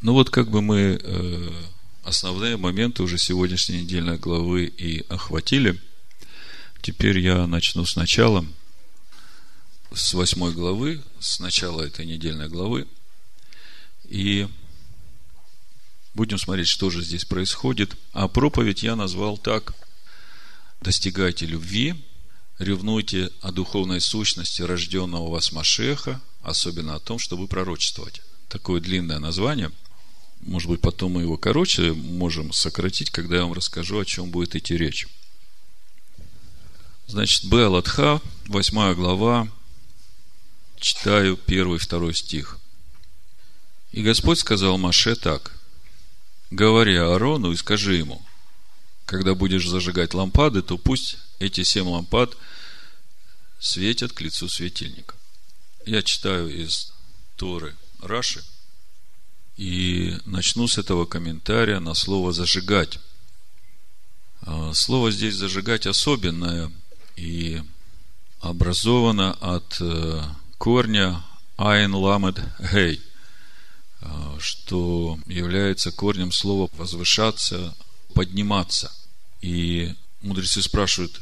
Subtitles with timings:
[0.00, 1.50] Ну вот как бы мы э,
[2.04, 5.80] основные моменты уже сегодняшней недельной главы и охватили.
[6.82, 8.46] Теперь я начну сначала,
[9.92, 12.86] с восьмой главы, с начала этой недельной главы.
[14.04, 14.46] И
[16.14, 17.96] будем смотреть, что же здесь происходит.
[18.12, 19.74] А проповедь я назвал так.
[20.80, 22.00] Достигайте любви,
[22.60, 28.22] ревнуйте о духовной сущности рожденного у вас Машеха, особенно о том, чтобы пророчествовать.
[28.48, 29.72] Такое длинное название.
[30.40, 34.54] Может быть, потом мы его короче можем сократить, когда я вам расскажу, о чем будет
[34.56, 35.06] идти речь.
[37.06, 39.48] Значит, Белатха, 8 глава,
[40.78, 42.58] читаю первый и второй стих.
[43.92, 45.52] И Господь сказал Маше так,
[46.50, 48.22] говори Аарону и скажи ему,
[49.06, 52.36] когда будешь зажигать лампады, то пусть эти семь лампад
[53.58, 55.14] светят к лицу светильника.
[55.86, 56.92] Я читаю из
[57.36, 58.44] Торы Раши
[59.58, 63.00] и начну с этого комментария на слово «зажигать».
[64.42, 66.70] А, слово здесь «зажигать» особенное
[67.16, 67.60] и
[68.38, 70.22] образовано от э,
[70.58, 71.24] корня
[71.56, 72.40] «айн ламед
[72.72, 73.02] гей»,
[74.38, 77.74] что является корнем слова «возвышаться»,
[78.14, 78.92] «подниматься».
[79.40, 81.20] И мудрецы спрашивают,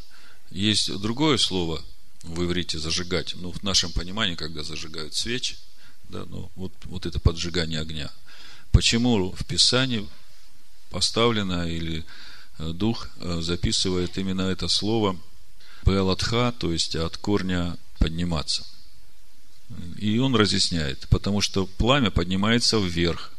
[0.50, 1.82] есть другое слово
[2.22, 3.34] в иврите «зажигать».
[3.36, 5.56] Ну, в нашем понимании, когда зажигают свечи,
[6.10, 8.10] да, ну, вот, вот это поджигание огня.
[8.76, 10.06] Почему в Писании
[10.90, 12.04] поставлено или
[12.58, 15.18] э, Дух э, записывает именно это слово
[15.86, 18.66] Белатха, то есть от корня подниматься.
[19.96, 23.32] И он разъясняет, потому что пламя поднимается вверх.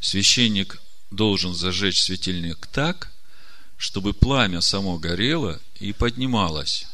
[0.00, 3.10] Священник должен зажечь светильник так,
[3.78, 6.86] чтобы пламя само горело и поднималось.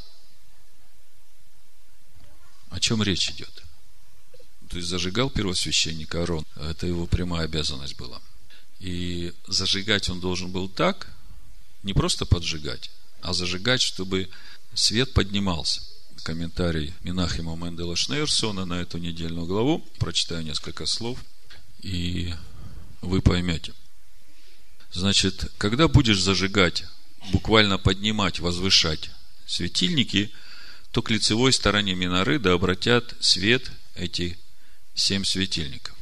[2.71, 3.62] О чем речь идет?
[4.73, 8.23] То есть зажигал первосвященник Аарон, это его прямая обязанность была.
[8.81, 11.09] И зажигать он должен был так,
[11.83, 14.31] не просто поджигать, а зажигать, чтобы
[14.73, 15.83] свет поднимался.
[16.23, 19.85] Комментарий Минахима Мендела Шнейрсона на эту недельную главу.
[19.99, 21.19] Прочитаю несколько слов,
[21.83, 22.33] и
[23.03, 23.75] вы поймете.
[24.91, 26.85] Значит, когда будешь зажигать,
[27.31, 29.11] буквально поднимать, возвышать
[29.47, 30.31] светильники,
[30.93, 34.39] то к лицевой стороне миноры да обратят свет эти
[34.95, 35.97] семь светильников.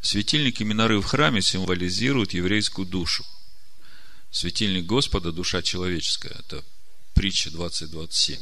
[0.00, 3.24] Светильники миноры в храме символизируют еврейскую душу.
[4.30, 6.34] Светильник Господа– душа человеческая.
[6.38, 6.64] Это
[7.14, 8.38] притча 20.27.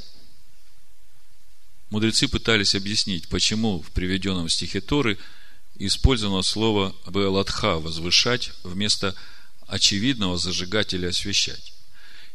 [1.91, 5.19] Мудрецы пытались объяснить, почему в приведенном стихе Торы
[5.77, 9.15] использовано слово «беаладха»– «возвышать» вместо
[9.67, 11.73] очевидного зажигателя освещать.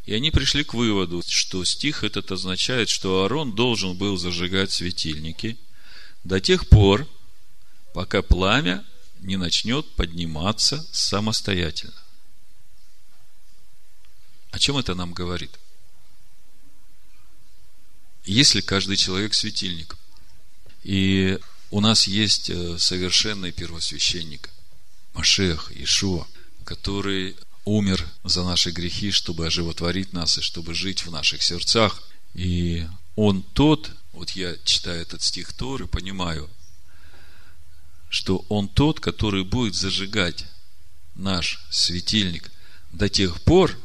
[0.06, 5.58] И они пришли к выводу, что стих этот означает, что Аарон должен был зажигать светильники
[6.24, 7.08] до тех пор,
[7.94, 8.84] пока пламя
[9.20, 11.94] не начнет подниматься самостоятельно.
[14.52, 15.58] О чем это нам говорит?
[18.26, 19.98] Если каждый человек светильник,
[20.84, 21.40] и
[21.72, 24.50] у нас есть э, совершенный первосвященник,
[25.14, 26.28] Машех, Ишуа,
[26.64, 32.03] который умер за наши грехи, чтобы оживотворить нас и чтобы жить в наших сердцах.
[32.34, 36.50] И он тот, вот я читаю этот стих Торы, понимаю,
[38.13, 40.46] что он тот, который будет зажигать
[41.16, 42.51] наш светильник
[42.91, 43.78] до тех пор,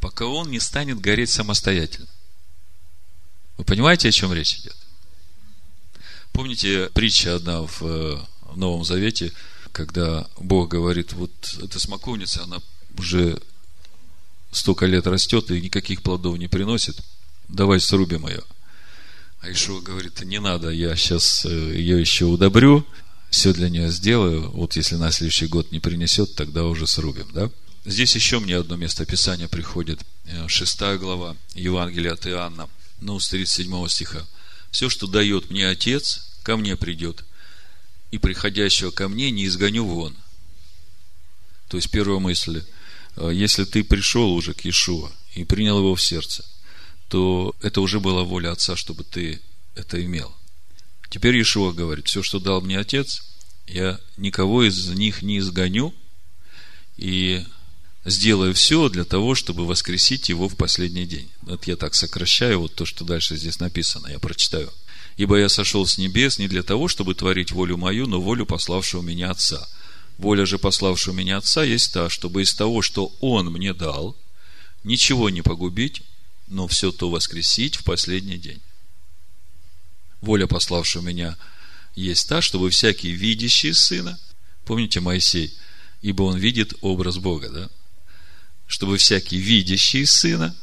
[0.00, 2.08] пока он не станет гореть самостоятельно.
[3.56, 4.76] Вы понимаете, о чем речь идет?
[6.32, 8.18] Помните притча одна в э,
[8.54, 9.32] Новом Завете–
[9.78, 11.30] когда Бог говорит, вот
[11.62, 12.58] эта смоковница, она
[12.98, 13.40] уже
[14.50, 17.00] столько лет растет и никаких плодов не приносит,
[17.48, 18.42] давай срубим ее.
[19.40, 22.84] А Ишуа говорит, не надо, я сейчас э, ее еще удобрю,
[23.30, 27.50] все для нее сделаю, вот если на следующий год не принесет, тогда уже срубим, да?
[27.84, 32.68] Здесь еще мне одно место Писания приходит, э, шестая глава Евангелия от Иоанна,
[33.00, 34.26] ну, с 37 стиха.
[34.70, 37.24] Все, что дает мне Отец, ко мне придет–
[38.10, 40.16] и приходящего ко мне не изгоню вон.
[41.68, 42.64] То есть первая мысль,
[43.16, 46.44] э, если ты пришел уже к Иешуа и принял его в сердце,
[47.08, 49.40] то это уже была воля Отца, чтобы ты
[49.74, 50.34] это имел.
[51.10, 53.22] Теперь Иешуа говорит, все, что дал мне Отец,
[53.66, 55.94] я никого из них не изгоню
[56.96, 57.44] и
[58.04, 61.28] сделаю все для того, чтобы воскресить его в последний день.
[61.46, 64.72] Это я так сокращаю вот то, что дальше здесь написано, я прочитаю–
[65.18, 69.02] Ибо я сошел с небес не для того, чтобы творить волю мою, но волю пославшего
[69.02, 69.68] меня Отца.
[70.16, 74.16] Воля же пославшего меня Отца есть та, чтобы из того, что Он мне дал,
[74.84, 76.02] ничего не погубить,
[76.46, 78.60] но все то воскресить в последний день.
[80.20, 81.36] Воля пославшего меня
[81.94, 84.18] есть та, чтобы всякий видящий Сына
[84.68, 85.56] Помните Моисей?
[86.02, 87.70] Ибо он видит образ Бога, да?
[88.66, 90.54] Чтобы всякий видящий Сына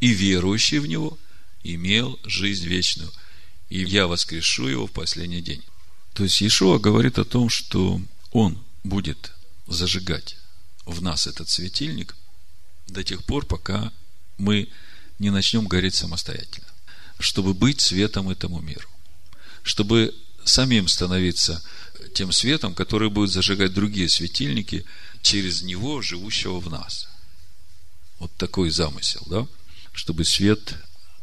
[0.00, 1.16] и верующий в Него
[1.62, 3.12] имел жизнь вечную.
[3.68, 5.62] И я воскрешу его в последний день.
[6.14, 8.02] То есть Иешуа говорит о том, что
[8.32, 9.30] Он будет
[9.68, 10.36] зажигать
[10.84, 12.16] в нас этот светильник
[12.88, 13.92] до тех пор, пока
[14.36, 14.68] мы
[15.20, 16.66] не начнем гореть самостоятельно,
[17.18, 18.88] чтобы быть светом этому миру,
[19.62, 21.62] чтобы самим становиться
[22.14, 24.84] тем светом, который будет зажигать другие светильники
[25.22, 27.08] через него, живущего в нас.
[28.18, 29.46] Вот такой замысел, да?
[29.92, 30.74] Чтобы свет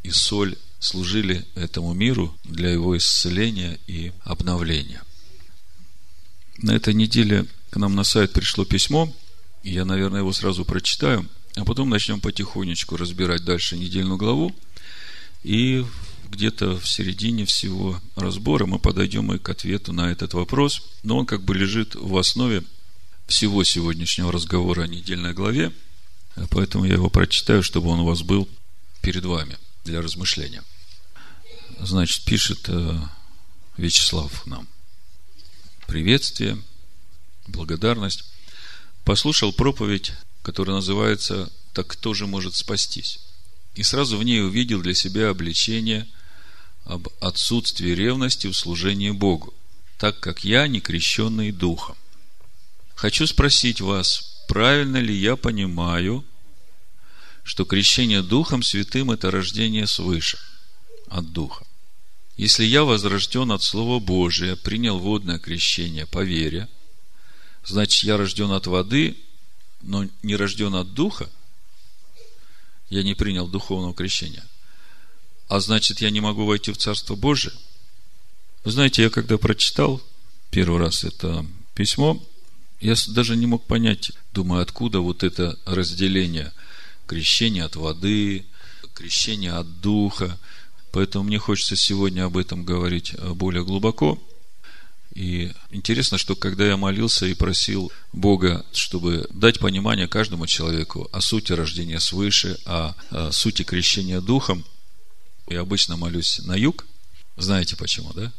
[0.03, 5.01] и соль служили этому миру для его исцеления и обновления.
[6.57, 9.13] На этой неделе к нам на сайт пришло письмо,
[9.63, 14.55] я, наверное, его сразу прочитаю, а потом начнем потихонечку разбирать дальше недельную главу,
[15.45, 15.85] и
[16.27, 21.27] где-то в середине всего разбора мы подойдем и к ответу на этот вопрос, но он
[21.27, 22.63] как бы лежит в основе
[23.27, 25.71] всего сегодняшнего разговора о недельной главе,
[26.49, 28.49] поэтому я его прочитаю, чтобы он у вас был
[29.01, 30.63] перед вами для размышления.
[31.79, 32.99] Значит, пишет э,
[33.77, 34.67] Вячеслав нам.
[35.85, 36.57] Приветствие,
[37.47, 38.23] благодарность.
[39.03, 40.11] Послушал проповедь,
[40.41, 43.19] которая называется «Так кто же может спастись?»
[43.75, 46.07] И сразу в ней увидел для себя обличение
[46.85, 49.53] об отсутствии ревности в служении Богу,
[49.97, 51.97] так как я не крещенный Духом.
[52.95, 56.23] Хочу спросить вас, правильно ли я понимаю,
[57.43, 60.39] что крещение Духом Святым– это рождение свыше,
[61.09, 61.65] от Духа.
[62.37, 66.69] Если я возрожден от Слова Божия, принял водное крещение по вере,
[67.65, 69.17] значит, я рожден от воды,
[69.81, 71.29] но не рожден от Духа,
[72.89, 74.43] я не принял духовного крещения–
[75.47, 77.53] а значит, я не могу войти в Царство Божие.
[78.63, 80.01] Вы знаете, я когда прочитал
[80.49, 81.45] первый раз это
[81.75, 82.21] письмо,
[82.81, 86.51] я даже не мог понять, думаю, откуда вот это разделение
[87.05, 88.45] крещения от воды,
[88.93, 90.39] крещения от духа.
[90.91, 94.21] Поэтому мне хочется сегодня об этом говорить более глубоко.
[95.15, 101.21] И интересно, что когда я молился и просил Бога, чтобы дать понимание каждому человеку о
[101.21, 104.63] сути рождения свыше, о, о сути крещения духом–
[105.47, 106.85] я обычно молюсь на юг.
[107.37, 108.31] Знаете почему, да?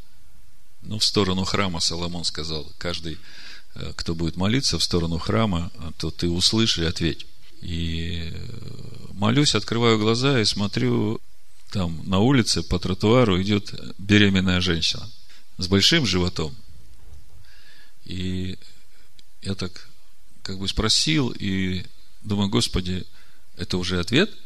[0.83, 3.19] Ну, в сторону храма Соломон сказал, каждый,
[3.75, 7.27] э, кто будет молиться в сторону храма, то ты услышь и ответь.
[7.61, 8.39] И э,
[9.13, 11.21] молюсь, открываю глаза и смотрю,
[11.71, 15.09] там на улице по тротуару идет беременная женщина
[15.59, 16.55] с большим животом.
[18.07, 18.59] И
[19.43, 19.89] я так
[20.43, 21.85] как бы спросил и
[22.23, 23.05] думаю, Господи,
[23.57, 24.31] это уже ответ–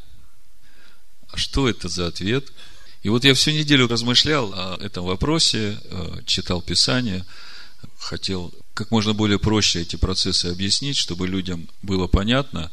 [1.33, 2.53] а что это за ответ?
[3.03, 7.25] И вот я всю неделю размышлял о этом вопросе, э, читал Писание,
[7.99, 12.71] хотел как можно более проще эти процессы объяснить, чтобы людям было понятно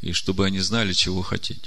[0.00, 1.66] и чтобы они знали, чего хотеть.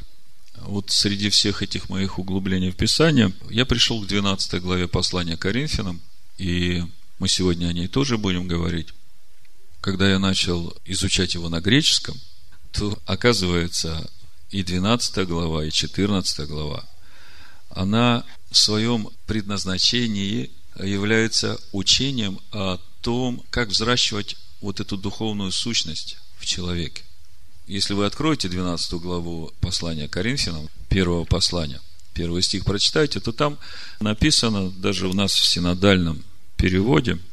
[0.58, 6.02] Вот среди всех этих моих углублений в Писание я пришел к 12 главе послания Коринфянам,
[6.38, 6.84] и
[7.20, 8.90] мы сегодня о ней тоже будем говорить.
[9.82, 12.20] Когда я начал изучать его на греческом,
[12.72, 14.10] то оказывается,
[14.50, 16.84] и 12 глава, и 14 глава,
[17.70, 20.52] она в своем предназначении
[20.82, 27.04] является учением о том, как взращивать вот эту духовную сущность в человеке.
[27.68, 31.82] Если вы откроете 12 главу послания Коринфянам, первого послания,
[32.14, 33.58] первый стих прочитаете, то там
[34.00, 36.24] написано, даже у нас в синодальном
[36.56, 37.20] переводе–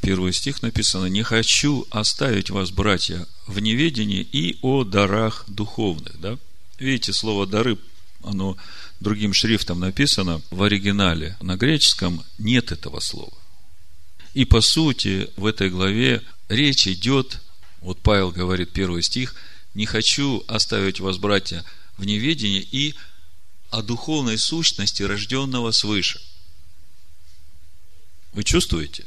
[0.00, 6.20] первый стих написано, «Не хочу оставить вас, братья, в неведении и о дарах духовных».
[6.20, 6.38] Да?
[6.78, 7.78] Видите, слово «дары»,
[8.22, 8.56] оно
[9.00, 11.36] другим шрифтом написано в оригинале.
[11.40, 13.32] На греческом нет этого слова.
[14.34, 17.40] И по сути, в этой главе речь идет,
[17.80, 19.34] вот Павел говорит, первый стих,
[19.74, 21.64] «Не хочу оставить вас, братья,
[21.96, 22.94] в неведении и
[23.70, 26.20] о духовной сущности, рожденного свыше».
[28.32, 29.04] Вы чувствуете?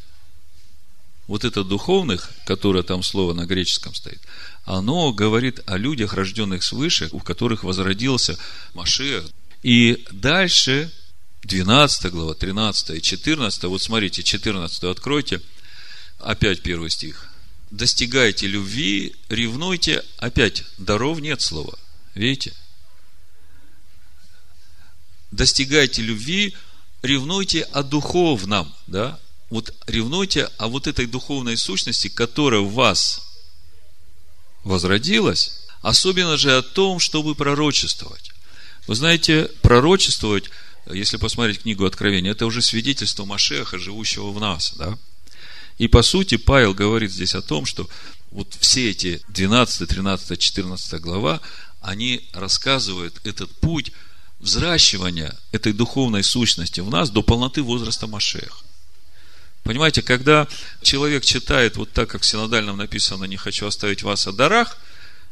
[1.28, 4.22] вот это духовных, которое там слово на греческом стоит,
[4.66, 8.38] оно говорит о людях, рожденных свыше, у которых возродился
[8.74, 9.26] Машех.
[9.62, 10.92] И дальше
[11.44, 15.42] 12 глава, 13 и 14, вот смотрите, 14 откройте,
[16.20, 17.30] опять первый стих.
[17.72, 21.78] Достигайте любви, ревнуйте, опять, даров нет слова,
[22.14, 22.54] видите?
[25.32, 26.56] Достигайте любви,
[27.04, 29.20] ревнуйте о духовном, да,
[29.50, 33.22] вот ревнуйте о вот этой духовной сущности, которая в вас
[34.64, 38.32] возродилась, особенно же о том, чтобы пророчествовать.
[38.88, 40.46] Вы знаете, пророчествовать,
[40.92, 44.98] если посмотреть книгу Откровения, это уже свидетельство Машеха, живущего в нас, да?
[45.78, 47.90] И по сути Павел говорит здесь о том, что
[48.32, 51.42] вот все эти 12, 13, 14 глава,
[51.82, 53.92] они рассказывают этот путь
[54.44, 58.64] взращивания этой духовной сущности в нас до полноты возраста Машех.
[59.64, 60.48] Понимаете, когда
[60.82, 64.78] человек читает вот так, как в синодальном написано, не хочу оставить вас о дарах,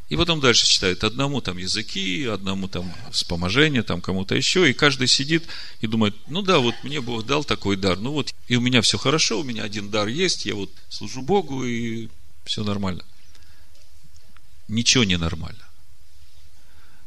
[0.08, 5.06] и потом дальше читает одному там языки, одному там вспоможение, там кому-то еще, и каждый
[5.08, 5.44] сидит
[5.82, 8.80] и думает, ну да, вот мне Бог дал такой дар, ну вот и у меня
[8.80, 12.08] все хорошо, у меня один дар есть, я вот служу Богу, и
[12.44, 13.04] все нормально.
[14.68, 15.62] Ничего не нормально.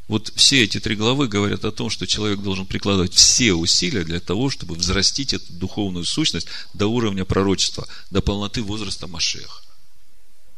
[0.07, 4.19] Вот все эти три главы говорят о том, что человек должен прикладывать все усилия для
[4.19, 9.62] того, чтобы взрастить эту духовную сущность до уровня пророчества, до полноты возраста Машеха.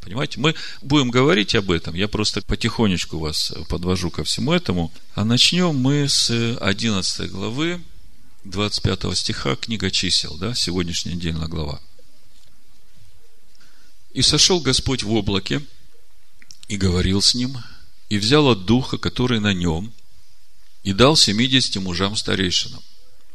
[0.02, 4.92] Понимаете, мы будем говорить об этом, я просто потихонечку вас подвожу ко всему этому.
[5.16, 7.82] А начнем мы с 11 главы,
[8.44, 11.82] 25 стиха, книга чисел, да, сегодняшняя недельная глава.
[14.14, 15.62] «И сошел Господь в облаке,
[16.68, 17.58] и говорил с ним,
[18.10, 19.94] и взял от духа, который на нем,
[20.84, 22.82] и дал семидесяти мужам старейшинам.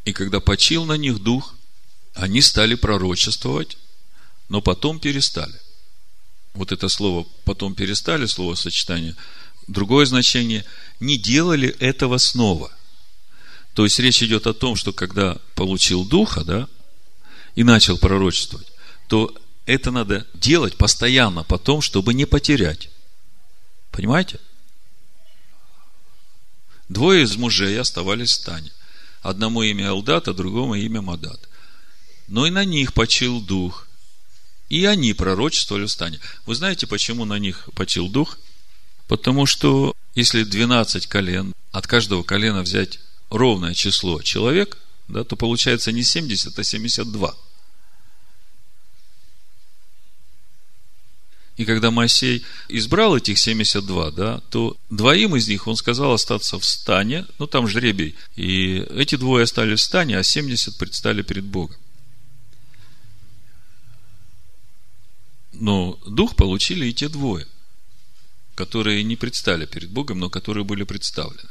[0.05, 1.55] И когда почил на них дух,
[2.15, 3.77] они стали пророчествовать,
[4.49, 5.55] но потом перестали.
[6.55, 9.17] Вот это слово «потом перестали», слово сочетание,
[9.67, 10.65] другое значение–
[11.01, 12.71] не делали этого снова.
[13.75, 16.69] То есть, речь идет о том, что когда получил духа, да,
[17.55, 18.69] и начал пророчествовать,
[19.09, 19.35] то
[19.67, 22.89] это надо делать постоянно потом, чтобы не потерять.
[23.91, 24.39] Понимаете?
[26.93, 28.71] Двое из мужей оставались в стане.
[29.23, 31.49] Одному имя Алдат, а другому имя Мадат.
[32.29, 33.89] Но и на них почил дух.
[34.69, 36.21] И они пророчествовали в стане.
[36.45, 38.39] Вы знаете, почему на них почил дух?
[39.09, 42.99] Потому что если 12 колен, от каждого колена взять
[43.31, 44.77] ровное число человек,
[45.09, 47.35] да, то получается не 70, а 72.
[51.57, 56.65] И когда Моисей избрал этих 72, да, то двоим из них он сказал остаться в
[56.65, 58.17] стане, ну там жребий.
[58.37, 61.77] И эти двое остались в стане, а 70 предстали перед Богом.
[65.53, 67.47] Но дух получили и те двое,
[68.55, 71.51] которые не предстали перед Богом, но которые были представлены.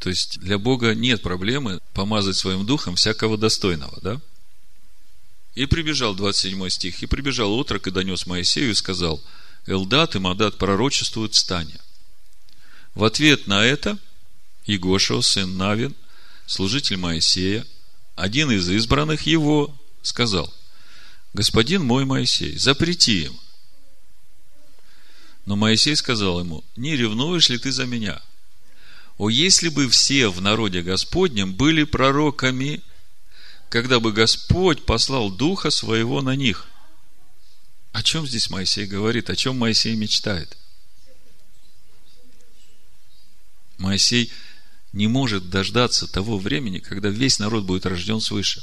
[0.00, 4.20] То есть для Бога нет проблемы помазать своим духом всякого достойного, да?
[5.60, 9.22] И прибежал, 27 стих, и прибежал отрок и донес Моисею и сказал,
[9.66, 11.78] Элдат и Мадат пророчествуют стане.
[12.94, 13.98] В ответ на это
[14.64, 15.94] Егошева, сын Навин,
[16.46, 17.66] служитель Моисея,
[18.16, 20.50] один из избранных его, сказал,
[21.34, 23.38] Господин мой Моисей, запрети им.
[25.44, 28.22] Но Моисей сказал ему, не ревнуешь ли ты за меня?
[29.18, 32.80] О, если бы все в народе Господнем были пророками,
[33.70, 36.66] когда бы Господь послал Духа Своего на них.
[37.92, 39.30] О чем здесь Моисей говорит?
[39.30, 40.56] О чем Моисей мечтает?
[43.78, 44.32] Моисей
[44.92, 48.62] не может дождаться того времени, когда весь народ будет рожден свыше.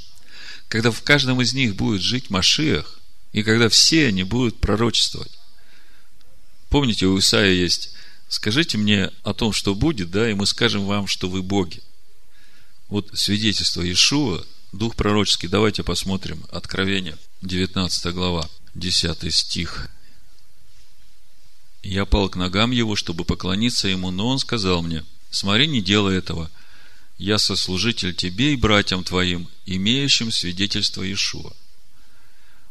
[0.67, 2.99] Когда в каждом из них будет жить Машиах,
[3.31, 5.31] и когда все они будут пророчествовать.
[6.69, 7.91] Помните, у Исаия есть
[8.27, 11.81] «Скажите мне о том, что будет, да, и мы скажем вам, что вы боги».
[12.89, 15.47] Вот свидетельство Иешуа Дух пророческий.
[15.47, 16.45] Давайте посмотрим.
[16.51, 19.89] Откровение, 19 глава, 10 стих.
[21.83, 26.17] Я пал к ногам его, чтобы поклониться ему, но он сказал мне, смотри, не делай
[26.17, 26.51] этого.
[27.17, 31.53] Я сослужитель тебе и братьям твоим, имеющим свидетельство Иешуа.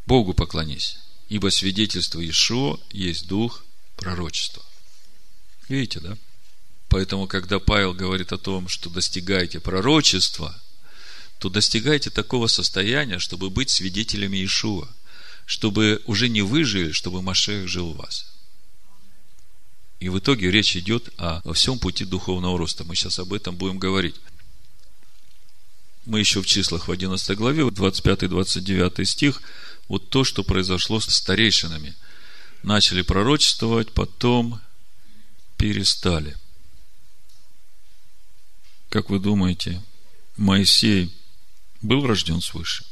[0.04, 0.98] Богу поклонись,
[1.30, 3.64] ибо свидетельство Иешуа есть дух
[3.96, 4.62] пророчества.
[5.68, 6.16] Видите, да?
[6.88, 10.60] Поэтому, когда Павел говорит о том, что достигайте пророчества–
[11.38, 14.88] то достигайте такого состояния, чтобы быть свидетелями Иешуа,
[15.44, 18.26] чтобы уже не вы жили, чтобы Машех жил в вас.
[20.00, 22.84] И в итоге речь идет о всем пути духовного роста.
[22.84, 24.16] Мы сейчас об этом будем говорить.
[26.04, 29.42] Мы еще в числах в 11 главе, 25-29 стих,
[29.88, 31.94] вот то, что произошло с старейшинами.
[32.62, 34.60] Начали пророчествовать, потом
[35.56, 36.36] перестали.
[38.88, 39.82] Как вы думаете,
[40.36, 41.12] Моисей
[41.86, 42.84] был рожден свыше.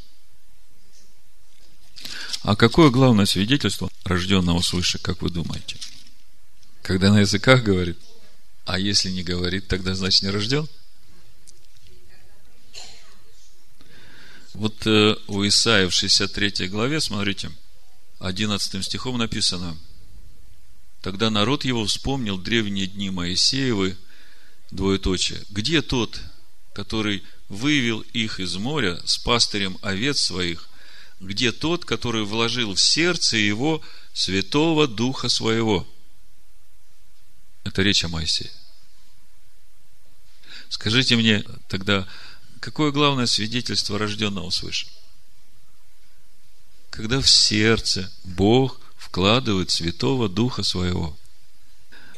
[2.42, 5.76] А какое главное свидетельство рожденного свыше, как вы думаете?
[6.82, 7.98] Когда на языках говорит,
[8.66, 10.68] а если не говорит, тогда значит не рожден?
[14.52, 17.50] Вот э, у Исаия в 63 главе, смотрите,
[18.20, 19.76] 11 стихом написано,
[21.04, 23.98] Тогда народ его вспомнил древние дни Моисеевы,
[24.70, 25.38] двоеточие.
[25.50, 26.18] Где тот,
[26.72, 30.68] который вывел их из моря с пастырем овец своих
[31.24, 33.80] где тот, который вложил в сердце его
[34.12, 35.86] Святого Духа Своего.
[37.64, 38.50] Это речь о Моисее.
[40.68, 42.06] Скажите мне тогда,
[42.60, 44.86] какое главное свидетельство рожденного свыше?
[46.90, 51.16] Когда в сердце Бог вкладывает Святого Духа Своего.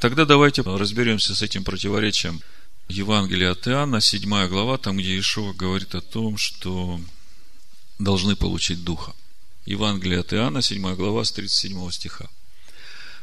[0.01, 2.43] Тогда давайте разберемся с этим противоречием.
[2.89, 7.01] Евангелие от Иоанна, 7 глава, там, где Ишуа говорит о том, что
[7.99, 9.13] должны получить Духа.
[9.65, 12.29] Евангелие от Иоанна, 7 глава, с 37 стиха.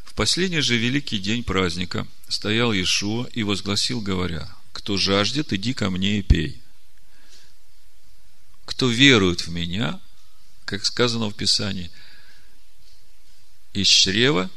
[0.04, 5.90] В последний же великий день праздника стоял Иешуа и возгласил, говоря, «Кто жаждет, иди ко
[5.90, 6.62] мне и пей.
[8.66, 10.00] Кто верует в меня,
[10.66, 11.90] как сказано в Писании,
[13.74, 14.50] из чрева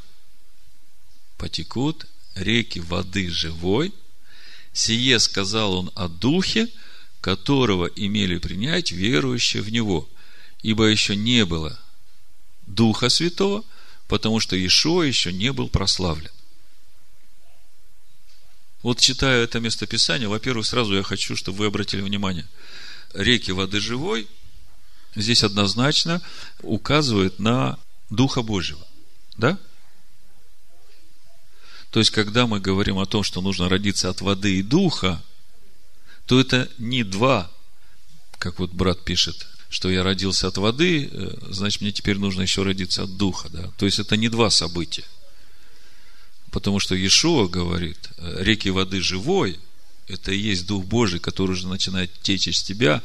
[1.38, 3.94] потекут реки воды живой.
[4.76, 6.68] Сие сказал он о Духе,
[7.22, 10.06] которого имели принять верующие в Него.
[10.62, 11.80] Ибо еще не было
[12.66, 13.64] Духа Святого,
[14.06, 16.30] потому что Ишуа еще не был прославлен.
[18.82, 22.46] Вот читая это местописание, во-первых, сразу я хочу, чтобы вы обратили внимание.
[23.14, 24.28] Реки воды живой
[25.14, 26.20] здесь однозначно
[26.60, 27.78] указывают на
[28.10, 28.86] Духа Божьего.
[29.38, 29.58] Да?
[31.90, 35.22] То есть, когда мы говорим о том, что нужно родиться от воды и духа,
[36.26, 37.50] то это не два,
[38.38, 42.62] как вот брат пишет, что я родился от воды, э, значит, мне теперь нужно еще
[42.62, 43.48] родиться от духа.
[43.50, 43.70] Да?
[43.78, 45.04] То есть, это не два события.
[46.50, 49.58] Потому что Иешуа говорит, э, реки воды живой,
[50.08, 53.02] это и есть Дух Божий, который уже начинает течь из тебя,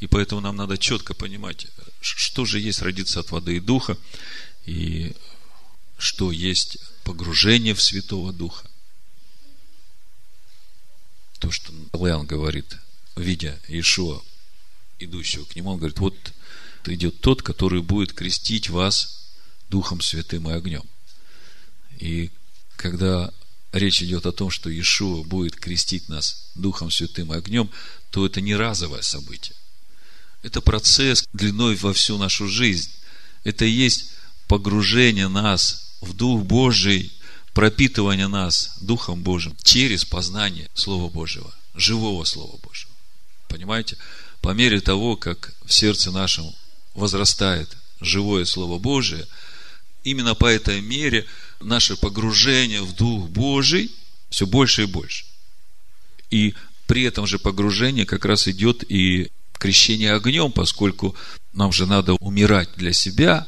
[0.00, 1.66] и поэтому нам надо четко понимать,
[2.00, 3.96] что же есть родиться от воды и духа,
[4.66, 5.12] и
[6.04, 8.70] что есть погружение в Святого Духа.
[11.38, 12.76] То, что Леон говорит,
[13.16, 14.22] видя Иешуа,
[14.98, 16.14] идущего к нему, он говорит, вот
[16.84, 19.30] идет тот, который будет крестить вас
[19.70, 20.84] Духом Святым и огнем.
[21.98, 22.30] И
[22.76, 23.32] когда
[23.72, 27.70] речь идет о том, что Иешуа будет крестить нас Духом Святым и огнем,
[28.10, 29.56] то это не разовое событие.
[30.42, 32.90] Это процесс длиной во всю нашу жизнь.
[33.42, 34.10] Это и есть
[34.48, 37.12] погружение нас в Дух Божий,
[37.52, 42.92] пропитывание нас Духом Божьим через познание Слова Божьего, живого Слова Божьего.
[43.48, 43.96] Понимаете?
[44.40, 46.52] По мере того, как в сердце нашем
[46.94, 49.26] возрастает живое Слово Божие,
[50.02, 51.26] именно по этой мере
[51.60, 53.90] наше погружение в Дух Божий
[54.30, 55.24] все больше и больше.
[56.30, 56.54] И
[56.86, 61.14] при этом же погружении как раз идет и крещение огнем, поскольку
[61.52, 63.46] нам же надо умирать для себя,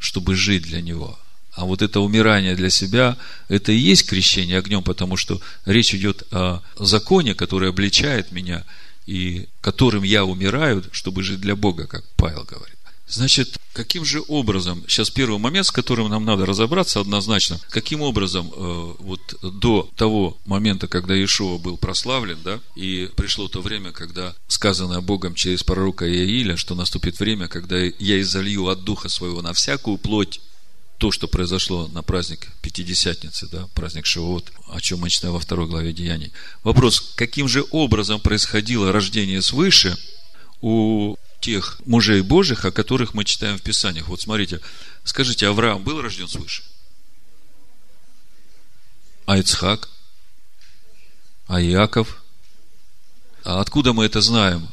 [0.00, 1.16] чтобы жить для Него.
[1.52, 3.16] А вот это умирание для себя,
[3.48, 8.64] это и есть крещение огнем, потому что речь идет о законе, который обличает меня,
[9.06, 12.79] и которым я умираю, чтобы жить для Бога, как Павел говорит.
[13.10, 18.50] Значит, каким же образом, сейчас первый момент, с которым нам надо разобраться однозначно, каким образом
[18.54, 24.34] э, вот до того момента, когда Иешуа был прославлен, да, и пришло то время, когда
[24.46, 29.52] сказано Богом через пророка Иаиля, что наступит время, когда я изолью от Духа Своего на
[29.52, 30.40] всякую плоть,
[30.98, 35.66] то, что произошло на праздник Пятидесятницы, да, праздник Шивот, о чем мы читаем во второй
[35.66, 36.30] главе Деяний.
[36.62, 39.96] Вопрос, каким же образом происходило рождение свыше
[40.60, 44.08] у тех мужей Божьих, о которых мы читаем в Писаниях.
[44.08, 44.60] Вот смотрите,
[45.04, 46.62] скажите, Авраам был рожден свыше?
[49.26, 49.88] А Ицхак?
[51.46, 52.22] А Иаков?
[53.42, 54.68] А откуда мы это знаем?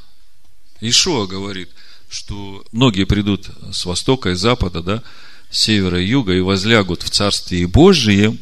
[0.82, 1.69] Ишуа говорит,
[2.10, 5.03] что многие придут с востока и запада, да,
[5.49, 8.39] с севера и юга и возлягут в Царстве Божьем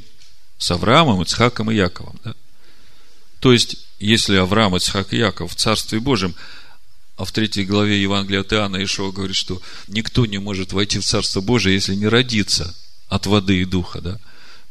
[0.58, 2.20] с Авраамом, Ицхаком и Яковом.
[2.24, 2.36] Да?
[3.40, 6.34] То есть, если Авраам, Ицхак и Яков в Царстве Божьем–
[7.18, 11.06] а в третьей главе Евангелия от Иоанна Ишуа говорит, что никто не может войти в
[11.06, 12.76] Царство Божие, если не родиться
[13.08, 14.20] от воды и духа, да,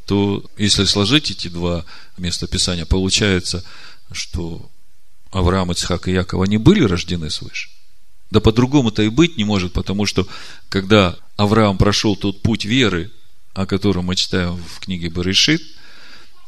[0.07, 1.85] то если сложить эти два
[2.19, 3.65] места Писания, получается,
[4.13, 4.71] что
[5.31, 7.71] Авраам, Ицхак и Яков, они были рождены свыше.
[8.31, 10.27] Да по-другому-то и быть не может, потому что
[10.69, 13.11] когда Авраам прошел тот путь веры,
[13.55, 15.63] о котором мы читаем в книге Барышит,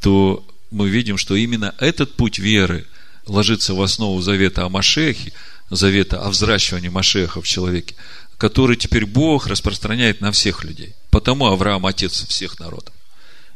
[0.03, 2.87] то мы видим, что именно этот путь веры
[3.27, 5.33] ложится в основу завета о Машехе,
[5.70, 7.94] завета о взращивании Машеха в человеке,
[8.38, 10.94] который теперь Бог распространяет на всех людей.
[11.11, 12.94] Потому Авраам отец всех народов.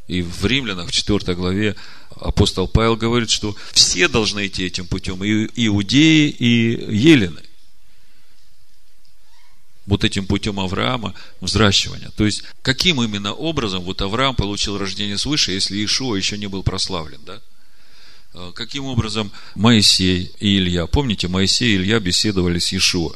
[0.08, 1.76] И в Римлянах, в 4 главе,
[2.16, 7.42] апостол Павел говорит, что все должны идти этим путем, и иудеи, и елены.
[9.86, 12.10] Вот этим путем Авраама взращивания.
[12.16, 16.62] То есть, каким именно образом вот Авраам получил рождение свыше, если Ишуа еще не был
[16.62, 17.40] прославлен, да?
[18.32, 23.14] Э, каким образом Моисей и Илья, помните, Моисей и Илья беседовали с Иешуа.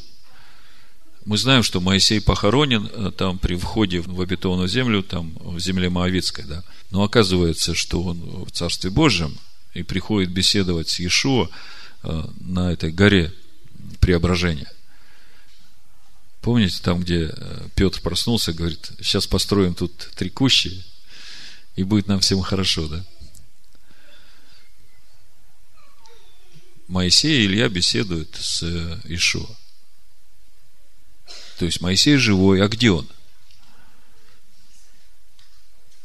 [1.24, 5.88] Мы знаем, что Моисей похоронен э, там при входе в обетованную землю, там в земле
[5.88, 6.64] Моавицкой, да.
[6.90, 9.38] Но оказывается, что он в Царстве Божьем
[9.72, 11.48] и приходит беседовать с Иешуа
[12.02, 13.32] э, на этой горе
[14.00, 14.70] преображения.
[16.42, 17.32] Помните, там, где
[17.74, 20.84] Петр проснулся, говорит, сейчас построим тут три кущи,
[21.74, 23.02] и будет нам всем хорошо, да?
[26.88, 28.62] Моисей и Илья беседуют с
[29.04, 29.48] Ишуа.
[31.58, 33.08] То есть Моисей живой, а где он?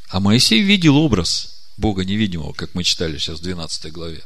[0.09, 4.23] А Моисей видел образ Бога невидимого, как мы читали сейчас в 12 главе.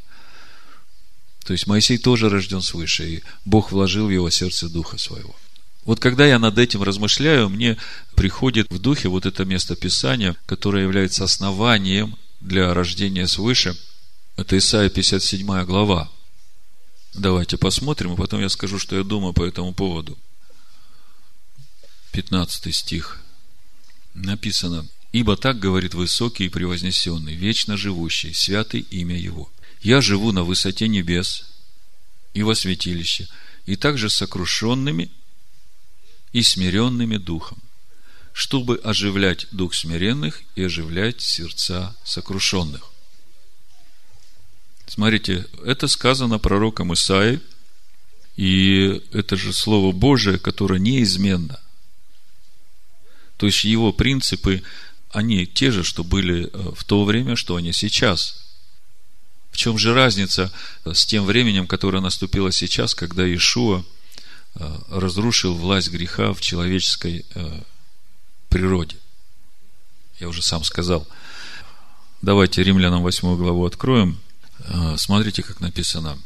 [1.46, 5.36] То есть Моисей тоже рожден свыше, и Бог вложил в его сердце Духа Своего.
[5.84, 7.78] Вот когда я над этим размышляю, мне
[8.16, 13.76] приходит в духе вот это место Писания, которое является основанием для рождения свыше.
[14.38, 16.10] Это Исайя 57 глава.
[17.14, 20.18] Давайте посмотрим, и потом я скажу, что я думаю по этому поводу.
[22.12, 23.20] 15 стих.
[24.14, 29.52] Написано, «Ибо так говорит высокий и превознесенный, вечно живущий, святый имя Его.
[29.82, 31.46] Я живу на высоте небес
[32.34, 33.28] и во святилище,
[33.66, 35.12] и также сокрушенными
[36.32, 37.60] и смиренными духом,
[38.34, 42.93] чтобы оживлять дух смиренных и оживлять сердца сокрушенных».
[44.86, 47.40] Смотрите, это сказано пророком Исаи,
[48.36, 51.60] и это же Слово Божие, которое неизменно.
[53.38, 54.64] То есть его принципы,
[55.12, 58.44] они те же, что были э, в то время, что они сейчас.
[59.52, 60.52] В чем же разница
[60.86, 63.84] э, с тем временем, которое наступило сейчас, когда Иешуа
[64.56, 67.26] э, разрушил власть греха в человеческой
[68.50, 68.98] природе?
[70.20, 71.08] Я уже сам сказал.
[72.22, 74.20] Давайте римлянам 8 главу откроем.
[74.98, 76.18] Смотрите, как написано.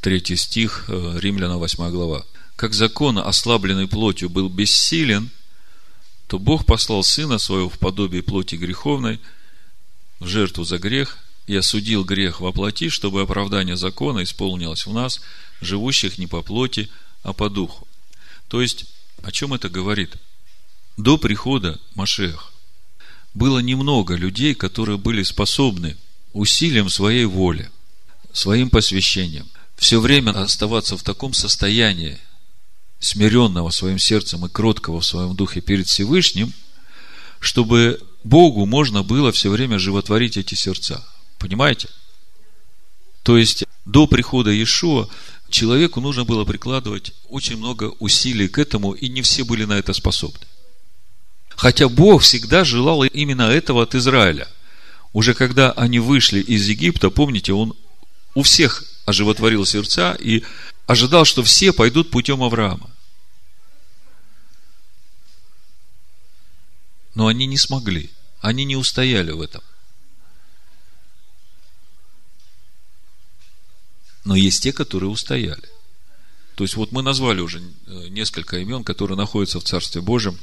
[0.00, 2.24] Третий стих, Римляна 8 глава.
[2.56, 5.30] Как закон, ослабленный плотью, был бессилен–
[6.28, 9.18] то Бог послал Сына Своего в подобие плоти греховной,
[10.20, 15.22] в жертву за грех, и осудил грех во плоти, чтобы оправдание закона исполнилось в нас,
[15.62, 16.90] живущих не по плоти,
[17.22, 17.88] а по духу.
[18.48, 18.84] То есть,
[19.22, 20.16] о чем это говорит?
[20.98, 22.52] До прихода Машех
[23.32, 25.96] было немного людей, которые были способны
[26.32, 27.70] усилием своей воли,
[28.32, 32.18] своим посвящением, все время оставаться в таком состоянии
[33.00, 36.52] смиренного своим сердцем и кроткого в своем духе перед Всевышним,
[37.38, 41.04] чтобы Богу можно было все время животворить эти сердца.
[41.38, 41.88] Понимаете?
[43.22, 45.08] То есть, до прихода Иешуа
[45.48, 49.92] человеку нужно было прикладывать очень много усилий к этому, и не все были на это
[49.92, 50.46] способны.
[51.50, 54.48] Хотя Бог всегда желал именно этого от Израиля.
[55.12, 57.76] Уже когда они вышли из Египта, помните, Он
[58.34, 60.44] у всех оживотворил сердца и
[60.86, 62.90] ожидал, что все пойдут путем Авраама.
[67.14, 68.10] Но они не смогли.
[68.40, 69.62] Они не устояли в этом.
[74.24, 75.68] Но есть те, которые устояли.
[76.54, 80.38] То есть, вот мы назвали уже э, несколько имен, которые находятся в Царстве Божьем,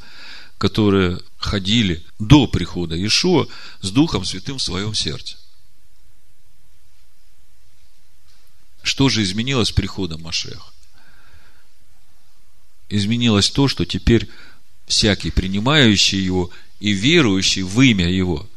[0.58, 3.48] которые ходили до прихода Иешуа
[3.82, 5.38] с Духом Святым в своем сердце.
[8.82, 10.72] Что же изменилось с приходом Машеха?
[12.88, 14.30] Изменилось то, что теперь
[14.86, 18.48] всякий, принимающий его и верующий в имя его,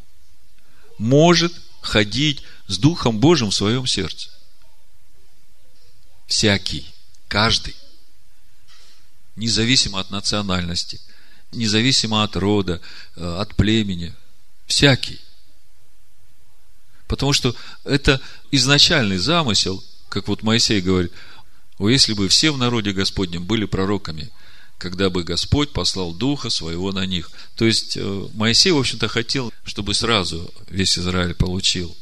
[0.98, 4.30] может ходить с Духом Божьим в своем сердце.
[6.26, 6.86] Всякий,
[7.26, 7.74] каждый,
[9.34, 11.00] независимо от национальности,
[11.52, 12.80] независимо от рода,
[13.16, 14.14] э, от племени,
[14.66, 15.20] всякий.
[17.06, 21.12] Потому что это изначальный замысел как вот Моисей говорит,
[21.78, 24.30] о, если бы все в народе Господнем были пророками,
[24.78, 27.30] когда бы Господь послал Духа Своего на них.
[27.56, 31.96] То есть, э, Моисей, в общем-то, хотел, чтобы сразу весь Израиль получил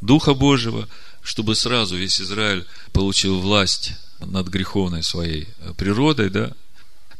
[0.00, 0.88] Духа Божьего,
[1.22, 6.52] чтобы сразу весь Израиль получил власть над греховной своей э, природой, да.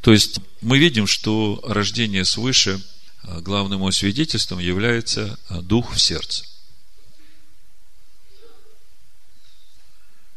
[0.00, 2.80] То есть, мы видим, что рождение свыше
[3.22, 6.44] э, главным его свидетельством является Дух в сердце.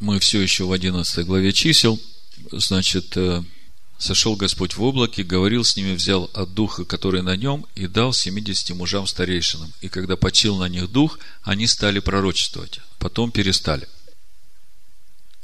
[0.02, 2.00] мы все еще в 11 главе чисел,
[2.52, 3.44] значит, э,
[4.00, 8.12] сошел Господь в облаке, говорил с ними, взял от духа, который на нем, и дал
[8.12, 9.72] 70 мужам старейшинам.
[9.80, 12.80] И когда почил на них дух, они стали пророчествовать.
[12.98, 13.88] Потом перестали.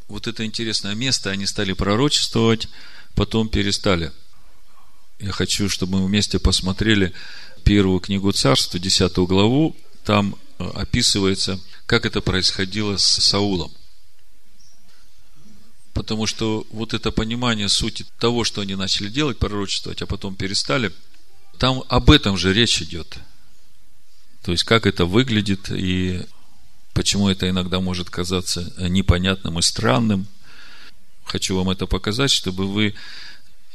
[0.08, 2.67] Вот это интересное место, они стали пророчествовать,
[3.17, 4.12] потом перестали.
[5.19, 7.13] Я хочу, чтобы мы вместе посмотрели
[7.63, 9.75] первую книгу царства, 10 главу.
[10.06, 13.71] Там э, описывается, как это происходило с Саулом
[15.93, 20.93] Потому что вот это понимание сути того, что они начали делать, пророчествовать, а потом перестали,
[21.58, 23.17] там об этом же речь идет.
[24.43, 26.21] То есть, как это выглядит и
[26.93, 30.27] почему это иногда может казаться непонятным и странным.
[31.28, 32.96] Хочу вам это показать, чтобы вы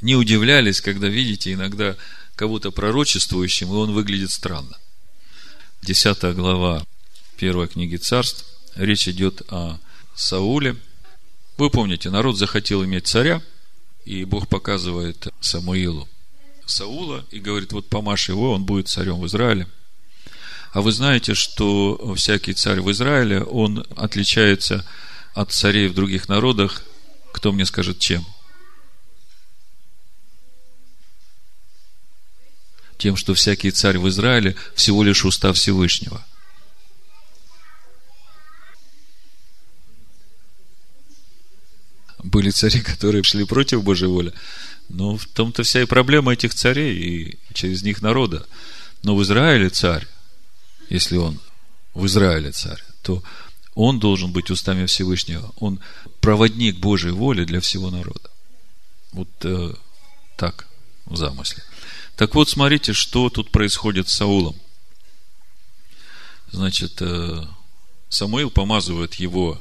[0.00, 1.96] не удивлялись, когда видите иногда
[2.34, 4.76] кого-то пророчествующим, и он выглядит странно.
[5.82, 6.84] Десятая глава
[7.36, 8.44] первой книги царств.
[8.74, 9.78] Речь идет о
[10.14, 10.76] Сауле–
[11.58, 13.42] вы помните, народ захотел иметь царя,
[14.04, 16.08] и Бог показывает Самуилу
[16.66, 19.68] Саула и говорит, вот помашь его, он будет царем в Израиле.
[20.72, 24.84] А вы знаете, что всякий царь в Израиле, он отличается
[25.34, 26.82] от царей в других народах,
[27.32, 28.24] кто мне скажет, чем?
[32.98, 36.24] Тем, что всякий царь в Израиле всего лишь устав Всевышнего–
[42.22, 44.32] были цари, которые шли против Божьей воли.
[44.88, 48.46] Но в том-то вся и проблема этих царей, и через них народа.
[49.02, 50.06] Но в Израиле царь,
[50.88, 51.40] если он
[51.94, 53.22] в Израиле царь, то
[53.74, 55.52] он должен быть устами Всевышнего.
[55.58, 55.80] Он
[56.20, 58.30] проводник Божьей воли для всего народа.
[59.12, 59.74] Вот э,
[60.36, 60.66] так
[61.06, 61.62] в замысле.
[62.16, 64.56] Так вот, смотрите, что тут происходит с Саулом.
[66.50, 67.44] Значит, э,
[68.08, 69.60] Самуил помазывает его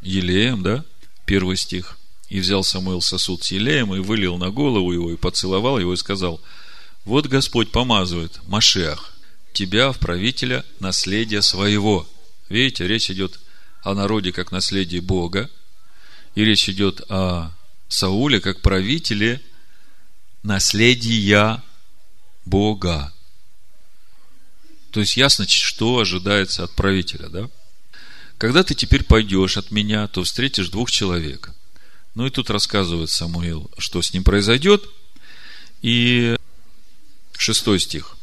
[0.00, 0.84] елеем, да,
[1.26, 1.98] первый стих.
[2.30, 5.96] И взял Самуил сосуд с елеем и вылил на голову его, и поцеловал его, и
[5.96, 6.40] сказал,
[7.04, 9.14] вот Господь помазывает, Машех,
[9.52, 12.06] тебя в правителя наследия своего.
[12.48, 13.38] Видите, речь идет
[13.82, 15.50] о народе как наследии Бога,
[16.34, 17.52] и речь идет о
[17.88, 19.40] Сауле как правителе
[20.42, 21.62] наследия
[22.44, 23.12] Бога.
[24.90, 27.50] То есть ясно, что ожидается от правителя, да?
[28.38, 31.50] Когда ты теперь пойдешь от меня, то встретишь двух человек.
[32.14, 34.84] Ну и тут рассказывает Самуил, что с ним произойдет.
[35.82, 36.36] И
[37.36, 38.16] шестой стих.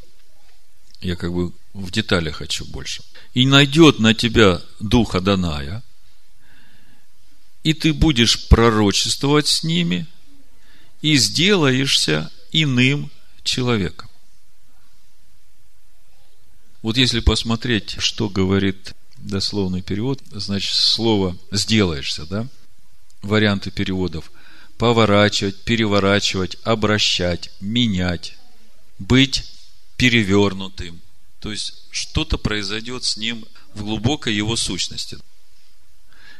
[1.01, 3.03] Я как бы в детали хочу больше.
[3.35, 5.83] И найдет на тебя духа Даная,
[7.63, 10.07] и ты будешь пророчествовать с ними,
[11.01, 13.11] и сделаешься иным
[13.43, 14.09] человеком.
[16.81, 22.47] Вот если посмотреть, что говорит дословный перевод, значит, слово «сделаешься», да?
[23.21, 24.31] Варианты переводов.
[24.77, 28.37] Поворачивать, переворачивать, обращать, менять,
[28.97, 29.51] быть
[29.97, 31.01] перевернутым.
[31.39, 35.17] То есть, что-то произойдет с ним в глубокой его сущности.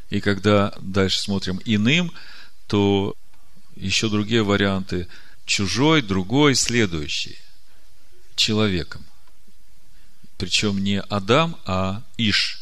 [0.10, 2.12] И когда дальше смотрим иным,
[2.67, 3.15] то
[3.75, 5.08] еще другие варианты.
[5.45, 7.38] Чужой, другой, следующий.
[8.36, 9.05] Человеком.
[10.38, 12.62] Причем не Адам, а Иш.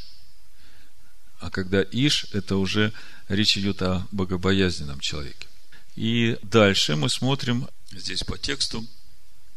[1.39, 2.93] А когда Иш, это уже
[3.27, 5.47] речь идет о богобоязненном человеке.
[5.95, 8.85] И дальше мы смотрим здесь по тексту,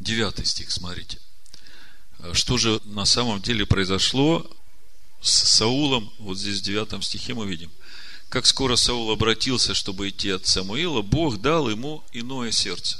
[0.01, 1.19] девятый стих, смотрите.
[2.33, 4.51] Что же на самом деле произошло
[5.21, 6.13] с Саулом?
[6.19, 7.71] Вот здесь в девятом стихе мы видим.
[8.29, 12.99] Как скоро Саул обратился, чтобы идти от Самуила, Бог дал ему иное сердце.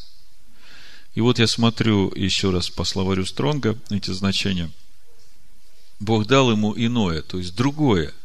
[1.15, 4.71] И вот я смотрю еще раз по словарю Стронга эти значения.
[5.99, 8.13] Бог дал ему иное, то есть другое–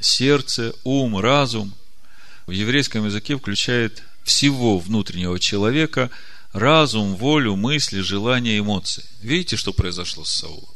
[0.00, 1.74] сердце, ум, разум
[2.46, 6.10] в еврейском языке включает всего внутреннего человека,
[6.52, 9.04] разум, волю, мысли, желания, эмоции.
[9.20, 10.68] Видите, что произошло с Саулом?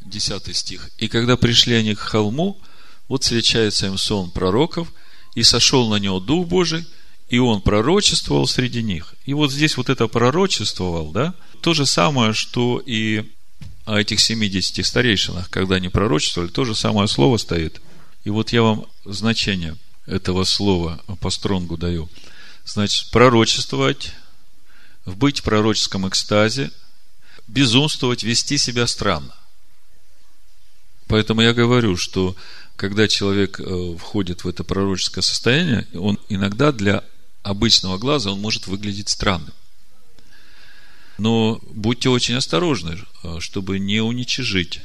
[0.00, 0.90] Десятый стих.
[0.98, 2.60] И когда пришли они к холму,
[3.08, 4.92] вот встречается им сон пророков,
[5.34, 6.86] и сошел на него Дух Божий,
[7.28, 9.14] и он пророчествовал среди них.
[9.24, 13.24] И вот здесь вот это пророчествовал, да, то же самое, что и
[13.84, 17.80] о этих 70 старейшинах, когда они пророчествовали, то же самое слово стоит.
[18.24, 22.08] И вот я вам значение этого слова по стронгу даю.
[22.64, 24.12] Значит, пророчествовать,
[25.06, 26.70] быть в пророческом экстазе,
[27.46, 29.34] безумствовать, вести себя странно.
[31.08, 32.36] Поэтому я говорю, что
[32.76, 37.04] когда человек э, входит в это пророческое состояние, он иногда для
[37.42, 39.52] обычного глаза он может выглядеть странным.
[41.18, 44.80] Но будьте очень осторожны, э, чтобы не уничижить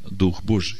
[0.00, 0.78] Дух Божий.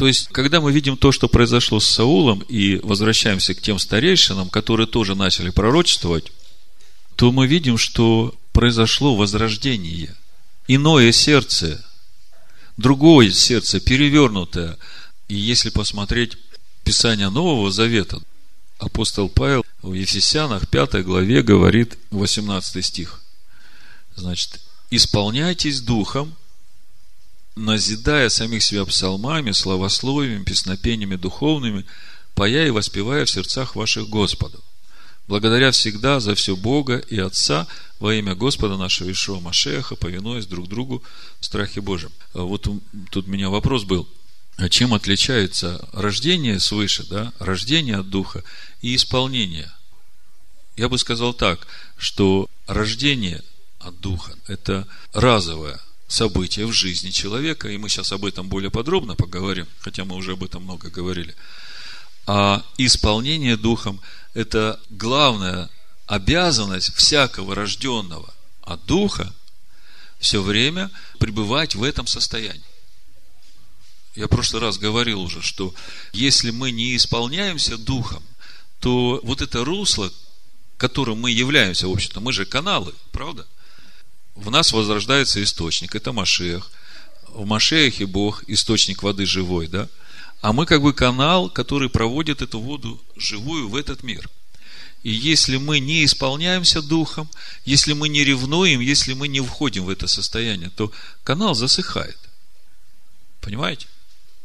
[0.00, 4.48] То есть, когда мы видим то, что произошло с Саулом, и возвращаемся к тем старейшинам,
[4.48, 6.32] которые тоже начали пророчествовать,
[7.16, 10.16] то мы видим, что произошло возрождение.
[10.66, 11.84] Иное сердце,
[12.78, 14.78] другое сердце, перевернутое.
[15.28, 16.38] И если посмотреть
[16.82, 18.22] Писание Нового Завета,
[18.78, 23.20] апостол Павел в Ефесянах 5 главе говорит 18 стих.
[24.16, 26.34] Значит, исполняйтесь духом,
[27.56, 31.84] назидая самих себя псалмами, славословиями, песнопениями духовными,
[32.34, 34.62] пая и воспевая в сердцах ваших Господу,
[35.26, 37.66] благодаря всегда за все Бога и Отца
[37.98, 41.02] во имя Господа нашего Ишуа Машеха, повинуясь друг другу
[41.40, 42.12] в страхе Божьем.
[42.34, 42.68] А вот
[43.10, 44.08] тут у меня вопрос был.
[44.56, 48.44] А чем отличается рождение свыше, да, рождение от Духа
[48.82, 49.70] и исполнение?
[50.76, 53.42] Я бы сказал так, что рождение
[53.78, 55.80] от Духа– это разовое
[56.10, 60.32] событие в жизни человека, и мы сейчас об этом более подробно поговорим, хотя мы уже
[60.32, 61.34] об этом много говорили.
[62.26, 64.00] А исполнение Духом–
[64.34, 65.70] это главная
[66.06, 69.32] обязанность всякого рожденного от Духа
[70.18, 72.60] все время пребывать в этом состоянии.
[74.16, 75.72] Я в прошлый раз говорил уже, что
[76.12, 78.22] если мы не исполняемся Духом,
[78.80, 80.12] то вот это русло,
[80.76, 83.46] которым мы являемся, в общем-то, мы же каналы, правда–
[84.34, 86.70] в нас возрождается источник, это Машех.
[87.28, 89.88] В Машеахе Бог, источник воды живой, да?
[90.40, 94.28] А мы как бы канал, который проводит эту воду живую в этот мир.
[95.02, 97.30] И если мы не исполняемся духом,
[97.64, 100.92] если мы не ревнуем, если мы не входим в это состояние, то
[101.24, 102.18] канал засыхает.
[103.40, 103.86] Понимаете?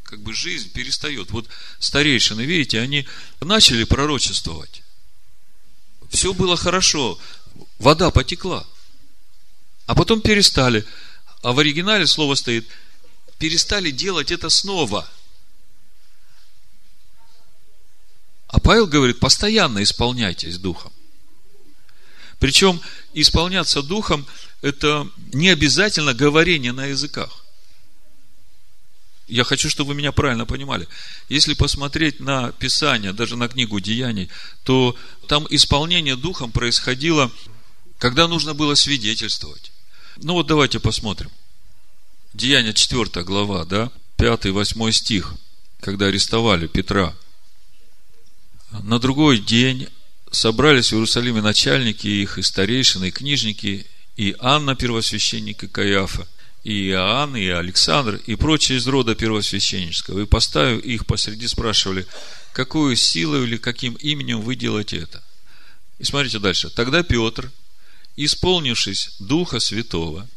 [0.03, 1.31] Как бы жизнь перестает.
[1.31, 1.47] Вот
[1.79, 3.05] старейшины, видите, они
[3.41, 4.81] начали пророчествовать.
[6.09, 7.17] Все было хорошо.
[7.79, 8.65] Вода потекла.
[9.85, 10.85] А потом перестали.
[11.41, 12.67] А в оригинале слово стоит,
[13.37, 15.07] перестали делать это снова.
[18.47, 20.91] А Павел говорит, постоянно исполняйтесь духом.
[22.39, 22.81] Причем
[23.13, 24.25] исполняться духом–
[24.61, 27.45] это не обязательно говорение на языках.
[29.27, 30.87] Я хочу, чтобы вы меня правильно понимали.
[31.29, 34.29] Если посмотреть на Писание, даже на книгу Деяний,
[34.63, 34.95] то
[35.27, 37.31] там исполнение духом происходило,
[37.97, 39.71] когда нужно было свидетельствовать.
[40.17, 41.29] Ну вот давайте посмотрим.
[42.33, 45.33] Деяние 4 глава, да, 5-8 стих,
[45.81, 47.13] когда арестовали Петра.
[48.83, 49.89] На другой день
[50.31, 56.27] собрались в Иерусалиме начальники их, и старейшины, и книжники, и Анна, первосвященник, и Каиафа,
[56.63, 60.21] и Иоанн, и Александр, и прочие из рода первосвященнического.
[60.21, 62.07] И поставив их посреди, спрашивали,
[62.53, 65.21] какую силу или каким именем вы делаете это?
[65.99, 66.69] И смотрите дальше.
[66.69, 67.51] Тогда Петр,
[68.15, 70.27] исполнившись Духа Святого,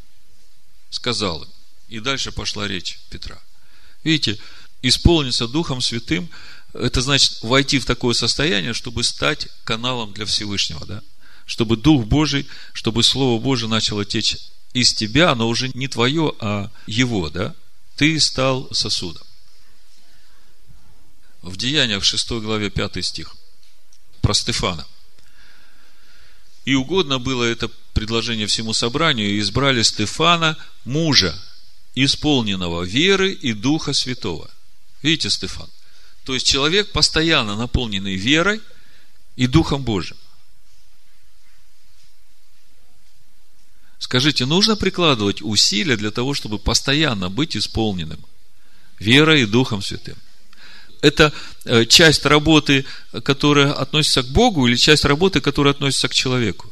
[0.91, 1.49] сказал им,
[1.88, 3.38] и дальше пошла речь Петра.
[4.05, 4.38] Видите,
[4.83, 6.29] исполниться Духом Святым,
[6.73, 11.03] это значит войти в такое состояние, чтобы стать каналом для Всевышнего, да?
[11.47, 14.37] Чтобы Дух Божий, чтобы Слово Божие начало течь
[14.75, 17.55] из тебя, оно уже не твое, а его, да?
[17.97, 19.27] Ты стал сосудом.
[21.41, 23.35] В Деяниях 6 главе 5 стих
[24.21, 24.87] про Стефана–
[26.68, 31.35] и угодно было это предложение всему собранию, и избрали Стефана, мужа,
[31.94, 34.50] исполненного веры и Духа Святого.
[35.00, 35.70] Видите, Стефан?
[36.24, 38.61] То есть человек, постоянно наполненный верой
[39.37, 40.18] и Духом Божьим.
[43.98, 48.22] Скажите, нужно прикладывать усилия для того, чтобы постоянно быть исполненным
[48.98, 50.18] верой и Духом Святым?
[51.01, 51.33] Это
[51.65, 52.85] э, часть работы,
[53.23, 56.71] которая относится к Богу, или часть работы, которая относится к человеку?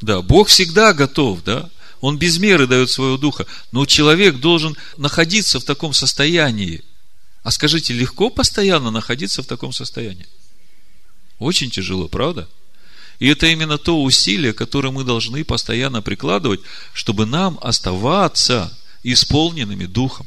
[0.00, 1.70] Да, Бог всегда готов, да?
[2.00, 3.46] Он без меры дает своего духа.
[3.72, 6.84] Но человек должен находиться в таком состоянии.
[7.42, 10.26] А скажите, легко постоянно находиться в таком состоянии?
[11.38, 12.48] Очень тяжело, правда?
[13.18, 16.60] И это именно то усилие, которое мы должны постоянно прикладывать,
[16.92, 20.26] чтобы нам оставаться исполненными Духом.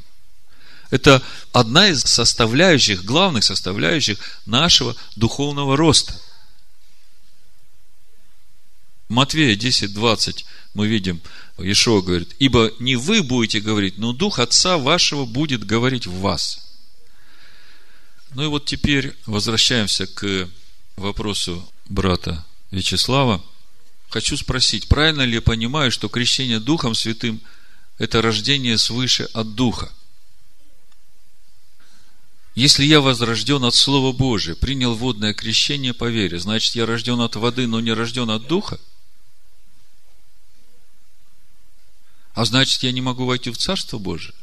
[0.89, 1.21] Это
[1.51, 6.13] одна из составляющих, главных составляющих нашего духовного роста.
[9.07, 11.21] Матвея 10, 20 мы видим,
[11.57, 16.59] Ишуа говорит, ибо не вы будете говорить, но Дух Отца вашего будет говорить в вас.
[18.31, 20.47] Ну и вот теперь возвращаемся к
[20.95, 23.43] вопросу брата Вячеслава.
[24.09, 27.41] Хочу спросить, правильно ли я понимаю, что крещение Духом Святым–
[27.97, 29.91] это рождение свыше от Духа?
[32.55, 37.35] Если я возрожден от Слова Божия, принял водное крещение по вере, значит, я рожден от
[37.35, 38.79] воды, но не рожден от Духа?
[42.33, 44.33] А значит, я не могу войти в Царство Божие?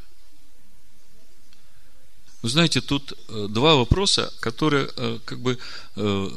[2.42, 5.58] Вы знаете, тут э, два вопроса, которые э, как бы
[5.96, 6.30] э,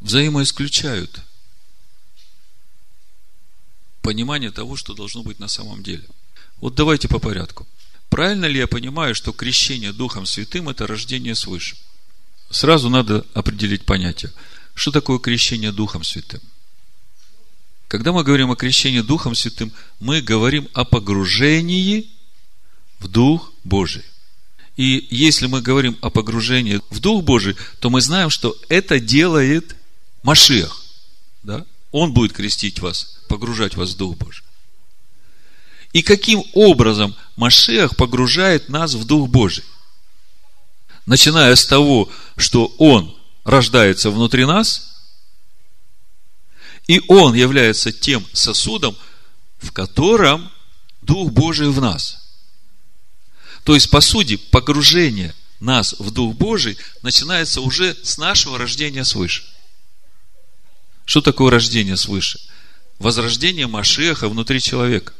[0.00, 1.22] взаимоисключают–
[4.02, 6.04] понимание того, что должно быть на самом деле.
[6.60, 7.66] Вот давайте по порядку.
[8.10, 11.76] Правильно ли я понимаю, что крещение Духом Святым– это рождение свыше?
[12.50, 14.32] Сразу надо определить понятие.
[14.74, 16.40] Что такое крещение Духом Святым?
[17.88, 22.10] Когда мы говорим о крещении Духом Святым, мы говорим о погружении
[23.00, 24.02] в Дух Божий.
[24.76, 29.76] И если мы говорим о погружении в Дух Божий, то мы знаем, что это делает
[30.22, 30.82] Машиах.
[31.42, 31.66] Да?
[31.92, 34.44] Он будет крестить вас, погружать вас в Дух Божий.
[35.92, 39.64] И каким образом Машиах погружает нас в Дух Божий?
[41.06, 44.88] Начиная с того, что Он рождается внутри нас,
[46.88, 48.96] и Он является тем сосудом,
[49.58, 50.50] в котором
[51.02, 52.18] Дух Божий в нас–
[53.64, 59.44] то есть, по сути, погружение нас в Дух Божий начинается уже с нашего рождения свыше.
[61.12, 62.40] Что такое рождение свыше?
[62.98, 65.12] Возрождение Машеха внутри человека.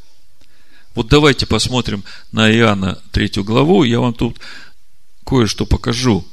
[0.95, 3.85] Вот давайте посмотрим на Иоанна 3 главу.
[3.85, 4.41] Я вам тут
[5.27, 6.27] кое-что покажу.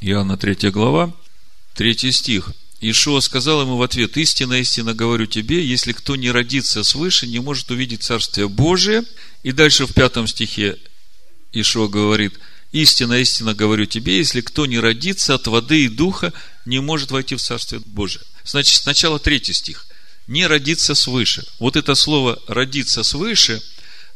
[0.00, 1.12] Иоанна 3 глава,
[1.74, 6.84] 3 стих– Ишуа сказал ему в ответ, истинно, истинно говорю тебе, если кто не родится
[6.84, 9.02] свыше, не может увидеть Царствие Божие.
[9.42, 10.78] И дальше в пятом стихе
[11.52, 12.34] Ишуа говорит,
[12.74, 16.32] истинно, истинно говорю тебе, если кто не родится от воды и духа,
[16.66, 18.22] не может войти в Царствие Божие.
[18.44, 19.86] Значит, сначала третий стих.
[20.26, 21.46] Не родиться свыше.
[21.60, 23.62] Вот это слово родиться свыше,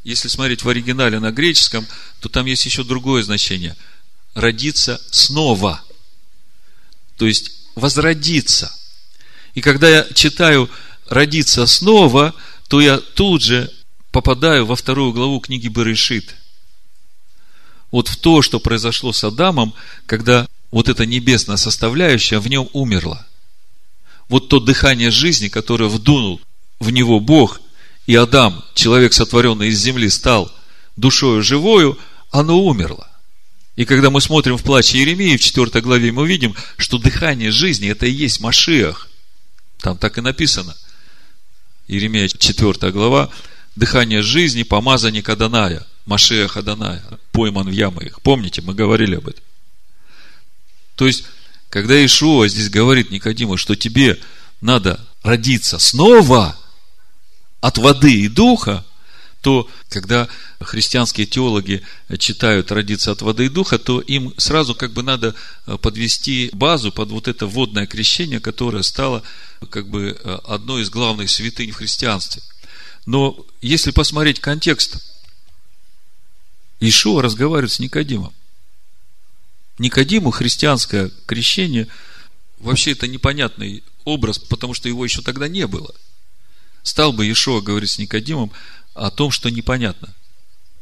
[0.03, 1.87] если смотреть в оригинале на греческом,
[2.21, 3.77] то там есть еще другое значение.
[4.35, 5.81] Родиться снова.
[7.17, 8.77] То есть возродиться.
[9.55, 10.69] И когда я читаю
[11.07, 12.35] «родиться снова»,
[12.69, 13.73] то я тут же
[14.11, 16.35] попадаю во вторую главу книги Берешит.
[17.91, 19.75] Вот в то, что произошло с Адамом,
[20.07, 23.27] когда вот эта небесная составляющая в нем умерла.
[24.29, 26.41] Вот то дыхание жизни, которое вдунул
[26.81, 27.61] в него Бог,
[28.07, 30.53] и Адам, человек, сотворенный из земли, стал
[30.97, 31.99] душою живою,
[32.31, 33.09] оно умерло.
[33.77, 37.89] И когда мы смотрим в плаче Еремии в 4 главе, мы видим, что дыхание жизни–
[37.91, 39.09] это и есть Машиах.
[39.81, 40.77] Там так и написано.
[41.87, 43.31] Еремия 4 глава.
[43.77, 47.03] Дыхание жизни, помазанник Аданая, Машиах Аданая,
[47.33, 48.23] пойман в ямы их.
[48.23, 49.45] Помните, мы говорили об этом.
[50.97, 51.25] То есть,
[51.69, 54.19] когда Ишуа здесь говорит Никодиму, что тебе
[54.61, 56.57] надо родиться снова
[57.61, 58.85] от воды и духа,
[59.43, 60.29] то когда
[60.61, 61.83] христианские теологи
[62.19, 65.35] читают «родиться от воды и духа», то им сразу как бы надо
[65.67, 69.23] э, подвести базу под вот это водное крещение, которое стало
[69.71, 72.43] как бы э, одной из главных святынь в христианстве.
[73.07, 74.99] Но если посмотреть контекст,
[76.81, 78.33] Ишуа разговаривает с Никодимом.
[79.79, 81.89] Никодиму христианское крещение
[82.59, 85.95] вообще это непонятный образ, потому что его еще тогда не было.
[86.83, 88.53] Стал бы Ишуа говорить с Никодимом,
[88.95, 90.15] о том, что непонятно.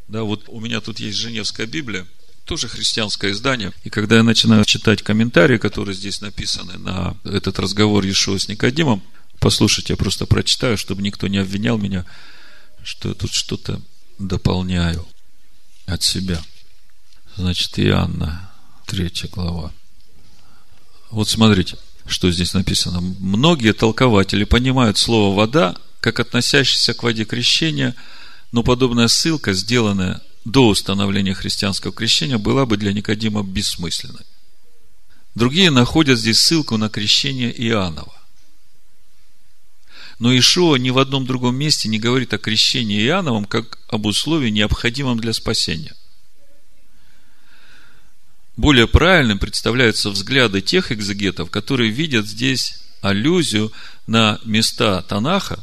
[0.08, 2.06] Да, вот у меня тут есть Женевская Библия,
[2.44, 3.72] тоже христианское издание.
[3.84, 9.02] И когда я начинаю читать комментарии, которые здесь написаны на этот разговор Иешуа с Никодимом,
[9.40, 12.06] послушайте, я просто прочитаю, чтобы никто не обвинял меня,
[12.82, 13.82] что я тут что-то
[14.18, 15.06] дополняю
[15.86, 16.42] от себя.
[17.36, 18.50] Значит, Иоанна,
[18.86, 19.72] третья глава.
[21.10, 21.76] Вот смотрите,
[22.06, 23.00] что здесь написано.
[23.00, 27.94] Многие толкователи понимают слово «вода» как относящийся к воде крещения,
[28.52, 34.24] но подобная ссылка, сделанная до установления христианского крещения, была бы для Никодима бессмысленной.
[35.34, 38.15] Другие находят здесь ссылку на крещение Иоаннова.
[40.18, 44.50] Но Ишуа ни в одном другом месте не говорит о крещении Иоанновом как об условии,
[44.50, 45.94] необходимом для спасения.
[48.56, 53.70] Более правильным представляются взгляды тех экзегетов, которые видят здесь аллюзию
[54.06, 55.62] на места Танаха,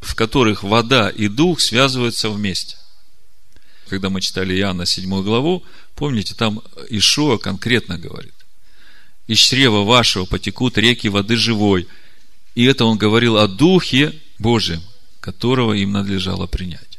[0.00, 2.76] в которых вода и дух связываются вместе.
[3.88, 8.34] Когда мы читали Иоанна 7 главу, помните, там Ишуа конкретно говорит.
[9.28, 11.86] Из чрева вашего потекут реки воды живой.
[12.54, 14.82] И это он говорил о Духе Божьем,
[15.20, 16.98] которого им надлежало принять.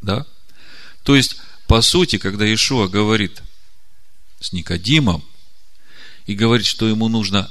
[0.00, 0.26] Да?
[1.02, 3.42] То есть, по сути, когда Ишуа говорит
[4.40, 5.22] с Никодимом
[6.26, 7.50] и говорит, что ему нужно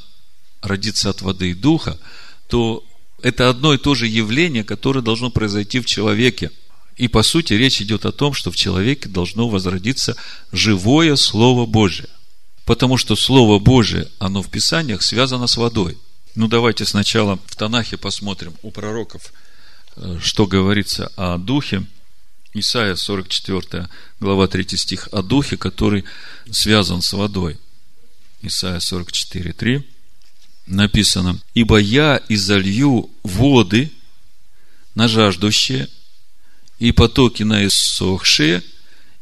[0.62, 2.00] родиться от воды и духа,
[2.48, 2.84] то
[3.22, 6.52] это одно и то же явление, которое должно произойти в человеке.
[6.98, 10.16] И по сути речь идет о том, что в человеке должно возродиться
[10.52, 12.10] живое Слово Божие.
[12.66, 15.98] Потому что Слово Божие, оно в Писаниях связано с водой.
[16.36, 19.34] Ну, давайте сначала в Танахе посмотрим у пророков,
[19.96, 21.86] э, что говорится о Духе.
[22.54, 23.88] Исайя 44
[24.20, 26.06] глава 3 стих о Духе, который
[26.52, 27.58] связан с водой.
[28.42, 29.88] Исайя 44, 3
[30.68, 33.92] написано, «Ибо я изолью воды
[34.96, 35.88] на жаждущие,
[36.78, 38.64] и потоки на иссохшие,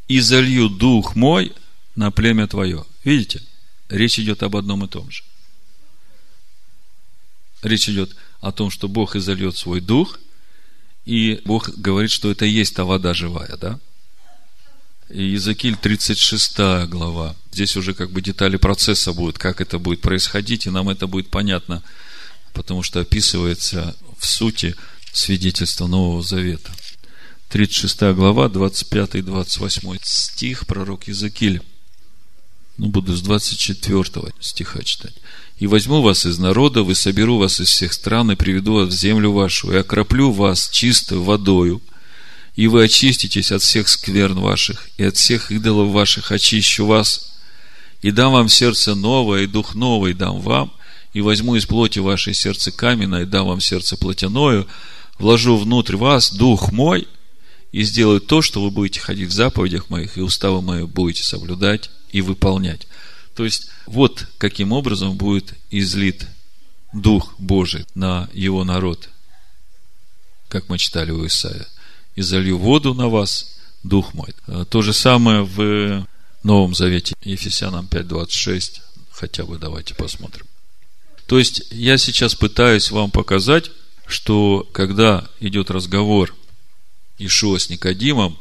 [0.08, 1.54] и залью дух мой
[1.96, 2.86] на племя твое».
[3.04, 3.42] Видите?
[3.90, 5.24] Речь идет об одном и том же.
[7.62, 10.20] Речь идет о том, что Бог изольет свой дух,
[11.06, 13.80] и Бог говорит, что это и есть та вода живая, да?
[15.10, 16.58] И Иезекииль 36
[16.90, 17.36] глава.
[17.54, 21.30] Здесь уже как бы детали процесса будут, как это будет происходить, и нам это будет
[21.30, 21.82] понятно,
[22.54, 24.76] потому что описывается в сути
[25.14, 26.72] свидетельство Нового Завета.
[27.50, 31.62] 36 глава, 25 и 28 стих, пророк Иезекииль.
[32.78, 35.16] Ну, буду с 24 стиха читать.
[35.60, 38.98] «И возьму вас из народа, вы соберу вас из всех стран, и приведу вас в
[38.98, 41.82] землю вашу, и окроплю вас чистой водою,
[42.56, 47.34] и вы очиститесь от всех скверн ваших, и от всех идолов ваших очищу вас,
[48.02, 50.74] и дам вам сердце новое, и дух новый дам вам,
[51.14, 54.66] и возьму из плоти вашей сердце каменное, и дам вам сердце плотяное,
[55.18, 57.08] вложу внутрь вас дух мой,
[57.72, 61.90] и сделаю то, что вы будете ходить в заповедях моих, и уставы мои будете соблюдать
[62.12, 62.88] и выполнять.
[63.38, 66.26] То есть, вот каким образом будет излит
[66.92, 69.10] Дух Божий на его народ,
[70.48, 71.68] как мы читали у Исаия.
[72.16, 74.34] «И залью воду на вас, Дух мой».
[74.72, 76.08] То же самое в
[76.42, 78.82] Новом Завете, Ефесянам 5.26,
[79.12, 80.48] хотя бы давайте посмотрим.
[81.28, 83.70] То есть, я сейчас пытаюсь вам показать,
[84.08, 86.36] что когда идет разговор
[87.20, 88.40] Ишуа с Никодимом,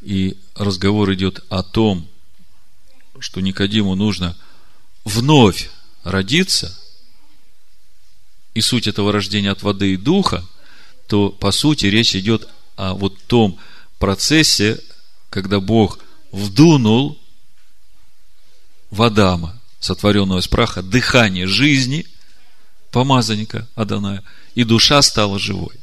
[0.00, 2.08] и разговор идет о том,
[3.18, 4.36] что Никодиму нужно
[5.04, 5.70] вновь
[6.04, 6.76] родиться,
[8.54, 10.44] и суть этого рождения от воды и духа,
[11.06, 13.58] то, по сути, речь идет о вот том
[13.98, 14.78] процессе,
[15.30, 15.98] когда Бог
[16.32, 17.18] вдунул
[18.90, 22.06] в Адама, сотворенного из праха, дыхание жизни,
[22.90, 24.22] помазанника Аданая,
[24.54, 25.76] и душа стала живой.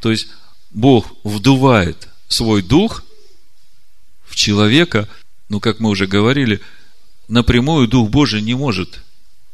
[0.00, 0.28] То есть,
[0.70, 3.02] Бог вдувает свой дух
[4.24, 5.08] в человека–
[5.52, 6.62] ну, как мы уже говорили,
[7.28, 9.02] напрямую Дух Божий не может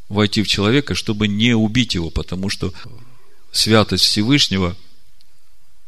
[0.08, 2.72] войти в человека, чтобы не убить его, потому что
[3.50, 4.76] святость Всевышнего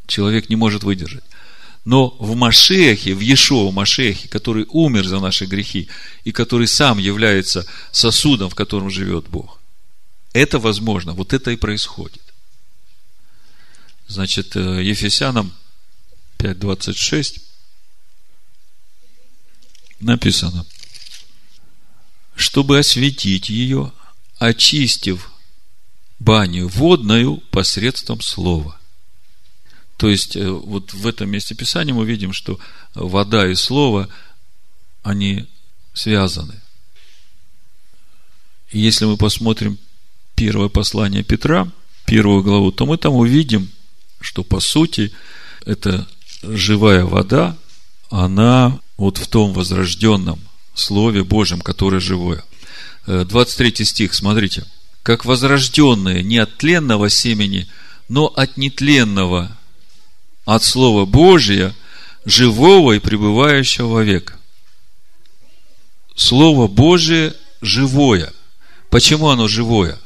[0.08, 1.22] человек не может выдержать.
[1.84, 5.88] Но в Машехе, в Ешоу Машехе, который умер за наши грехи
[6.24, 9.60] и который сам является сосудом, в котором живет Бог,
[10.32, 12.22] это возможно, вот это и происходит.
[14.08, 15.52] Значит, э, Ефесянам
[16.38, 17.49] 5.26
[20.00, 20.66] написано,
[22.34, 23.92] чтобы осветить ее,
[24.38, 25.30] очистив
[26.18, 28.78] баню водную посредством слова.
[29.96, 32.58] То есть, э, вот в этом месте Писания мы видим, что
[32.94, 34.08] вода и слово,
[35.02, 35.46] они
[35.92, 36.60] связаны.
[38.70, 39.78] И если мы посмотрим
[40.34, 41.70] первое послание Петра,
[42.06, 43.70] первую главу, то мы там увидим,
[44.20, 45.12] что по сути
[45.66, 46.08] это
[46.42, 47.58] живая вода,
[48.10, 50.40] она вот в том возрожденном
[50.74, 52.44] Слове Божьем, которое живое.
[53.06, 54.66] 23 э, стих, смотрите.
[55.02, 57.68] Как возрожденные не от тленного семени,
[58.08, 59.56] но от нетленного,
[60.44, 61.74] от Слова Божия,
[62.24, 64.36] живого и пребывающего вовек.
[66.14, 68.32] Слово Божие живое.
[68.90, 69.98] Почему оно живое?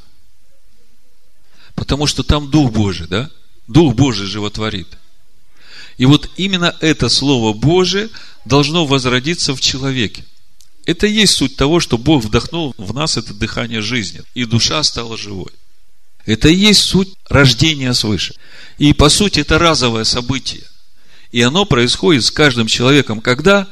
[1.74, 3.30] Потому что там Дух Божий, да?
[3.66, 4.88] Дух Божий животворит–
[5.96, 8.10] и вот именно это Слово Божие
[8.44, 10.24] должно возродиться в человеке.
[10.86, 14.82] Это и есть суть того, что Бог вдохнул в нас это дыхание жизни, и душа
[14.82, 15.52] стала живой.
[16.26, 18.34] Это и есть суть рождения свыше.
[18.78, 20.64] И по сути это разовое событие.
[21.32, 23.68] И оно происходит с каждым человеком, когда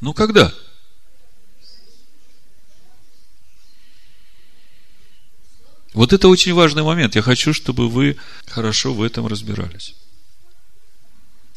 [0.00, 0.52] Ну, когда?
[5.96, 7.16] Вот это очень важный момент.
[7.16, 9.94] Я хочу, чтобы вы хорошо в этом разбирались.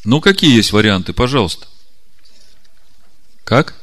[0.02, 1.66] Ну, какие есть варианты, пожалуйста?
[3.44, 3.74] Как?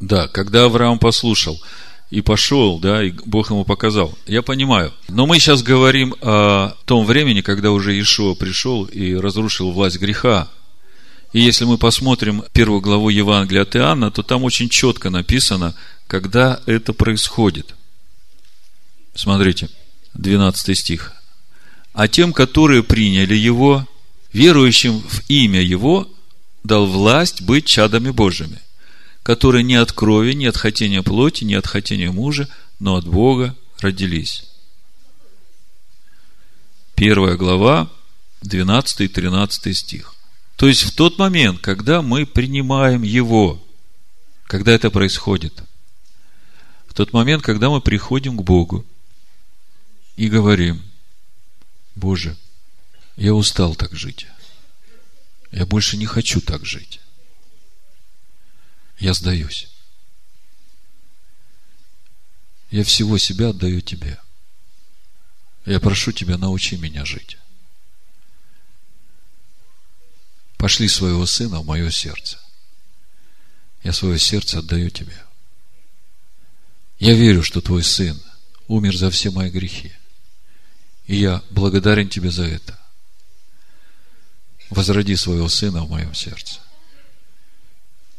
[0.00, 1.62] Да, когда Авраам послушал
[2.10, 4.16] и пошел, да, и Бог ему показал.
[4.26, 4.92] Я понимаю.
[5.08, 10.48] Но мы сейчас говорим о том времени, когда уже Ишуа пришел и разрушил власть греха
[11.34, 15.74] и если мы посмотрим первую главу Евангелия от Иоанна, то там очень четко написано,
[16.06, 17.74] когда это происходит.
[19.16, 19.68] Смотрите,
[20.14, 21.12] 12 стих.
[21.92, 23.84] А тем, которые приняли Его,
[24.32, 26.08] верующим в имя Его,
[26.62, 28.60] дал власть быть чадами Божьими,
[29.24, 32.46] которые не от крови, не от хотения плоти, не от хотения мужа,
[32.78, 34.44] но от Бога родились.
[36.94, 37.90] Первая глава,
[38.42, 40.14] 12 и 13 стих.
[40.56, 43.64] То есть в тот момент, когда мы принимаем Его,
[44.44, 45.54] когда это происходит,
[46.86, 48.84] в тот момент, когда мы приходим к Богу
[50.16, 50.82] и говорим,
[51.96, 52.36] Боже,
[53.16, 54.26] я устал так жить.
[55.50, 57.00] Я больше не хочу так жить.
[58.98, 59.68] Я сдаюсь.
[62.70, 64.18] Я всего себя отдаю Тебе.
[65.64, 67.38] Я прошу Тебя, научи меня жить.
[70.56, 72.38] Пошли своего сына в мое сердце.
[73.82, 75.16] Я свое сердце отдаю Тебе.
[76.98, 78.20] Я верю, что Твой сын
[78.66, 79.92] умер за все мои грехи.
[81.06, 82.78] И я благодарен Тебе за это.
[84.70, 86.63] Возроди своего сына в моем сердце.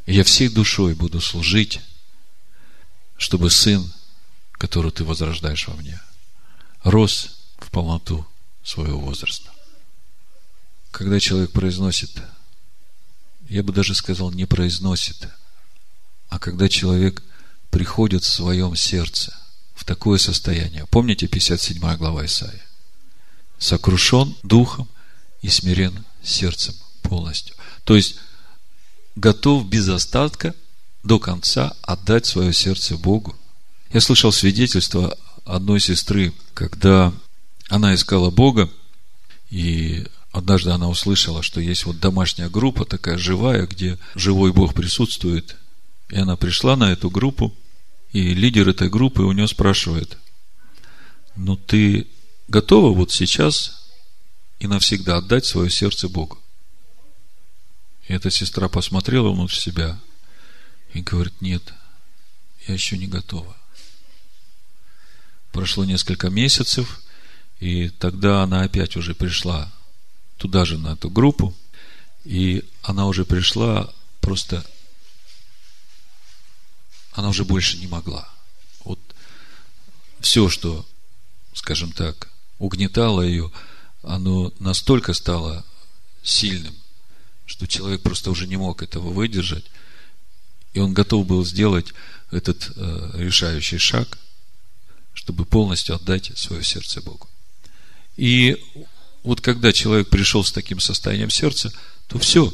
[0.05, 1.81] Я всей душой буду служить,
[3.17, 3.91] чтобы сын
[4.57, 6.01] которую ты возрождаешь во мне,
[6.83, 8.25] рос в полноту
[8.63, 9.51] своего возраста.
[10.91, 12.21] Когда человек произносит,
[13.49, 15.27] я бы даже сказал, не произносит,
[16.29, 17.21] а когда человек
[17.69, 19.37] приходит в своем сердце
[19.73, 20.85] в такое состояние.
[20.87, 22.65] Помните 57 глава Исаия?
[23.59, 24.87] Сокрушен духом
[25.41, 27.55] и смирен сердцем полностью.
[27.83, 28.15] То есть,
[29.15, 30.55] готов без остатка
[31.03, 33.35] до конца отдать свое сердце Богу
[33.95, 37.13] я слышал свидетельство одной сестры, когда
[37.69, 38.69] она искала Бога,
[39.49, 45.55] и однажды она услышала, что есть вот домашняя группа такая живая, где живой Бог присутствует.
[46.09, 47.55] И она пришла на эту группу,
[48.11, 50.17] и лидер этой группы у нее спрашивает,
[51.37, 52.07] ну ты
[52.49, 53.93] готова вот сейчас
[54.59, 56.37] и навсегда отдать свое сердце Богу?
[58.07, 59.99] И эта сестра посмотрела внутрь себя
[60.93, 61.73] и говорит, нет,
[62.67, 63.55] я еще не готова.
[65.51, 67.01] Прошло несколько месяцев,
[67.59, 69.71] и тогда она опять уже пришла
[70.37, 71.55] туда же, на эту группу,
[72.25, 74.65] и она уже пришла просто,
[77.13, 78.27] она уже больше не могла.
[78.83, 78.99] Вот
[80.19, 80.85] все, что,
[81.53, 82.29] скажем так,
[82.59, 83.51] угнетало ее,
[84.03, 85.65] оно настолько стало
[86.23, 86.75] сильным,
[87.45, 89.65] что человек просто уже не мог этого выдержать,
[90.73, 91.93] и он готов был сделать
[92.31, 94.17] этот э, решающий шаг–
[95.15, 97.27] чтобы полностью отдать свое сердце Богу.
[98.17, 98.61] И
[99.23, 101.71] вот когда человек пришел с таким состоянием сердца,
[102.07, 102.53] то все,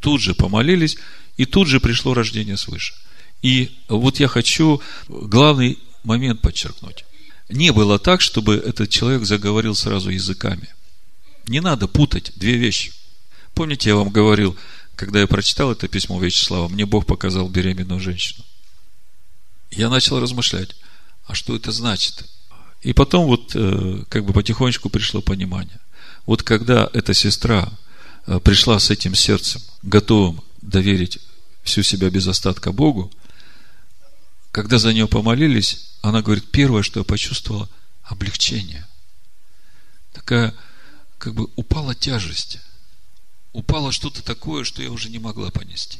[0.00, 0.98] тут же помолились,
[1.38, 2.94] и тут же пришло рождение свыше.
[3.42, 7.04] И вот я хочу главный момент подчеркнуть.
[7.48, 10.68] Не было так, чтобы этот человек заговорил сразу языками.
[11.46, 12.92] Не надо путать две вещи.
[13.58, 14.56] Помните, я вам говорил,
[14.94, 18.44] когда я прочитал это письмо Вячеслава, мне Бог показал беременную женщину.
[19.72, 20.76] Я начал размышлять
[21.26, 22.24] а что это значит?
[22.82, 25.80] И потом вот э, как бы потихонечку пришло понимание.
[26.24, 27.68] Вот когда эта сестра
[28.28, 31.18] э, пришла с этим сердцем, готовым доверить
[31.64, 33.10] всю себя без остатка Богу,
[34.52, 37.68] когда за нее помолились, она говорит, первое, что я почувствовала,
[38.04, 38.86] облегчение.
[40.12, 40.54] Такая,
[41.18, 42.60] как бы упала тяжесть.
[43.52, 45.98] Упало что-то такое, что я уже не могла понести.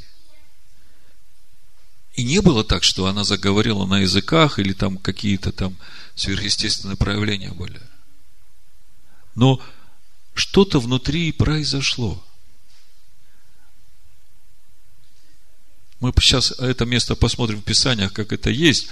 [2.15, 5.77] И не было так, что она заговорила на языках или там какие-то там
[6.17, 7.81] сверхъестественные проявления были.
[9.35, 9.61] Но
[10.35, 12.23] что-то внутри произошло.
[16.01, 18.89] Мы сейчас это место посмотрим в Писаниях, как это есть.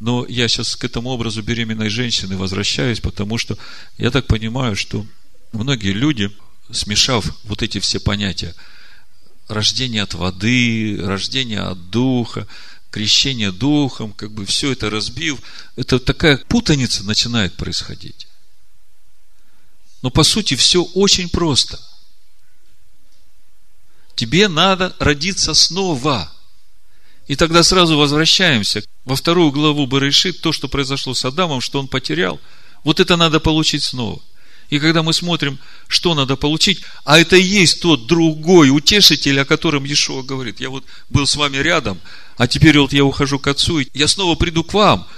[0.00, 3.58] Но я сейчас к этому образу беременной женщины возвращаюсь, потому что
[3.98, 5.06] я так понимаю, что
[5.52, 6.30] многие люди,
[6.72, 8.54] смешав вот эти все понятия–
[9.50, 12.46] рождение от воды, рождение от духа,
[12.90, 15.40] крещение духом, как бы все это разбив,
[15.76, 18.26] это такая путаница начинает происходить.
[20.02, 21.78] Но по сути все очень просто.
[24.14, 26.32] Тебе надо родиться снова.
[27.26, 31.86] И тогда сразу возвращаемся во вторую главу Барышит, то, что произошло с Адамом, что он
[31.86, 32.40] потерял.
[32.82, 34.20] Вот это надо получить снова.
[34.70, 35.58] И когда мы смотрим,
[35.88, 40.60] что надо получить, а это и есть тот другой утешитель, о котором Иешуа говорит.
[40.60, 42.00] Я вот был с вами рядом,
[42.36, 45.08] а теперь вот я ухожу к Отцу, и я снова приду к вам.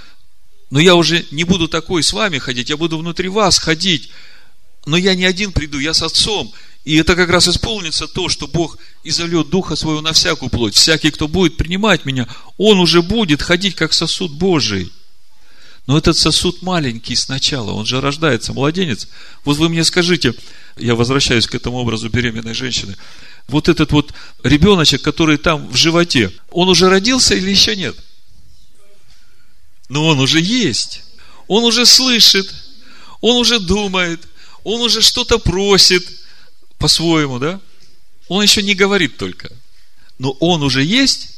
[0.71, 4.09] Но я уже не буду такой с вами ходить, я буду внутри вас ходить.
[4.87, 6.51] Но я не один приду, я с Отцом.
[6.83, 10.75] И это как раз исполнится то, что Бог изольет Духа Своего на всякую плоть.
[10.75, 12.27] Всякий, кто будет принимать меня,
[12.57, 14.91] он уже будет ходить как сосуд Божий.
[15.85, 19.07] Но этот сосуд маленький сначала, он же рождается, младенец.
[19.43, 20.33] Вот вы мне скажите,
[20.77, 22.95] я возвращаюсь к этому образу беременной женщины,
[23.47, 24.13] вот этот вот
[24.43, 27.95] ребеночек, который там в животе, он уже родился или еще нет?
[29.89, 31.03] Но он уже есть.
[31.47, 32.53] Он уже слышит,
[33.19, 34.21] он уже думает,
[34.63, 36.07] он уже что-то просит
[36.77, 37.59] по-своему, да?
[38.29, 39.51] Он еще не говорит только.
[40.17, 41.32] Но он уже есть,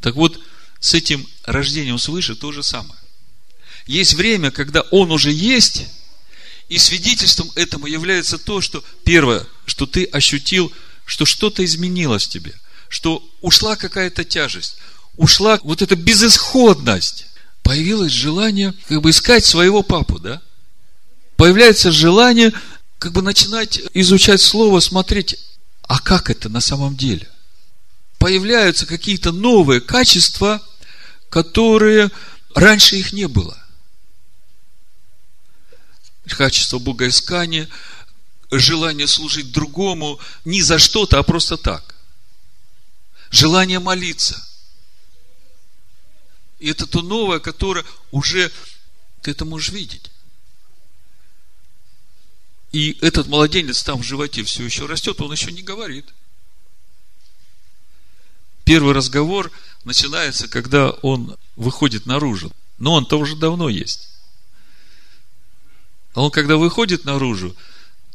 [0.00, 0.40] Так вот,
[0.80, 3.00] с этим рождением свыше то же самое.
[3.86, 5.86] Есть время, когда он уже есть,
[6.68, 10.72] и свидетельством этому является то, что первое, что ты ощутил,
[11.04, 12.54] что что-то изменилось в тебе,
[12.88, 14.76] что ушла какая-то тяжесть,
[15.16, 17.26] ушла вот эта безысходность,
[17.62, 20.42] появилось желание как бы искать своего папу, да?
[21.36, 22.52] Появляется желание
[22.98, 25.36] как бы начинать изучать слово, смотреть,
[25.82, 27.28] а как это на самом деле?
[28.18, 30.62] Появляются какие-то новые качества,
[31.28, 32.10] которые
[32.54, 33.56] раньше их не было.
[36.28, 37.68] Качество богоискания,
[38.50, 41.94] желание служить другому не за что-то, а просто так.
[43.30, 44.42] Желание молиться.
[46.58, 48.50] И это то новое, которое уже
[49.22, 50.10] ты это можешь видеть.
[52.72, 56.06] И этот младенец там в животе все еще растет, он еще не говорит.
[58.66, 59.52] Первый разговор
[59.84, 62.52] начинается, когда он выходит наружу.
[62.78, 64.10] Но он-то уже давно есть.
[66.14, 67.54] А он, когда выходит наружу,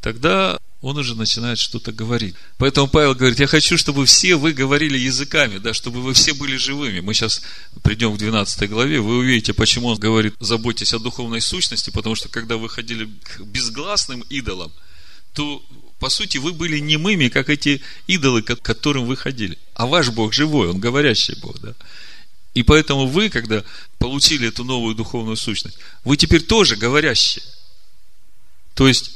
[0.02, 2.36] тогда он уже начинает что-то говорить.
[2.58, 6.58] Поэтому Павел говорит, я хочу, чтобы все вы говорили языками, да, чтобы вы все были
[6.58, 7.00] живыми.
[7.00, 7.42] Мы сейчас
[7.82, 12.28] придем к 12 главе, вы увидите, почему он говорит, заботьтесь о духовной сущности, потому что
[12.28, 14.74] когда вы ходили к безгласным идолам,
[15.34, 15.64] то,
[16.02, 19.58] по сути, вы были немыми, как эти идолы, к которым вы ходили.
[19.76, 21.76] А ваш Бог живой, Он говорящий Бог, да.
[22.56, 23.64] И поэтому вы, когда
[24.00, 27.44] получили эту новую духовную сущность, вы теперь тоже говорящие.
[28.74, 29.12] То есть,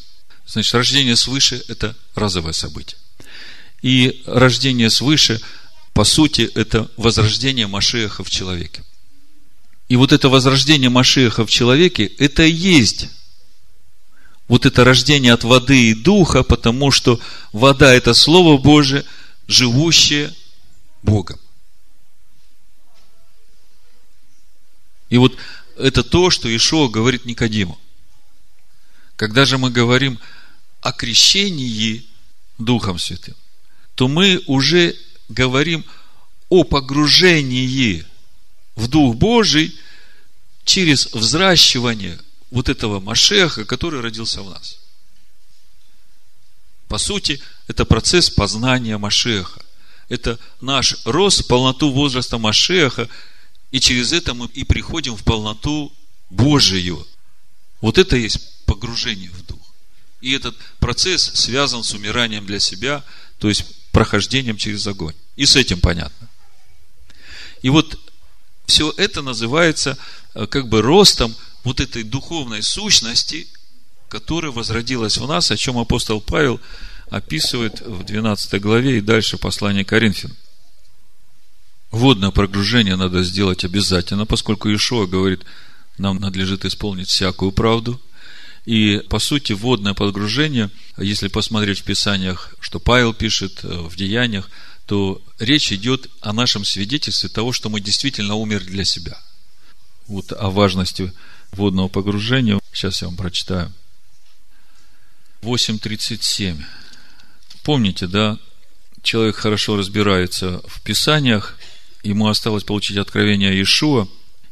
[0.47, 2.99] Значит, рождение свыше– это разовое событие.
[3.81, 5.41] И рождение свыше,
[5.93, 8.83] по сути, это возрождение Машеха в человеке.
[9.89, 13.09] И вот это возрождение Машеха в человеке, это и есть
[14.47, 17.19] вот это рождение от воды и духа, потому что
[17.51, 19.03] вода– это Слово Божие,
[19.47, 20.33] живущее
[21.01, 21.39] Богом.
[25.09, 25.37] И вот
[25.77, 27.79] это то, что Ишуа говорит Никодиму.
[29.15, 30.19] Когда же мы говорим
[30.81, 32.05] о крещении
[32.57, 33.35] Духом Святым,
[33.95, 34.95] то мы уже
[35.29, 35.85] говорим
[36.49, 38.05] о погружении
[38.75, 39.73] в Дух Божий
[40.65, 42.19] через взращивание
[42.55, 44.77] вот этого Машеха, который родился в нас.
[46.87, 49.61] По сути, это процесс познания Машеха.
[50.07, 53.09] Это наш рост в полноту возраста Машеха,
[53.71, 55.91] и через это мы и приходим в полноту
[56.29, 57.05] Божию.
[57.81, 59.59] Вот это есть погружение в Дух.
[60.21, 63.03] И этот процесс связан с умиранием для себя,
[63.37, 65.15] то есть прохождением через огонь.
[65.35, 66.29] И с этим понятно.
[67.61, 67.99] И вот
[68.65, 69.97] все это называется
[70.35, 71.35] э, как бы ростом
[71.65, 73.47] вот этой духовной сущности,
[74.07, 76.61] которая возродилась в нас, о чем апостол Павел
[77.09, 80.33] описывает в 12 главе и дальше послание Коринфян.
[81.91, 85.43] Водное прогружение надо сделать обязательно, поскольку Ишуа говорит,
[85.97, 88.01] нам надлежит исполнить всякую правду–
[88.65, 94.49] и, по сути, водное погружение, если посмотреть в Писаниях, что Павел пишет в Деяниях,
[94.87, 99.19] то речь идет о нашем свидетельстве того, что мы действительно умерли для себя.
[100.07, 101.13] Вот о важности
[101.55, 102.59] водного погружения.
[102.71, 103.71] Сейчас я вам прочитаю.
[105.41, 106.63] 8.37.
[107.63, 108.37] Помните, да,
[109.01, 111.57] человек хорошо разбирается в Писаниях,
[112.03, 114.07] ему осталось получить откровение Иешуа,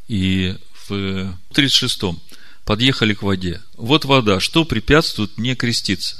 [0.08, 0.56] и
[0.88, 2.02] в 36
[2.64, 3.60] подъехали к воде.
[3.76, 6.16] Вот вода, что препятствует мне креститься?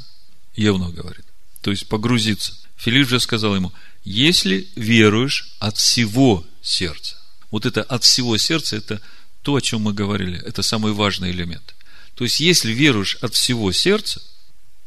[0.57, 1.25] Евнух говорит.
[1.63, 2.55] То есть погрузиться.
[2.77, 3.73] Филипп же сказал ему,
[4.05, 7.17] если веруешь от всего сердца.
[7.51, 9.01] Вот это от всего сердца, это
[9.45, 10.41] то, о чем мы говорили.
[10.43, 11.75] Это самый важный элемент.
[12.15, 14.23] То есть, если веруешь от всего сердца,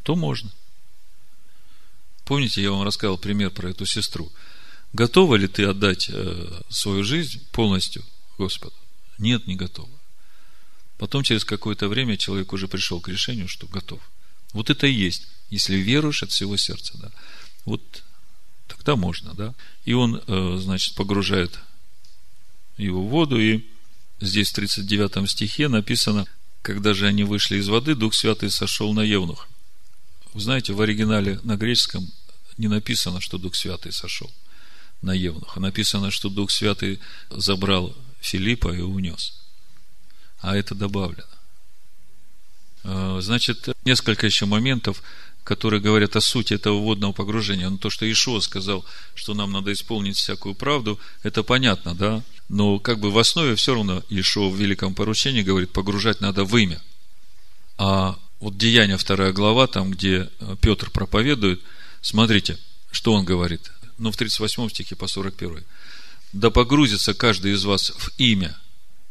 [0.03, 0.51] то можно.
[2.25, 4.31] Помните, я вам рассказал пример про эту сестру.
[4.93, 8.03] Готова ли ты отдать э, свою жизнь полностью
[8.39, 8.73] Господу?
[9.19, 9.89] Нет, не готова.
[10.97, 14.01] Потом, через какое-то время, человек уже пришел к решению, что готов.
[14.53, 17.11] Вот это и есть, если веруешь от всего сердца, да.
[17.65, 18.03] Вот
[18.67, 19.53] тогда можно, да.
[19.85, 21.59] И он, э, значит, погружает
[22.77, 23.63] его в воду, и
[24.19, 26.25] здесь в 39 стихе написано,
[26.61, 29.47] когда же они вышли из воды, Дух Святый сошел на Евнух.
[30.33, 32.11] Вы знаете, в оригинале на греческом
[32.57, 34.31] не написано, что Дух Святый сошел
[35.01, 35.59] на Евнуха.
[35.59, 36.99] Написано, что Дух Святый
[37.29, 39.37] забрал Филиппа и унес
[40.39, 41.23] а это добавлено.
[42.83, 45.01] А, значит, несколько еще моментов,
[45.47, 47.69] которые говорят о сути этого водного погружения.
[47.69, 48.83] Ну, то, что Ишуа сказал,
[49.15, 52.21] что нам надо исполнить всякую правду, это понятно, да?
[52.49, 56.57] Но как бы в основе все равно Ишуа в великом поручении говорит, погружать надо в
[56.57, 56.81] имя.
[57.77, 60.29] А вот Деяния, вторая глава, там, где
[60.59, 61.61] Петр проповедует,
[62.01, 62.57] смотрите,
[62.91, 63.71] что он говорит.
[63.97, 65.63] Ну, в 38 стихе по 41.
[66.33, 68.59] Да погрузится каждый из вас в имя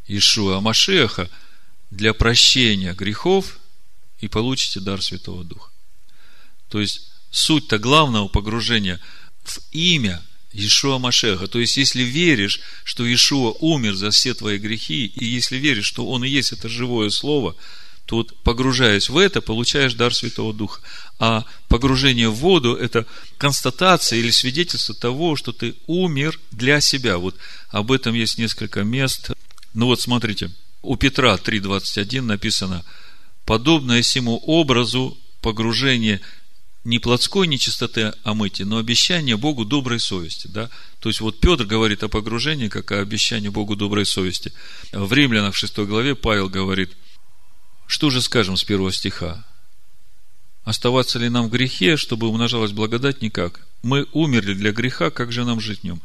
[0.07, 1.31] Ишуа Машеха
[1.89, 3.57] для прощения грехов
[4.19, 5.71] и получите дар Святого Духа.
[6.69, 8.99] То есть, суть-то главного погружения
[9.43, 10.21] в имя
[10.53, 11.47] Ишуа Машеха.
[11.47, 16.07] То есть, если веришь, что Ишуа умер за все твои грехи, и если веришь, что
[16.07, 17.55] Он и есть это живое Слово,
[18.07, 20.81] то вот погружаясь в это, получаешь дар Святого Духа.
[21.19, 23.05] А погружение в воду– это
[23.37, 27.17] констатация или свидетельство того, что ты умер для себя.
[27.17, 27.35] Вот
[27.69, 29.31] об этом есть несколько мест.
[29.73, 30.51] Ну вот смотрите,
[30.81, 32.85] у Петра 3.21 написано,
[33.45, 36.21] подобное сему образу погружение
[36.87, 40.47] не плотской нечистоты омытия, но обещание Богу доброй совести.
[40.47, 40.69] Да?
[41.01, 44.53] То есть, вот Петр говорит о погружении, как о обещании Богу доброй совести.
[44.93, 46.93] В Римлянах в 6 главе Павел говорит,
[47.87, 49.45] что же скажем с первого стиха?
[50.63, 53.21] Оставаться ли нам в грехе, чтобы умножалась благодать?
[53.21, 53.59] Никак.
[53.83, 56.01] Мы умерли для греха, как же нам жить в нем?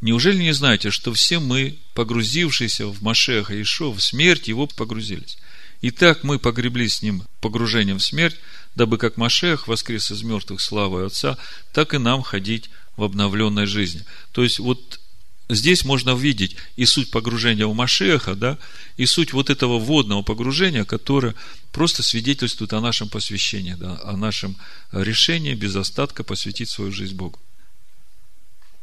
[0.00, 5.38] Неужели не знаете, что все мы, погрузившиеся в Машеха Ишо, в смерть его погрузились?
[5.82, 8.36] Итак, мы погреблись с ним погружением в смерть,
[8.74, 11.36] дабы как Машех воскрес из мертвых славой Отца,
[11.72, 14.04] так и нам ходить в обновленной жизни.
[14.32, 15.00] То есть, вот
[15.48, 18.58] здесь можно увидеть и суть погружения в Машеха, да,
[18.96, 21.34] и суть вот этого водного погружения, которое
[21.72, 24.56] просто свидетельствует о нашем посвящении, да, о нашем
[24.92, 27.38] решении без остатка посвятить свою жизнь Богу.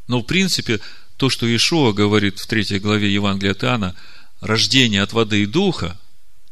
[0.07, 0.79] Но, в принципе,
[1.17, 3.95] то, что Иешуа говорит в третьей главе Евангелия от Иоанна,
[4.39, 5.99] рождение от воды и духа,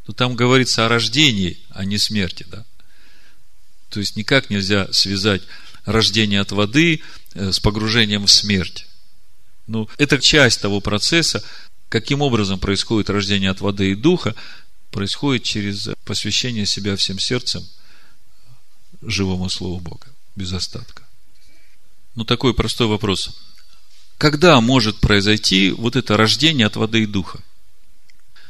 [0.06, 2.66] то там говорится о рождении, а не смерти, да.
[3.96, 5.44] То есть никак нельзя связать
[5.86, 7.02] рождение от воды
[7.34, 8.88] э, с погружением в смерть.
[9.68, 11.42] Ну, это часть того процесса,
[11.88, 14.36] каким образом происходит рождение от воды и духа,
[14.92, 17.66] происходит через посвящение себя всем сердцем
[19.02, 21.04] живому Слову Бога, без остатка.
[22.16, 23.30] Ну, такой простой вопрос.
[24.18, 27.40] Когда может произойти вот это рождение от воды и духа?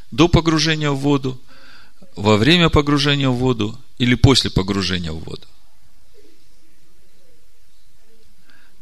[0.10, 1.40] До погружения в воду,
[2.16, 5.48] во время погружения в воду или после погружения в воду?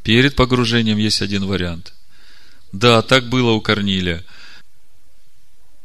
[0.04, 1.94] Перед погружением есть один вариант.
[2.72, 4.24] Да, так было у Корнилия.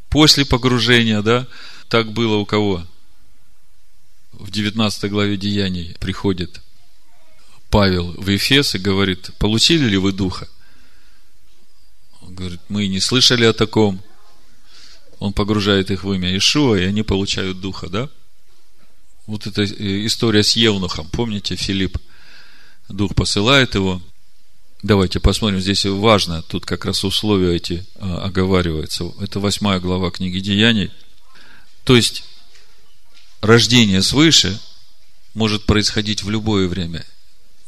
[0.08, 1.46] После погружения, да,
[1.88, 2.84] так было у кого?
[4.32, 6.60] В 19 главе Деяний приходит
[7.70, 10.48] Павел в Ефес и говорит, получили ли вы Духа?
[12.22, 14.02] Он говорит, мы не слышали о таком.
[15.18, 18.08] Он погружает их в имя Ишуа, и они получают Духа, да?
[19.26, 21.08] Вот эта э, история с Евнухом.
[21.10, 21.98] Помните, Филипп?
[22.88, 24.00] Дух посылает его.
[24.82, 29.12] Давайте посмотрим, здесь важно, тут как раз условия эти а, оговариваются.
[29.20, 30.92] Это восьмая глава книги Деяний.
[31.82, 32.22] То есть,
[33.40, 34.60] рождение свыше
[35.34, 37.04] может происходить в любое время–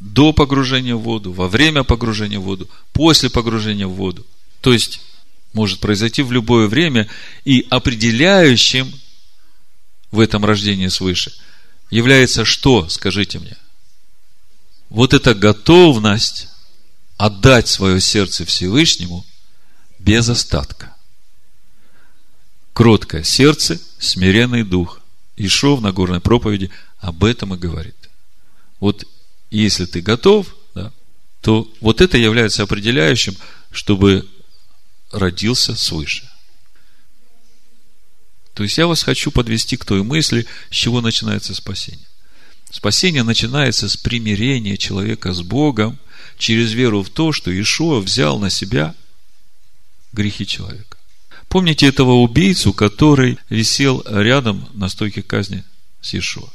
[0.00, 4.26] до погружения в воду, во время погружения в воду, после погружения в воду.
[4.62, 5.00] То есть,
[5.52, 7.08] может произойти в любое время,
[7.44, 8.92] и определяющим
[10.10, 11.32] в этом рождении свыше
[11.90, 13.56] является что, скажите мне?
[14.88, 16.48] Вот эта готовность
[17.16, 19.24] отдать свое сердце Всевышнему
[19.98, 20.94] без остатка.
[22.72, 25.00] Кроткое сердце, смиренный дух.
[25.36, 27.96] Ишов на горной проповеди об этом и говорит.
[28.78, 29.06] Вот
[29.50, 30.92] если ты готов, да,
[31.40, 33.36] то вот это является определяющим,
[33.70, 34.28] чтобы
[35.10, 36.28] родился свыше.
[38.54, 42.06] То есть я вас хочу подвести к той мысли, с чего начинается спасение.
[42.70, 45.98] Спасение начинается с примирения человека с Богом
[46.38, 48.94] через веру в то, что Ишуа взял на себя
[50.12, 50.96] грехи человека.
[51.48, 55.64] Помните этого убийцу, который висел рядом на стойке казни
[56.00, 56.48] с Ишуа?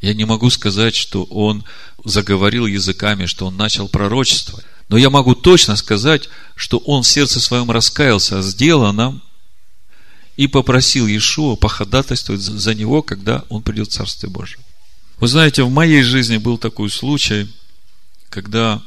[0.00, 1.64] Я не могу сказать, что он
[2.04, 4.64] заговорил языками, что он начал пророчествовать.
[4.92, 9.22] Но я могу точно сказать, что он в сердце своем раскаялся о сделанном
[10.36, 14.62] и попросил Иешуа походатайствовать за него, когда он придет в Царствие Божие.
[15.16, 17.50] Вы знаете, в моей жизни был такой случай,
[18.28, 18.82] когда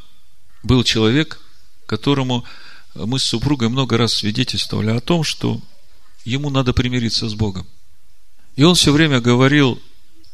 [0.61, 1.39] был человек,
[1.87, 2.45] которому
[2.93, 5.59] мы с супругой много раз свидетельствовали о том, что
[6.23, 7.65] ему надо примириться с Богом.
[8.55, 9.81] И он все время говорил,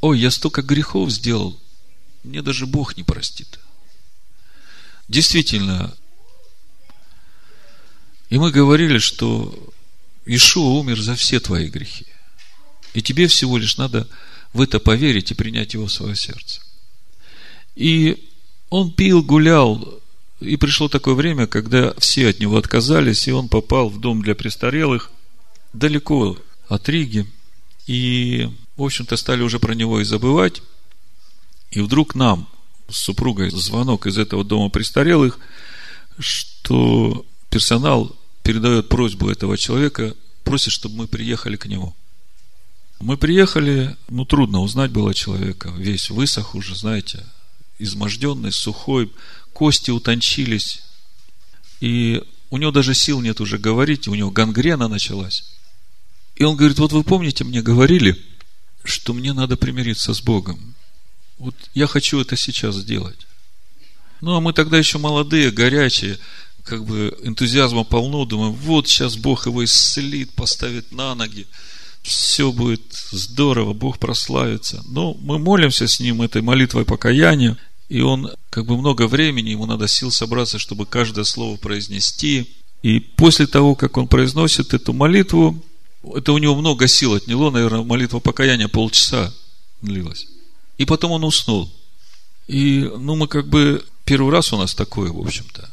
[0.01, 1.57] ой, я столько грехов сделал,
[2.26, 3.57] мне даже Бог не простит.
[5.12, 5.93] Действительно,
[8.30, 9.53] и мы говорили, что
[10.26, 12.05] Ишуа умер за все твои грехи.
[12.93, 14.07] И тебе всего лишь надо
[14.53, 16.62] в это поверить и принять его в свое сердце.
[17.76, 18.30] И
[18.70, 19.99] он пил, гулял,
[20.39, 24.34] и пришло такое время, когда все от него отказались, и он попал в дом для
[24.34, 25.12] престарелых,
[25.74, 26.38] далеко
[26.70, 27.28] от Риги.
[27.86, 30.62] И в общем-то, стали уже про него и забывать.
[31.72, 32.47] И вдруг нам
[32.92, 35.39] с супругой звонок из этого дома престарелых,
[36.20, 41.96] что персонал передает просьбу этого человека, просит, чтобы мы приехали к нему.
[43.00, 45.74] Мы приехали, ну, трудно узнать было человека.
[45.78, 47.26] Весь высох уже, знаете,
[47.80, 49.12] изможденный, сухой,
[49.54, 50.84] кости утончились.
[51.80, 52.22] И
[52.52, 55.46] у него даже сил нет уже говорить, у него гангрена началась.
[56.36, 58.24] И он говорит, вот вы помните, мне говорили,
[58.84, 60.76] что мне надо примириться с Богом.
[61.42, 63.18] Вот я хочу это сейчас сделать.
[64.22, 66.20] Ну, а мы тогда еще молодые, горячие,
[66.64, 71.48] как бы энтузиазма полно, думаем, вот сейчас Бог его исцелит, поставит на ноги,
[72.04, 74.84] все будет здорово, Бог прославится.
[74.88, 77.58] Но мы молимся с ним этой молитвой покаяния,
[77.89, 82.54] и он как бы много времени, ему надо сил собраться, чтобы каждое слово произнести.
[82.84, 85.60] И после того, как он произносит эту молитву,
[86.04, 89.34] это у него много сил отняло, наверное, молитва покаяния полчаса
[89.82, 90.28] длилась.
[90.82, 91.72] И потом он уснул.
[92.48, 95.70] И, ну, мы как бы, первый раз у нас такое, в общем-то.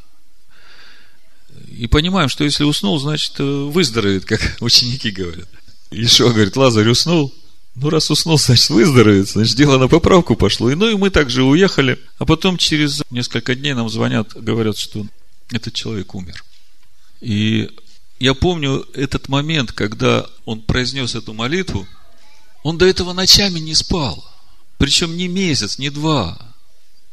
[1.70, 5.48] И понимаем, что если уснул, значит, э, выздоровеет, как ученики говорят.
[5.90, 7.32] И что, говорит, Лазарь уснул,
[7.74, 10.70] ну, раз уснул, значит, выздоровеет, значит, дело на поправку пошло.
[10.70, 11.98] И, ну, и мы также уехали.
[12.18, 15.06] А потом через несколько дней нам звонят, говорят, что
[15.50, 16.44] этот человек умер.
[17.22, 17.70] И
[18.20, 21.88] я помню этот момент, когда он произнес эту молитву,
[22.62, 24.27] он до этого ночами не спал.
[24.78, 26.38] Причем не месяц, не два.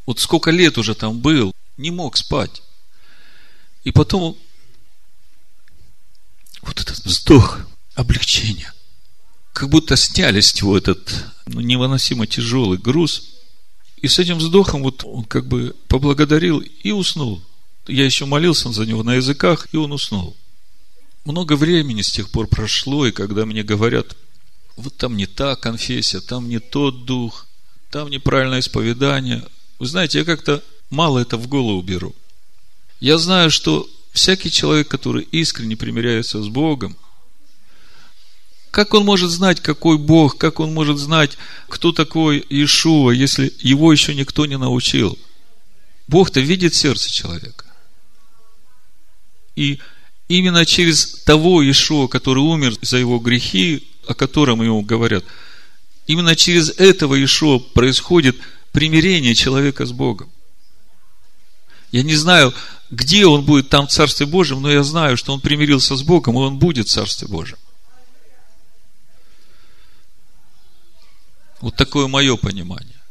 [0.06, 2.62] Вот сколько лет уже там был, не мог спать.
[3.84, 4.38] И потом
[6.62, 7.60] вот этот вздох
[7.96, 8.72] облегчения
[9.56, 13.30] как будто сняли с него этот ну, невыносимо тяжелый груз.
[14.02, 17.42] И с этим вздохом вот он как бы поблагодарил и уснул.
[17.88, 20.36] Я еще молился за него на языках, и он уснул.
[21.24, 24.16] Много времени с тех пор прошло, и когда мне говорят,
[24.76, 27.45] вот там не та конфессия, там не тот дух,
[27.96, 29.42] там неправильное исповедание.
[29.80, 32.14] Вы знаете, я как-то мало это в голову беру.
[33.00, 36.98] Я знаю, что всякий человек, который искренне примиряется с Богом,
[38.70, 41.38] как он может знать, какой Бог, как он может знать,
[41.70, 45.18] кто такой Иешуа, если его еще никто не научил?
[46.10, 47.64] Бог-то видит сердце человека.
[49.56, 49.80] И
[50.28, 55.24] именно через того Иешуа, который умер за его грехи, о котором ему говорят,
[56.08, 58.38] именно через этого Иешуа происходит
[58.72, 60.30] примирение человека с Богом.
[61.92, 62.54] Я не знаю,
[62.92, 66.36] где он будет там в Царстве Божьем, но я знаю, что он примирился с Богом,
[66.36, 67.58] и он будет в Царстве Божьем.
[71.62, 73.02] Вот такое мое понимание.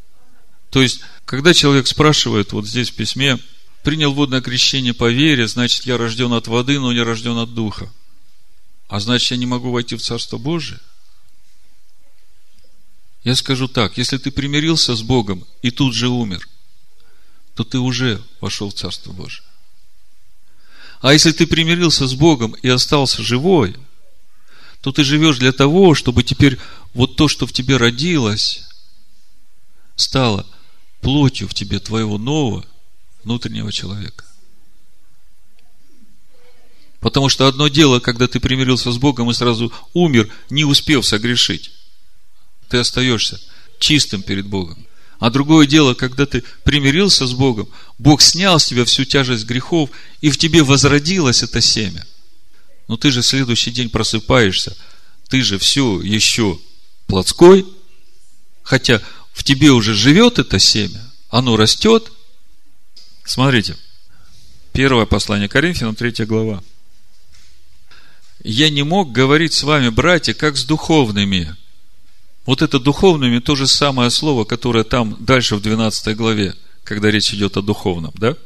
[0.71, 3.39] То есть, когда человек спрашивает, вот здесь в письме,
[3.83, 7.91] принял водное крещение по вере, значит, я рожден от воды, но не рожден от духа.
[8.89, 10.79] А значит, я не могу войти в Царство Божие?
[13.25, 16.47] Я скажу так, если ты примирился с Богом и тут же умер,
[17.55, 19.45] то ты уже вошел в Царство Божие.
[21.01, 23.77] А если ты примирился с Богом и остался живой,
[24.83, 26.59] то ты живешь для того, чтобы теперь
[26.93, 28.63] вот то, что в тебе родилось,
[29.97, 30.47] стало
[31.01, 32.65] плотью в тебе твоего нового
[33.23, 34.25] внутреннего человека.
[37.01, 41.74] Потому что одно дело, когда ты примирился с Богом и сразу умер, не успев согрешить.
[42.69, 43.41] Ты остаешься
[43.79, 44.87] чистым перед Богом.
[45.19, 49.91] А другое дело, когда ты примирился с Богом, Бог снял с тебя всю тяжесть грехов,
[50.21, 52.05] и в тебе возродилось это семя.
[52.89, 54.77] Но ты же в следующий день просыпаешься,
[55.29, 56.59] ты же все еще
[57.07, 57.65] плотской,
[58.63, 59.01] хотя
[59.33, 61.01] в тебе уже живет это семя,
[61.31, 62.13] оно растет.
[63.25, 63.77] Смотрите,
[64.73, 66.63] первое послание Коринфянам, третья глава.
[68.43, 71.57] Я не мог говорить с вами, братья, как с духовными.
[72.47, 77.33] Вот это духовными то же самое слово, которое там дальше в 12 главе, когда речь
[77.33, 78.37] идет о духовном, да?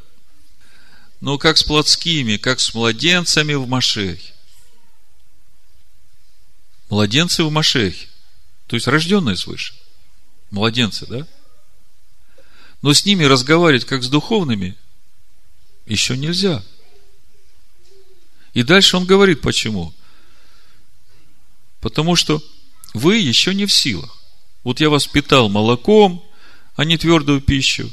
[1.19, 4.33] Но как с плотскими, как с младенцами в Машехе.
[6.89, 8.07] Младенцы в Машехе.
[8.67, 9.73] То есть рожденные свыше.
[10.49, 11.27] Младенцы, да?
[12.81, 14.77] Но с ними разговаривать как с духовными
[15.85, 16.63] еще нельзя.
[18.53, 19.93] И дальше он говорит, почему?
[21.81, 22.41] Потому что
[22.93, 24.17] вы еще не в силах.
[24.63, 26.23] Вот я вас питал молоком,
[26.75, 27.91] а не твердую пищу.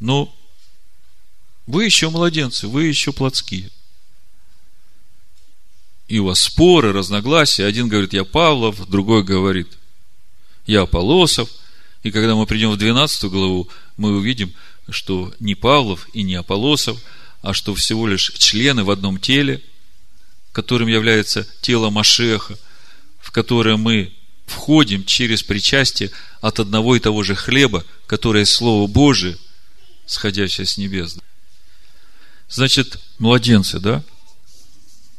[0.00, 0.34] Но
[1.66, 3.70] вы еще младенцы, вы еще плотские
[6.08, 7.64] и у вас споры, разногласия.
[7.64, 9.68] Один говорит, я Павлов, другой говорит,
[10.66, 11.48] я Аполосов.
[12.02, 14.52] И когда мы придем в 12 главу, мы увидим,
[14.90, 17.00] что не Павлов и не Аполосов,
[17.40, 19.62] а что всего лишь члены в одном теле,
[20.52, 22.58] которым является тело Машеха,
[23.34, 24.12] которое мы
[24.46, 29.36] входим через причастие от одного и того же хлеба, которое Слово Божие,
[30.06, 31.18] сходящее с небес.
[32.48, 34.04] Значит, младенцы, да?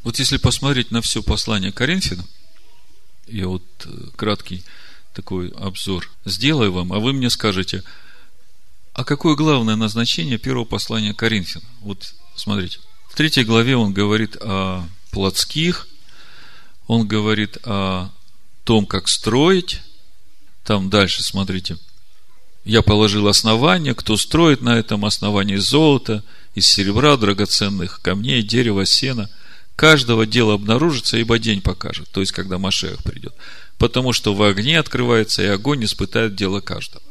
[0.03, 2.25] Вот если посмотреть на все послание Коринфянам,
[3.27, 4.63] Я вот э, краткий
[5.13, 7.83] такой обзор сделаю вам, а вы мне скажете,
[8.93, 11.63] а какое главное назначение первого послания Коринфян?
[11.81, 15.87] Вот смотрите, в третьей главе он говорит о плотских,
[16.87, 18.09] он говорит о
[18.63, 19.81] том, как строить.
[20.63, 21.77] Там дальше, смотрите,
[22.63, 26.23] я положил основание, кто строит на этом основании золото,
[26.55, 29.29] из серебра, драгоценных камней, дерева, сена.
[29.75, 33.35] Каждого дела обнаружится, ибо день покажет, то есть, когда Машех придет.
[33.77, 37.03] Потому что в огне открывается, и огонь испытает дело каждого.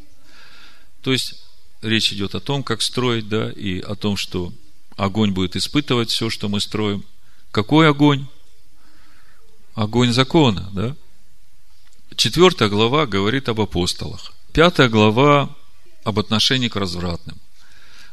[1.03, 1.35] То есть,
[1.83, 4.51] речь идет о том, как строить, да, и о том, что
[4.97, 7.05] огонь будет испытывать все, что мы строим.
[7.51, 8.27] Какой огонь?
[9.75, 10.95] Огонь закона, да?
[12.17, 14.33] Четвертая глава говорит об апостолах.
[14.53, 15.55] Пятая глава
[16.05, 17.41] об отношении к развратным.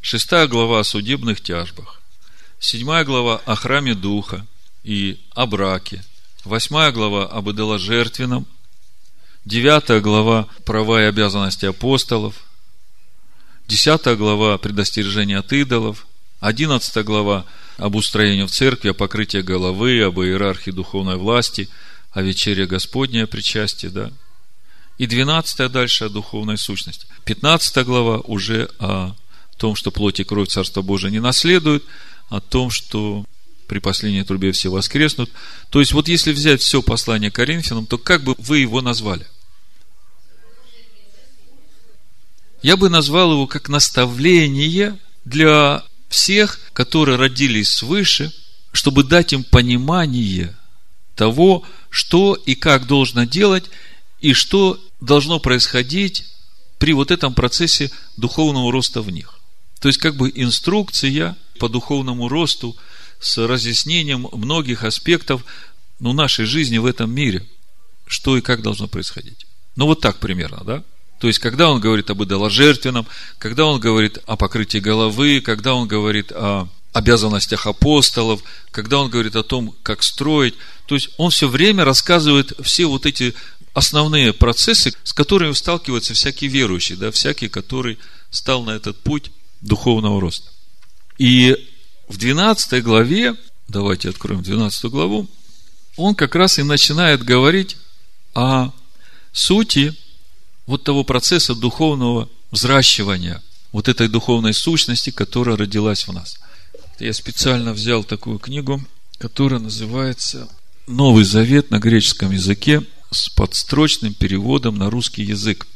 [0.02, 2.02] Шестая глава о судебных тяжбах.
[2.60, 4.46] Седьмая глава о храме Духа
[4.84, 6.04] и о браке.
[6.44, 8.48] Восьмая глава об идоложертвенном.
[9.46, 12.36] Девятая глава права и обязанности апостолов.
[13.68, 16.08] Десятая глава предостережения от идолов.
[16.40, 17.46] Одиннадцатая глава
[17.78, 21.70] об устроении в церкви, о покрытии головы, об иерархии духовной власти,
[22.12, 24.12] о вечере Господнее причастие, да.
[24.98, 27.08] И двенадцатая дальше о духовной сущности.
[27.26, 29.16] Пятнадцатая глава уже о
[29.58, 31.84] том, что плоть и кровь Царства Божия не наследуют,
[32.30, 33.26] о том, что
[33.68, 35.32] при последней трубе все воскреснут.
[35.70, 39.26] То есть, вот если взять все послание Коринфянам, то как бы вы его назвали?
[42.62, 48.32] Я бы назвал его как наставление для всех, которые родились свыше,
[48.74, 50.56] чтобы дать им понимание
[51.16, 53.66] того, что и как должно делать,
[54.20, 56.26] и что должно происходить
[56.78, 59.40] при вот этом процессе духовного роста в них.
[59.80, 62.76] То есть, как бы инструкция по духовному росту
[63.20, 65.46] с разъяснением многих аспектов
[66.00, 67.48] ну, нашей жизни в этом мире,
[68.06, 69.46] что и как должно происходить.
[69.78, 70.84] Ну, вот так примерно, да?
[71.22, 73.06] То есть, когда он говорит об идоложертвенном,
[73.38, 78.42] когда он говорит о покрытии головы, когда он говорит о обязанностях апостолов,
[78.72, 80.56] когда он говорит о том, как строить,
[80.88, 83.36] то есть он все время рассказывает все вот эти
[83.76, 88.00] основные процессы, с которыми сталкиваются всякий верующий, да, всякий, который
[88.32, 89.30] стал на этот путь
[89.62, 90.50] духовного роста.
[91.20, 91.56] И
[92.10, 93.36] в 12 главе,
[93.68, 95.30] давайте откроем 12 главу,
[95.98, 97.78] он как раз и начинает говорить
[98.34, 98.72] о
[99.32, 99.96] сути
[100.72, 103.42] вот того процесса духовного взращивания,
[103.72, 106.40] вот этой духовной сущности, которая родилась в нас.
[107.00, 108.84] Я специально взял такую книгу,
[109.18, 110.50] которая называется
[110.88, 115.68] «Новый Завет на греческом языке с подстрочным переводом на русский язык».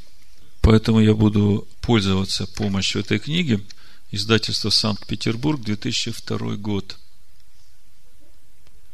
[0.61, 3.63] Поэтому я буду пользоваться помощью этой книги–
[4.11, 6.97] Издательство Санкт-Петербург, 2002 год.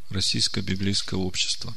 [0.10, 1.76] Российское библейское общество.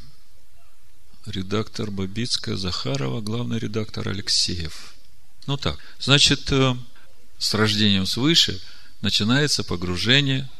[1.26, 4.94] Редактор Бабицкая, Захарова, главный редактор Алексеев.
[5.46, 6.74] Ну так, значит, э,
[7.38, 8.60] с рождением свыше
[9.00, 10.50] начинается погружение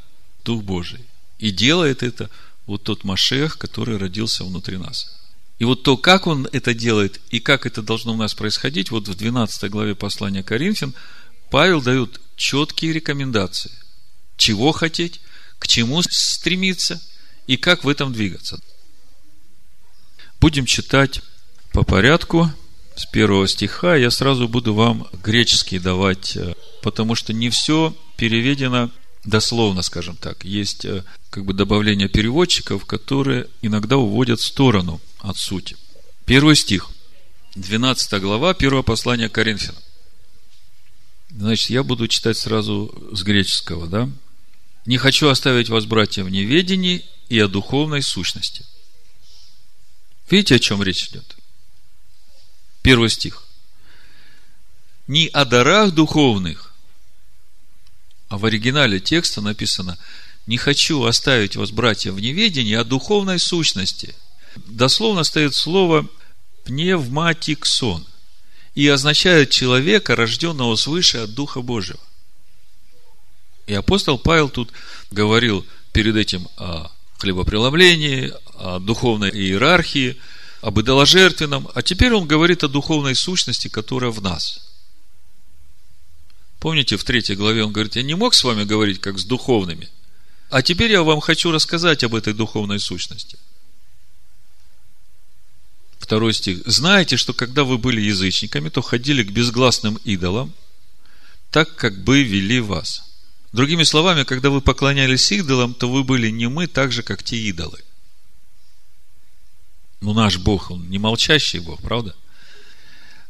[0.41, 1.05] в Дух Божий.
[1.39, 2.31] И делает это
[2.67, 5.15] вот тот Машех, который родился внутри нас.
[5.59, 9.07] И вот то, как он это делает и как это должно у нас происходить, вот
[9.07, 10.95] в 12 главе послания Коринфян
[11.51, 13.71] Павел дает четкие рекомендации,
[14.37, 15.21] чего хотеть,
[15.59, 17.01] к чему стремиться
[17.47, 18.59] и как в этом двигаться.
[20.45, 21.23] Будем читать
[21.73, 22.51] по порядку
[22.97, 23.97] с первого стиха.
[23.97, 26.53] Я сразу буду вам греческий давать, э,
[26.83, 28.91] потому что не все переведено
[29.25, 30.45] дословно, скажем так.
[30.45, 35.79] Есть э, как бы добавление переводчиков, которые иногда уводят в сторону от сути.
[36.27, 36.91] Первый стих.
[37.55, 39.81] 12 глава, первого послания Коринфянам.
[41.31, 44.11] Значит, я буду читать сразу с греческого, да?
[44.85, 48.67] Не хочу оставить вас, братья, в неведении и о духовной сущности.
[50.31, 51.37] Видите, о чем речь идет?
[52.83, 53.45] Первый стих.
[55.07, 56.73] Не о дарах духовных,
[58.29, 59.99] а в оригинале текста написано
[60.47, 64.15] «Не хочу оставить вас, братья, в неведении о духовной сущности».
[64.57, 66.09] Дословно стоит слово
[66.65, 68.07] «пневматиксон»
[68.75, 72.01] и означает человека, рожденного свыше от Духа Божьего.
[73.67, 74.73] И апостол Павел тут
[75.11, 78.33] говорил перед этим о хлебопреломлении,
[78.81, 80.17] духовной иерархии,
[80.61, 84.61] об идоложертвенном, а теперь он говорит о духовной сущности, которая в нас.
[86.59, 89.91] Помните, в третьей главе он говорит, я не мог с вами говорить, как с духовными,
[90.49, 93.39] а теперь я вам хочу рассказать об этой духовной сущности–
[96.05, 96.59] Второй стих.
[96.67, 100.53] Знаете, что когда вы были язычниками, то ходили к безгласным идолам,
[101.51, 103.05] так как бы вели вас.
[103.55, 107.39] Другими словами, когда вы поклонялись идолам, то вы были не мы, так же, как те
[107.39, 107.81] идолы.
[110.05, 112.15] Ну, наш Бог, Он не молчащий Бог, правда?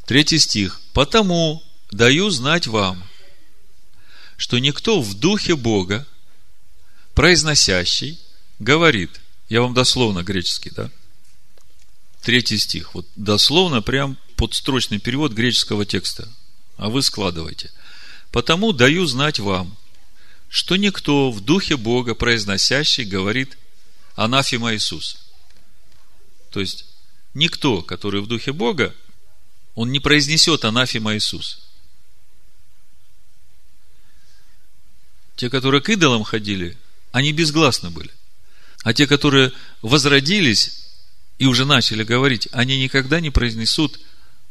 [0.06, 0.80] Третий стих.
[0.92, 3.00] «Потому даю знать вам,
[4.36, 6.04] что никто в духе Бога,
[7.14, 8.18] произносящий,
[8.58, 9.20] говорит».
[9.48, 10.90] Я вам дословно греческий, да?
[12.22, 12.94] Третий стих.
[12.94, 16.28] Вот дословно прям подстрочный перевод греческого текста.
[16.76, 17.70] А вы складывайте.
[18.32, 19.76] «Потому даю знать вам,
[20.48, 23.56] что никто в духе Бога, произносящий, говорит
[24.16, 25.23] анафима Иисус».
[26.54, 26.84] То есть,
[27.34, 28.94] никто, который в духе Бога,
[29.74, 31.58] он не произнесет анафима Иисус.
[35.34, 36.78] Те, которые к идолам ходили,
[37.10, 38.12] они безгласно были.
[38.84, 39.50] А те, которые
[39.82, 40.84] возродились
[41.40, 43.98] и уже начали говорить, они никогда не произнесут,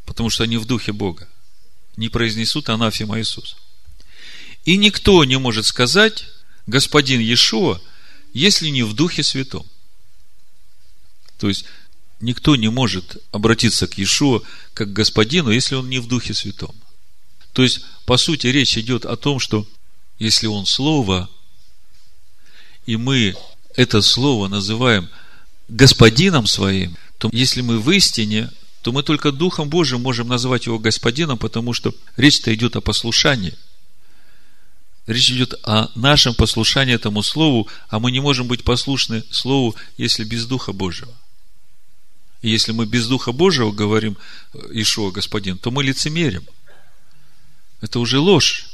[0.03, 1.29] потому что они в духе Бога,
[1.95, 3.55] не произнесут анафима Иисус.
[4.65, 6.25] И никто не может сказать,
[6.67, 7.79] господин Иешуа,
[8.33, 9.65] если не в Духе Святом.
[11.43, 11.65] То есть,
[12.23, 14.41] никто не может обратиться к Иешуа
[14.73, 16.75] как к господину, если он не в Духе Святом.
[17.51, 19.67] То есть, по сути, речь идет о том, что
[20.17, 21.29] если он Слово,
[22.85, 23.35] и мы
[23.75, 25.09] это Слово называем
[25.67, 28.49] господином своим, то если мы в истине,
[28.81, 33.53] то мы только Духом Божьим можем назвать его господином, потому что речь-то идет о послушании.
[35.07, 40.23] Речь идет о нашем послушании этому Слову, а мы не можем быть послушны Слову, если
[40.23, 41.13] без Духа Божьего.
[42.43, 44.17] И если мы без Духа Божьего говорим
[44.71, 46.45] Ишуа Господин, то мы лицемерим.
[47.81, 48.67] Это уже ложь.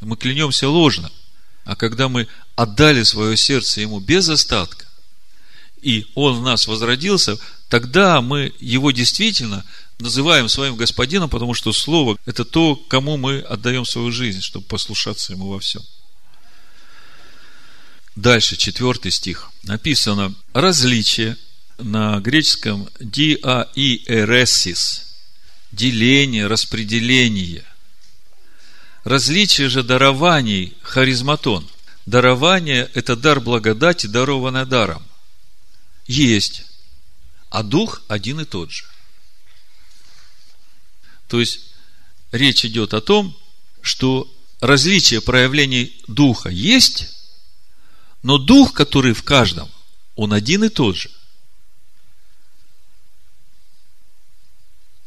[0.00, 1.10] Мы клянемся ложно.
[1.64, 4.86] А когда мы отдали свое сердце Ему без остатка,
[5.82, 7.36] и Он в нас возродился,
[7.68, 9.64] тогда мы Его действительно
[9.98, 15.32] называем своим Господином, потому что Слово– это то, кому мы отдаем свою жизнь, чтобы послушаться
[15.32, 15.82] Ему во всем.
[18.14, 19.50] Дальше, четвертый стих.
[19.64, 21.36] Написано различие
[21.78, 23.62] на греческом диаиэресис–
[25.72, 27.64] деление, распределение–
[29.06, 31.64] Различие же дарований– харизматон.
[32.06, 35.00] Дарование– это дар благодати, дарованное даром.
[36.08, 36.64] Есть.
[37.48, 38.84] А дух один и тот же.
[41.28, 41.60] То есть,
[42.32, 43.38] речь идет о том,
[43.80, 44.28] что
[44.58, 47.06] различие проявлений духа есть,
[48.24, 49.70] но дух, который в каждом,
[50.16, 51.10] он один и тот же.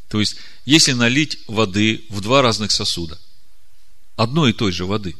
[0.09, 3.17] То есть, если налить воды в два разных сосуда–
[4.19, 5.15] одной и той же воды,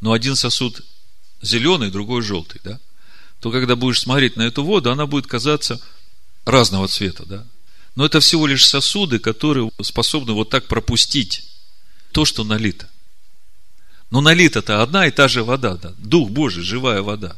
[0.00, 0.82] но один сосуд
[1.40, 2.78] зеленый, другой желтый, да,
[3.40, 5.80] то когда будешь смотреть на эту воду, она будет казаться
[6.44, 7.46] разного цвета, да.
[7.94, 11.44] Но это всего лишь сосуды, которые способны вот так пропустить
[12.12, 12.88] то, что налито.
[14.10, 15.94] Но налита-то одна и та же вода, да.
[15.98, 17.36] Дух Божий, живая вода.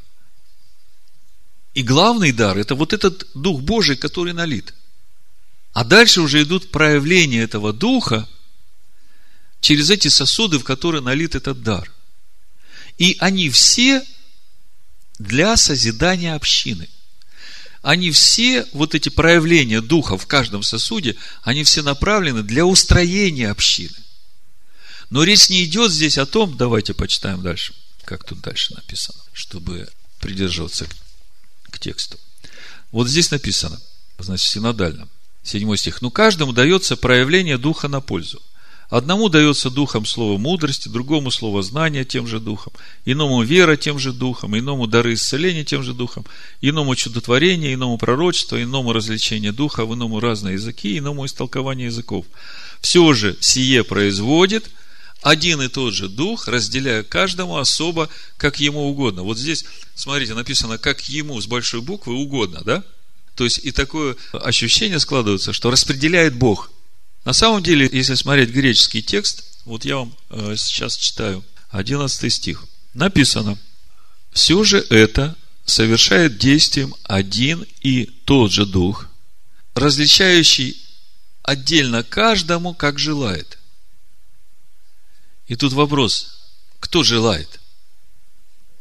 [1.74, 4.74] И главный дар– это вот этот Дух Божий, который налит.
[5.74, 8.28] А дальше уже идут проявления этого Духа
[9.60, 11.90] через эти сосуды, в которые налит этот дар.
[12.96, 14.04] И они все
[15.18, 16.88] для созидания общины.
[17.82, 23.96] Они все, вот эти проявления духа в каждом сосуде, они все направлены для устроения общины.
[25.10, 27.74] Но речь не идет здесь о том, давайте почитаем дальше,
[28.04, 29.88] как тут дальше написано, чтобы
[30.20, 30.86] придерживаться
[31.70, 32.18] к тексту.
[32.90, 33.78] Вот здесь написано,
[34.18, 35.08] значит, синодально,
[35.44, 36.02] седьмой стих.
[36.02, 38.42] Ну, каждому дается проявление духа на пользу–
[38.90, 42.72] Одному дается духом слово мудрости, другому слово знания тем же духом,
[43.04, 46.24] иному вера тем же духом, иному дары исцеления тем же духом,
[46.60, 52.26] иному чудотворение, иному пророчество, иному развлечение духа, иному разные языки, иному истолкование языков.
[52.80, 54.70] Все же сие производит
[55.22, 59.22] один и тот же дух, разделяя каждому особо, как ему угодно.
[59.22, 59.64] Вот здесь,
[59.94, 62.84] смотрите, написано, как ему с большой буквы угодно, да?
[63.34, 66.70] То есть, и такое ощущение складывается, что распределяет Бог–
[67.24, 72.64] на самом деле, если смотреть греческий текст, вот я вам э, сейчас читаю 11 стих.
[72.92, 73.58] Написано,
[74.32, 75.34] все же это
[75.64, 79.08] совершает действием один и тот же Дух,
[79.74, 80.76] различающий
[81.42, 83.58] отдельно каждому, как желает.
[85.46, 86.38] И тут вопрос,
[86.78, 87.60] кто желает?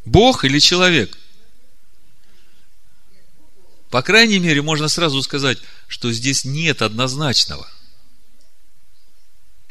[0.03, 1.17] Бог или человек?
[3.94, 7.70] По крайней мере, можно сразу сказать, что здесь нет однозначного–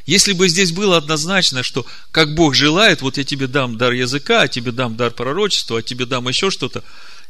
[0.06, 4.42] если бы здесь было однозначно, что как Бог желает, вот я тебе дам дар языка,
[4.42, 6.82] а тебе дам дар пророчества, а тебе дам еще что-то,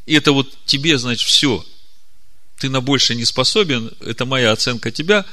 [0.07, 1.65] и это вот тебе, значит, все,
[2.59, 5.27] ты на больше не способен, это моя оценка тебя,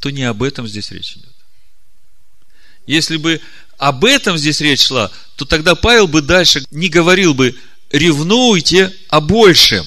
[0.00, 1.32] то не об этом здесь речь идет.
[2.86, 3.40] Если бы
[3.78, 7.56] об этом здесь речь шла, то тогда Павел бы дальше не говорил бы,
[7.92, 9.86] ревнуйте о большем,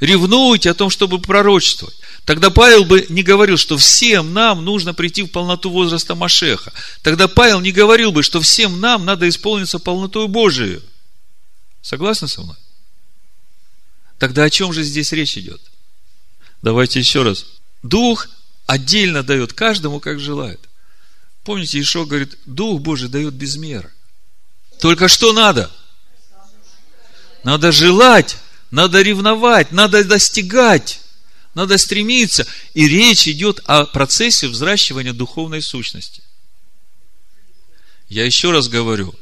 [0.00, 1.96] ревнуйте о том, чтобы пророчествовать.
[2.24, 6.72] Тогда Павел бы не говорил, что всем нам нужно прийти в полноту возраста Машеха.
[7.02, 10.80] Тогда Павел не говорил бы, что всем нам надо исполниться полнотой Божией.
[11.82, 12.56] Согласны со мной?
[14.18, 15.60] Тогда о чем же здесь речь идет?
[16.62, 17.46] Давайте еще раз.
[17.82, 18.28] Дух
[18.66, 20.60] отдельно дает каждому, как желает.
[21.44, 23.92] Помните, Ишо говорит, Дух Божий дает без меры.
[24.80, 25.70] Только что надо?
[27.44, 28.36] Надо желать,
[28.70, 31.00] надо ревновать, надо достигать,
[31.54, 32.46] надо стремиться.
[32.74, 36.22] И речь идет о процессе взращивания духовной сущности.
[38.08, 39.14] Я еще раз говорю,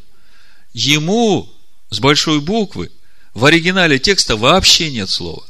[0.73, 1.53] ему
[1.91, 2.91] с большой буквы
[3.33, 5.45] в оригинале текста вообще нет слова.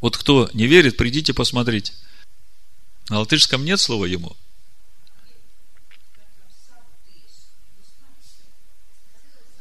[0.00, 1.92] Вот кто не верит, придите посмотрите.
[3.08, 4.36] На латышском нет слова ему.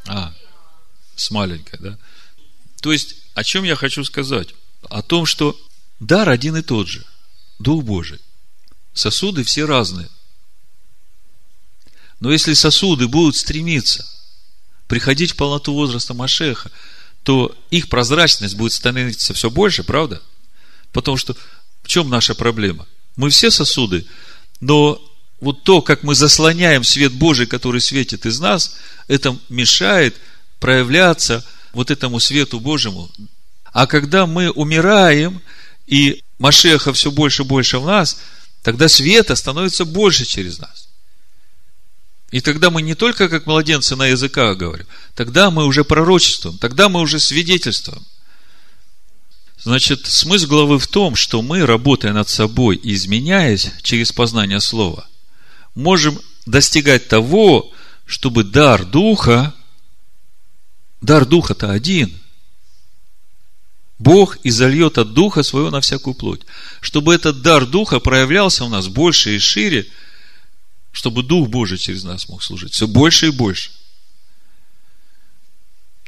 [0.07, 0.33] А,
[1.15, 1.97] с маленькой, да?
[2.81, 4.49] То есть, о чем я хочу сказать?
[4.89, 5.57] О том, что
[5.99, 7.05] дар один и тот же.
[7.59, 8.19] Дух Божий.
[8.93, 10.09] Сосуды все разные.
[12.19, 14.05] Но если сосуды будут стремиться
[14.87, 16.69] приходить в полноту возраста Машеха,
[17.23, 20.21] то их прозрачность будет становиться все больше, правда?
[20.91, 21.35] Потому что
[21.83, 22.87] в чем наша проблема?
[23.15, 24.05] Мы все сосуды,
[24.59, 25.01] но
[25.39, 28.75] вот то, как мы заслоняем свет Божий, который светит из нас,
[29.07, 30.15] это мешает
[30.59, 33.09] проявляться вот этому свету Божьему.
[33.65, 35.41] А когда мы умираем,
[35.87, 38.19] и Машеха все больше и больше в нас,
[38.63, 40.89] тогда света становится больше через нас.
[42.31, 46.87] И тогда мы не только как младенцы на языках говорим, тогда мы уже пророчествуем, тогда
[46.87, 48.05] мы уже свидетельствуем.
[49.63, 55.05] Значит, смысл главы в том, что мы, работая над собой и изменяясь через познание слова,
[55.75, 57.71] можем достигать того,
[58.05, 59.53] чтобы дар Духа,
[61.01, 62.17] дар Духа-то один,
[63.99, 66.41] Бог изольет от Духа своего на всякую плоть.
[66.79, 69.87] Чтобы этот дар Духа проявлялся у нас больше и шире,
[70.91, 73.71] чтобы Дух Божий через нас мог служить все больше и больше.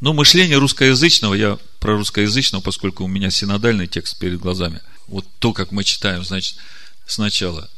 [0.01, 4.81] Ну, мышление русскоязычного, я про русскоязычного, поскольку у меня синодальный текст перед глазами.
[5.07, 6.57] Вот то, как мы читаем, значит,
[7.05, 7.69] сначала.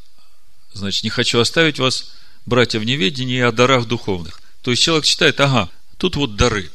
[0.73, 2.13] Значит, не хочу оставить вас,
[2.45, 4.41] братья, в неведении о дарах духовных.
[4.61, 6.71] То есть человек читает, ага, тут вот дары.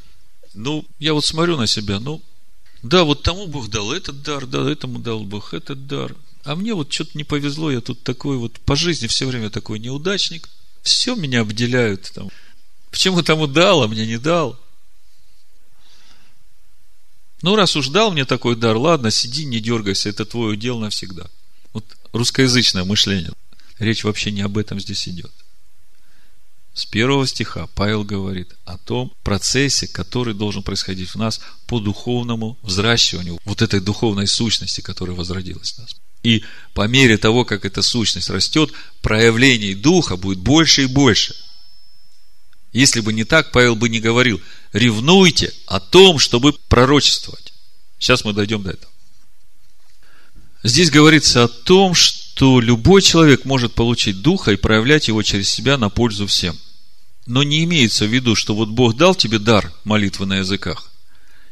[0.55, 2.23] Ну, я вот смотрю на себя, ну,
[2.83, 6.17] да, вот тому Бог дал этот дар, да, этому дал Бог этот дар.
[6.45, 9.79] А мне вот что-то не повезло, я тут такой вот по жизни все время такой
[9.79, 10.49] неудачник.
[10.83, 12.31] Все меня обделяют там.
[12.91, 14.59] Почему тому дал, а мне не дал?
[17.43, 21.27] Ну, раз уж дал мне такой дар, ладно, сиди, не дергайся, это твой удел навсегда.
[21.73, 23.33] Вот русскоязычное мышление.
[23.79, 25.33] Речь вообще не об этом здесь идет.
[26.81, 32.59] С первого стиха Павел говорит о том процессе, который должен происходить в нас по духовному
[32.63, 35.91] взращиванию вот этой духовной сущности, которая возродилась в нас.
[36.23, 36.43] И
[36.73, 41.35] по мере того, как эта сущность растет, проявлений Духа будет больше и больше–
[42.73, 44.41] если бы не так, Павел бы не говорил,
[44.73, 47.53] ревнуйте о том, чтобы пророчествовать.
[47.99, 48.93] Сейчас мы дойдем до этого.
[50.63, 55.77] Здесь говорится о том, что любой человек может получить духа и проявлять его через себя
[55.79, 56.57] на пользу всем.
[57.31, 60.91] Но не имеется в виду, что вот Бог дал тебе дар молитвы на языках.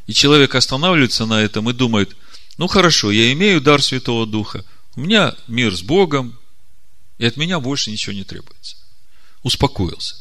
[0.08, 2.16] И человек останавливается на этом и думает,
[2.56, 4.64] ну хорошо, я имею дар Святого Духа,
[4.96, 6.36] у меня мир с Богом,
[7.18, 8.74] и от меня больше ничего не требуется.
[9.44, 10.16] Успокоился.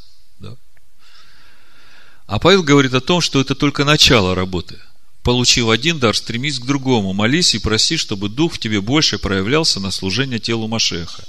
[2.27, 4.79] А Павел говорит о том, что это только начало работы.
[5.23, 9.79] Получив один дар, стремись к другому, молись и проси, чтобы Дух в тебе больше проявлялся
[9.79, 11.23] на служение телу Машеха.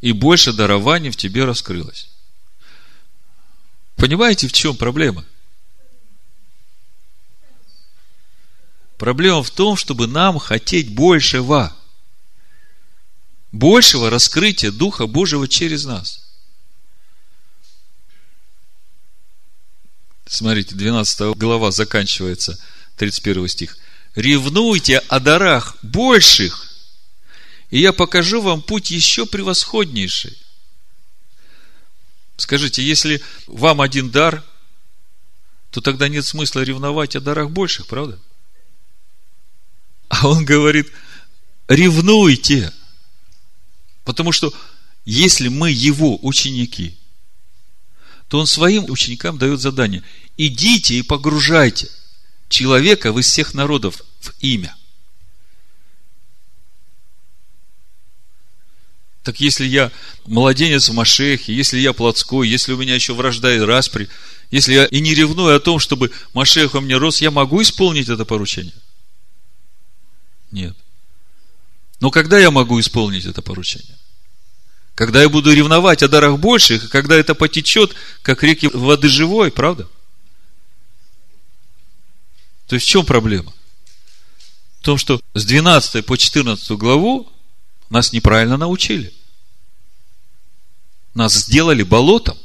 [0.00, 2.08] И больше дарований в тебе раскрылось.
[4.02, 5.24] Понимаете, в чем проблема?
[8.98, 11.72] Проблема в том, чтобы нам хотеть большего.
[13.52, 16.20] Большего раскрытия Духа Божьего через нас.
[20.26, 22.58] Смотрите, 12 глава заканчивается,
[22.96, 23.78] 31 стих.
[24.16, 26.66] Ревнуйте о дарах больших,
[27.70, 30.41] и я покажу вам путь еще превосходнейший.
[32.42, 34.42] Скажите, если вам один дар,
[35.70, 38.18] то тогда нет смысла ревновать о дарах больших, правда?
[40.08, 40.90] А он говорит,
[41.68, 42.72] ревнуйте.
[44.02, 44.52] Потому что
[45.04, 46.98] если мы его ученики,
[48.26, 50.02] то он своим ученикам дает задание–
[50.36, 51.88] идите и погружайте
[52.48, 54.74] человека из всех народов в имя.
[59.22, 59.92] Так если я
[60.26, 64.08] младенец в Машехе, если я плотской, если у меня еще вражда и распри,
[64.50, 68.08] если я и не ревную о том, чтобы Машех во мне рос, я могу исполнить
[68.08, 68.74] это поручение?
[70.50, 70.76] Нет.
[72.00, 73.96] Но когда я могу исполнить это поручение?
[74.94, 79.88] Когда я буду ревновать о дарах больших, когда это потечет, как реки воды живой, правда?
[82.66, 83.52] То есть в чем проблема?
[84.80, 87.31] В том, что с 12 по 14 главу
[87.92, 89.12] нас неправильно научили.
[91.12, 92.38] Нас сделали болотом.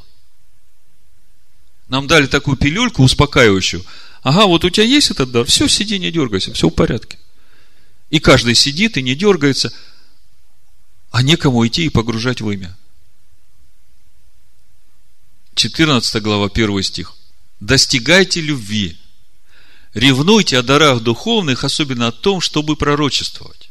[1.88, 3.86] Нам дали такую пилюльку успокаивающую.
[4.24, 7.18] Ага, вот у тебя есть этот дар, все, сиди, не дергайся, все в порядке.
[8.10, 9.72] И каждый сидит и не дергается,
[11.12, 12.76] а некому идти и погружать в имя.
[15.56, 17.14] 14 глава, 1 стих.
[17.62, 18.98] Достигайте любви,
[19.94, 23.67] ревнуйте о дарах духовных, особенно о том, чтобы пророчествовать.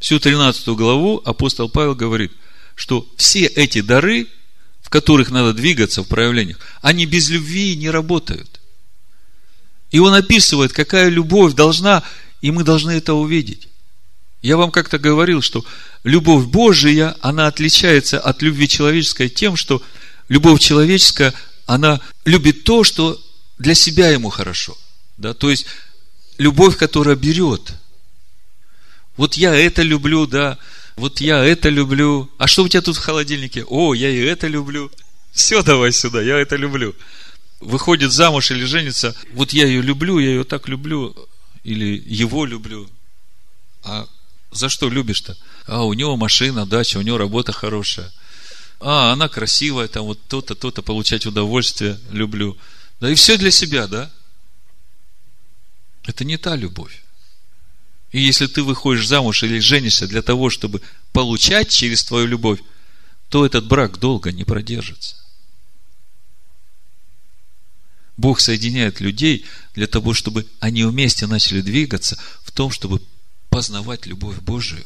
[0.00, 2.32] Всю 13 главу апостол Павел говорит,
[2.74, 4.26] что все эти дары,
[4.80, 8.60] в которых надо двигаться в проявлениях, они без любви не работают.
[9.90, 12.02] И он описывает, какая любовь должна,
[12.40, 13.68] и мы должны это увидеть.
[14.40, 15.66] Я вам как-то говорил, что
[16.02, 19.82] любовь Божия, она отличается от любви человеческой тем, что
[20.28, 21.34] любовь человеческая,
[21.66, 23.20] она любит то, что
[23.58, 24.78] для себя ему хорошо.
[25.18, 25.34] Да?
[25.34, 25.66] То есть,
[26.38, 27.74] любовь, которая берет.
[29.20, 30.56] Вот я это люблю, да,
[30.96, 32.30] вот я это люблю.
[32.38, 33.66] А что у тебя тут в холодильнике?
[33.68, 34.90] О, я и это люблю.
[35.30, 36.94] Все, давай сюда, я это люблю.
[37.60, 41.14] Выходит замуж или женится, вот я ее люблю, я ее так люблю,
[41.64, 42.88] или его люблю.
[43.82, 44.08] А
[44.52, 45.36] за что любишь-то?
[45.66, 48.10] А, у него машина, дача, у него работа хорошая.
[48.80, 52.56] А, она красивая, там вот то-то, то-то, получать удовольствие люблю.
[53.00, 54.10] Да и все для себя, да?
[56.06, 56.99] Это не та любовь.
[58.12, 60.82] И если ты выходишь замуж или женишься для того, чтобы
[61.12, 62.60] получать через твою любовь,
[63.28, 65.16] то этот брак долго не продержится.
[68.16, 73.00] Бог соединяет людей для того, чтобы они вместе начали двигаться в том, чтобы
[73.48, 74.84] познавать любовь Божию.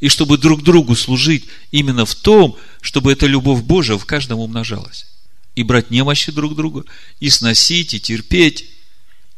[0.00, 5.06] И чтобы друг другу служить именно в том, чтобы эта любовь Божия в каждом умножалась.
[5.54, 6.84] И брать немощи друг друга,
[7.20, 8.70] и сносить, и терпеть,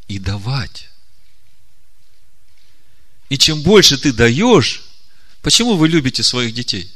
[0.06, 0.91] и давать.
[3.32, 4.82] И чем больше ты даешь,
[5.40, 6.92] почему вы любите своих детей?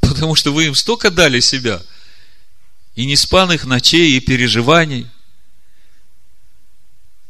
[0.00, 1.80] Потому что вы им столько дали себя,
[2.96, 5.06] и неспанных ночей, и переживаний.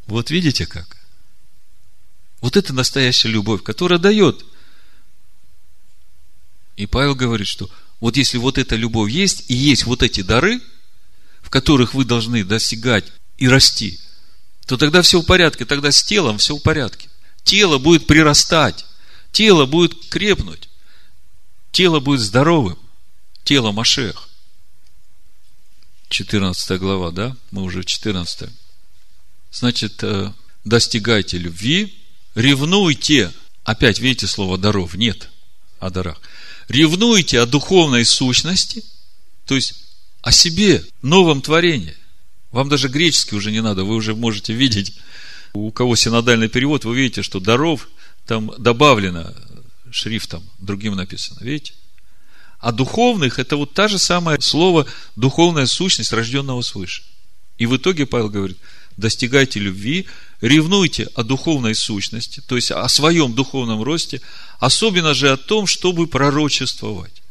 [0.06, 0.96] Вот видите как?
[2.40, 4.42] Вот это настоящая любовь, которая дает.
[6.76, 7.68] И Павел говорит, что
[8.00, 10.62] вот если вот эта любовь есть, и есть вот эти дары,
[11.42, 13.04] в которых вы должны достигать
[13.36, 14.00] и расти,
[14.64, 17.10] то тогда все в порядке, тогда с телом все в порядке.
[17.44, 18.84] Тело будет прирастать,
[19.32, 20.68] тело будет крепнуть,
[21.72, 22.78] тело будет здоровым,
[23.44, 24.28] тело Машех.
[26.08, 27.36] 14 глава, да?
[27.50, 28.48] Мы уже в 14.
[29.50, 30.32] Значит, э,
[30.64, 31.92] достигайте любви,
[32.34, 33.32] Ревнуйте.
[33.64, 34.94] Опять видите слово даров?
[34.94, 35.30] Нет
[35.78, 36.20] о дарах.
[36.68, 38.82] Ревнуйте о духовной сущности,
[39.46, 39.74] то есть
[40.22, 41.94] о себе, новом творении.
[42.50, 44.94] Вам даже греческий уже не надо, вы уже можете видеть,
[45.54, 47.88] у кого синодальный перевод, вы видите, что даров
[48.26, 49.32] там добавлено
[49.90, 51.72] шрифтом, другим написано, видите?
[52.58, 54.86] А духовных, это вот та же самое слово,
[55.16, 57.02] духовная сущность рожденного свыше.
[57.58, 58.58] И в итоге Павел говорит,
[58.96, 60.06] достигайте любви,
[60.40, 64.20] ревнуйте о духовной сущности, то есть о своем духовном росте,
[64.58, 67.22] особенно же о том, чтобы пророчествовать.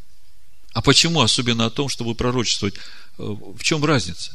[0.73, 2.75] А почему особенно о том, чтобы пророчествовать?
[3.17, 4.31] Э, в чем разница?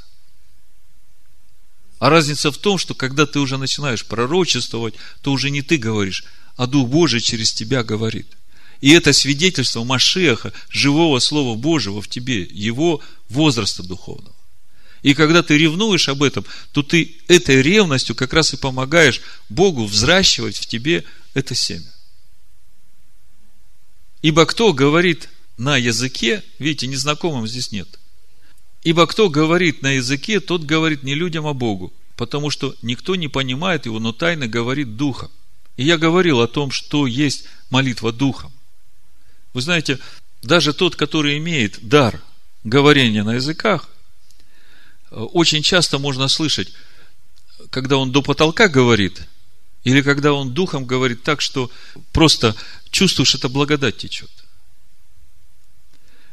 [1.99, 6.25] А разница в том, что когда ты уже начинаешь пророчествовать, то уже не ты говоришь,
[6.57, 8.27] а Дух Божий через тебя говорит.
[8.81, 14.35] И это свидетельство Машеха, живого Слова Божьего в тебе, его возраста духовного.
[15.03, 19.85] И когда ты ревнуешь об этом, то ты этой ревностью как раз и помогаешь Богу
[19.85, 21.05] взращивать в тебе
[21.35, 21.93] это семя.
[24.23, 27.89] Ибо кто говорит на языке, видите, незнакомым здесь нет.
[28.83, 33.29] Ибо кто говорит на языке, тот говорит не людям, а Богу, потому что никто не
[33.29, 35.31] понимает его, но тайно говорит духом.
[35.77, 38.53] И я говорил о том, что есть молитва духом.
[39.53, 39.99] Вы знаете,
[40.43, 42.23] даже тот, который имеет дар
[42.65, 43.89] говорения на языках,
[45.11, 46.73] очень часто можно слышать,
[47.71, 49.23] когда он до потолка говорит,
[49.85, 51.71] или когда он духом говорит так, что
[52.13, 52.55] просто
[52.91, 54.31] чувствуешь, это благодать течет.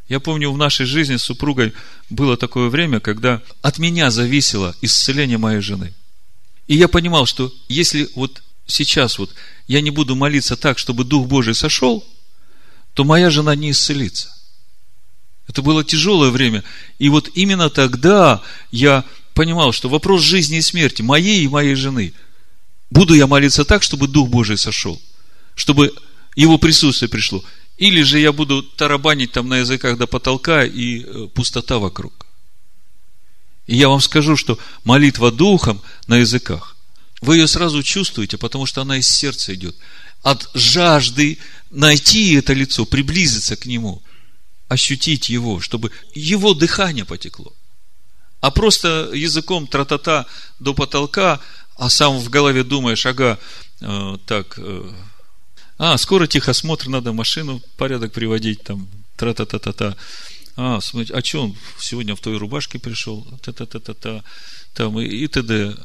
[0.07, 1.73] Я помню, в нашей жизни с супругой
[2.09, 5.93] было такое время, когда от меня зависело исцеление моей жены.
[6.67, 9.33] И я понимал, что если вот сейчас вот
[9.67, 12.05] я не буду молиться так, чтобы Дух Божий сошел,
[12.93, 14.29] то моя жена не исцелится.
[15.47, 16.63] Это было тяжелое время.
[16.97, 18.41] И вот именно тогда
[18.71, 19.03] я
[19.33, 22.13] понимал, что вопрос жизни и смерти моей и моей жены
[22.89, 25.01] Буду я молиться так, чтобы Дух Божий сошел,
[25.55, 25.93] чтобы
[26.35, 27.43] Его присутствие пришло.
[27.77, 32.25] Или же я буду тарабанить там на языках до потолка и э, пустота вокруг.
[33.67, 36.75] И я вам скажу, что молитва Духом на языках,
[37.21, 39.75] вы ее сразу чувствуете, потому что она из сердца идет.
[40.21, 41.37] От жажды
[41.69, 44.01] найти это лицо, приблизиться к нему,
[44.67, 47.53] ощутить его, чтобы его дыхание потекло.
[48.41, 50.27] А просто языком тра-та-та
[50.59, 51.41] до потолка,
[51.77, 53.39] а сам в голове думаешь, ага,
[53.81, 54.93] э, так, э,
[55.77, 58.87] а, скоро техосмотр, надо машину порядок приводить, там,
[59.17, 59.95] тра-та-та-та-та.
[60.55, 63.25] А, смотри, а что он сегодня в той рубашке пришел?
[63.41, 64.23] Та-та-та-та-та.
[64.73, 65.75] Там и, и т.д.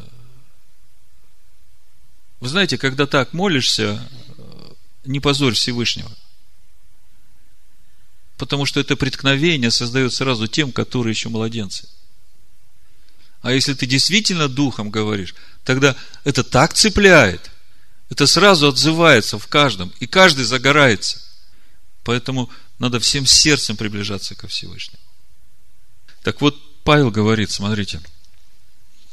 [2.38, 4.08] Вы знаете, когда так молишься,
[5.04, 6.10] не позорь Всевышнего.
[8.36, 11.88] Потому что это преткновение создает сразу тем, которые еще младенцы.
[13.42, 15.34] А если ты действительно духом говоришь,
[15.64, 17.50] тогда это так цепляет,
[18.10, 21.22] это сразу отзывается в каждом, и каждый загорается.
[22.02, 25.02] Поэтому надо всем сердцем приближаться ко Всевышнему.
[26.22, 28.00] Так вот, Павел говорит, смотрите,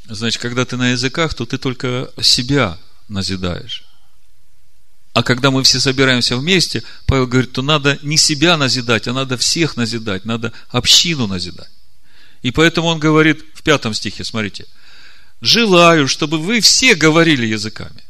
[0.08, 2.76] значит, когда ты на языках, то ты только себя
[3.08, 3.84] назидаешь.
[5.12, 9.36] А когда мы все собираемся вместе, Павел говорит, то надо не себя назидать, а надо
[9.36, 11.70] всех назидать, надо общину назидать.
[12.42, 14.66] И поэтому он говорит в пятом стихе, смотрите,
[15.40, 18.02] желаю, чтобы вы все говорили языками.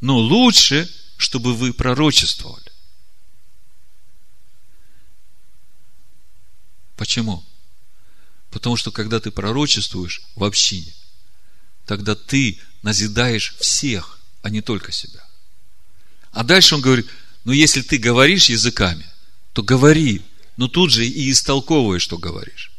[0.00, 2.72] Но лучше, чтобы вы пророчествовали.
[6.96, 7.44] Почему?
[8.50, 10.92] Потому что когда ты пророчествуешь в общине,
[11.84, 15.26] тогда ты назидаешь всех, а не только себя.
[16.32, 17.08] А дальше он говорит,
[17.44, 19.06] ну если ты говоришь языками,
[19.52, 20.22] то говори,
[20.56, 22.72] но тут же и истолковывай, что говоришь.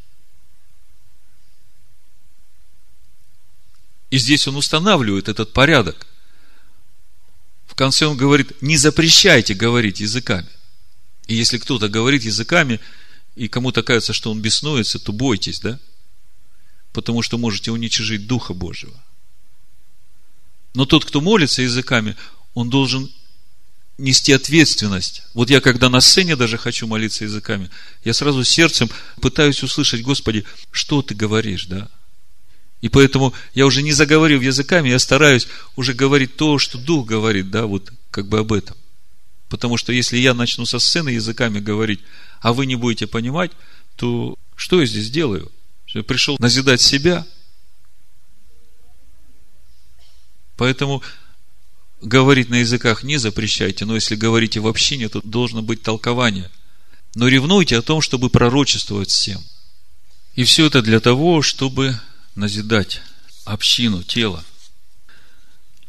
[4.10, 6.06] И здесь он устанавливает этот порядок–
[7.78, 10.48] конце он говорит, не запрещайте говорить языками.
[11.28, 12.80] И если кто-то говорит языками,
[13.36, 15.78] и кому-то кажется, что он беснуется, то бойтесь, да?
[16.92, 19.00] Потому что можете уничижить Духа Божьего.
[20.74, 22.16] Но тот, кто молится языками,
[22.54, 23.10] он должен
[23.96, 25.22] нести ответственность.
[25.34, 27.70] Вот я, когда на сцене даже хочу молиться языками,
[28.04, 28.90] я сразу сердцем
[29.20, 31.88] пытаюсь услышать, Господи, что ты говоришь, да?
[32.80, 37.50] И поэтому я уже не заговорил языками, я стараюсь уже говорить то, что Дух говорит,
[37.50, 38.76] да, вот как бы об этом.
[39.48, 42.00] Потому что если я начну со сцены языками говорить,
[42.40, 43.50] а вы не будете понимать,
[43.96, 45.50] то что я здесь делаю?
[45.88, 47.26] Я пришел назидать себя.
[50.56, 51.02] Поэтому
[52.00, 56.50] говорить на языках не запрещайте, но если говорите в общине, то должно быть толкование.
[57.14, 59.42] Но ревнуйте о том, чтобы пророчествовать всем.
[60.34, 61.98] И все это для того, чтобы
[62.38, 63.02] назидать
[63.44, 64.44] общину, тело.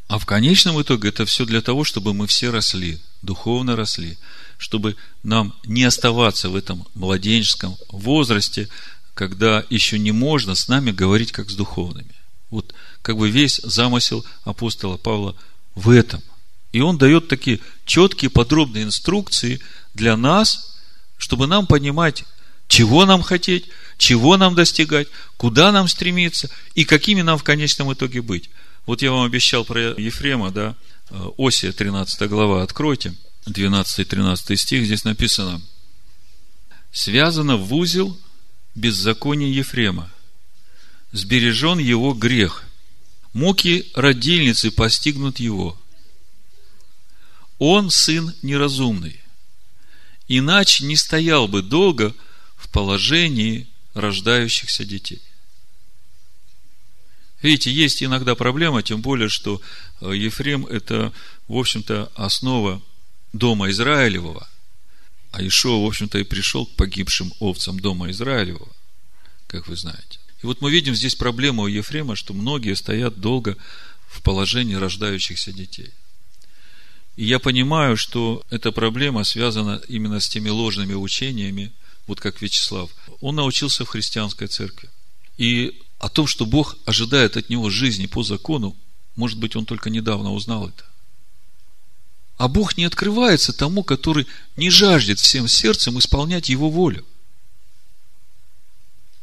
[0.08, 4.18] А в конечном итоге это все для того, чтобы мы все росли, духовно росли,
[4.58, 8.68] чтобы нам не оставаться в этом младенческом возрасте,
[9.14, 12.16] когда еще не можно с нами говорить как с духовными.
[12.50, 12.74] Вот
[13.04, 15.36] как бы весь замысел апостола Павла
[15.76, 16.24] в этом.
[16.72, 19.62] И он дает такие четкие, подробные инструкции
[19.94, 20.80] для нас,
[21.18, 22.26] чтобы нам понимать,
[22.70, 23.66] чего нам хотеть,
[23.98, 28.50] чего нам достигать, куда нам стремиться и какими нам в конечном итоге быть.
[28.86, 30.76] Вот я вам обещал про Ефрема, да,
[31.38, 33.16] Осия 13 глава, откройте,
[33.48, 35.62] 12-13 стих, здесь написано,
[36.92, 38.18] связано в узел
[38.76, 40.12] беззаконие Ефрема,
[41.12, 42.64] сбережен его грех,
[43.34, 45.76] муки родильницы постигнут его.
[47.58, 49.20] Он сын неразумный,
[50.28, 52.14] иначе не стоял бы долго
[52.70, 55.22] в положении рождающихся детей.
[57.42, 59.60] Видите, есть иногда проблема, тем более, что
[60.02, 61.12] э, Ефрем– это,
[61.48, 62.82] в общем-то, основа
[63.34, 64.48] дома Израилевого.
[65.32, 68.72] А Ишуа, в общем-то, и пришел к погибшим овцам дома Израилевого,
[69.48, 70.20] как вы знаете.
[70.44, 73.58] И вот мы видим здесь проблему у Ефрема, что многие стоят долго
[74.08, 75.92] в положении рождающихся детей.
[77.16, 81.72] И я понимаю, что эта проблема связана именно с теми ложными учениями,
[82.10, 82.90] вот как Вячеслав,
[83.22, 84.90] он научился в христианской церкви.
[85.38, 88.76] И о том, что Бог ожидает от него жизни по закону,
[89.16, 90.84] может быть, он только недавно узнал это.
[92.38, 94.26] А Бог не открывается тому, который
[94.56, 97.06] не жаждет всем сердцем исполнять его волю.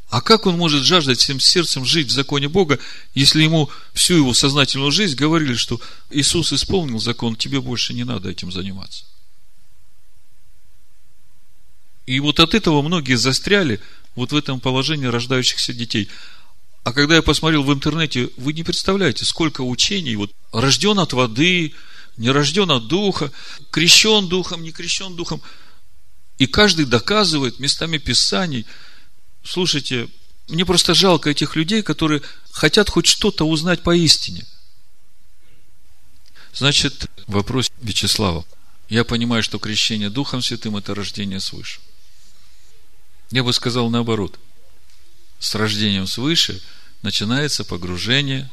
[0.08, 2.78] А как он может жаждать всем сердцем жить в законе Бога,
[3.14, 5.80] если ему всю его сознательную жизнь говорили, что
[6.10, 9.04] Иисус исполнил закон, тебе больше не надо этим заниматься?
[12.06, 13.80] И вот от этого многие застряли
[14.14, 16.08] вот в этом положении рождающихся детей.
[16.84, 21.74] А когда я посмотрел в интернете, вы не представляете, сколько учений, вот рожден от воды,
[22.16, 23.32] не рожден от духа,
[23.70, 25.42] крещен духом, не крещен духом.
[26.38, 28.66] И каждый доказывает местами Писаний.
[29.44, 30.08] Слушайте,
[30.48, 32.22] мне просто жалко этих людей, которые
[32.52, 34.44] хотят хоть что-то узнать по истине.
[36.54, 38.44] Значит, вопрос Вячеслава.
[38.88, 41.80] Я понимаю, что крещение Духом Святым– это рождение свыше.
[43.30, 44.38] Я бы сказал наоборот.
[45.38, 46.60] С рождением свыше
[47.02, 48.50] начинается погружение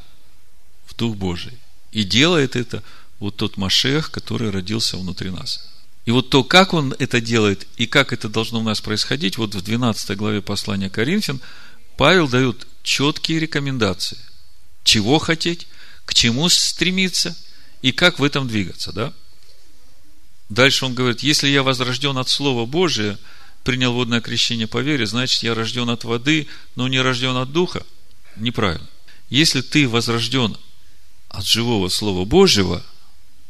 [0.86, 1.58] в Дух Божий.
[1.92, 2.84] И делает это
[3.20, 5.70] вот тот Машех, который родился внутри нас.
[6.06, 9.56] И вот то, как он это делает и как это должно у нас происходить, вот
[9.56, 11.40] в 12 главе послания Коринфян
[11.96, 14.18] Павел дает четкие рекомендации.
[14.84, 15.68] Чего хотеть,
[16.06, 17.36] к чему стремиться
[17.82, 19.14] и как в этом двигаться, да?
[20.50, 23.18] Дальше он говорит, если я возрожден от Слова Божия,
[23.64, 27.86] принял водное крещение по вере, значит, я рожден от воды, но не рожден от Духа.
[28.36, 28.88] Неправильно.
[29.30, 30.58] Если ты возрожден
[31.30, 32.84] от живого Слова Божьего,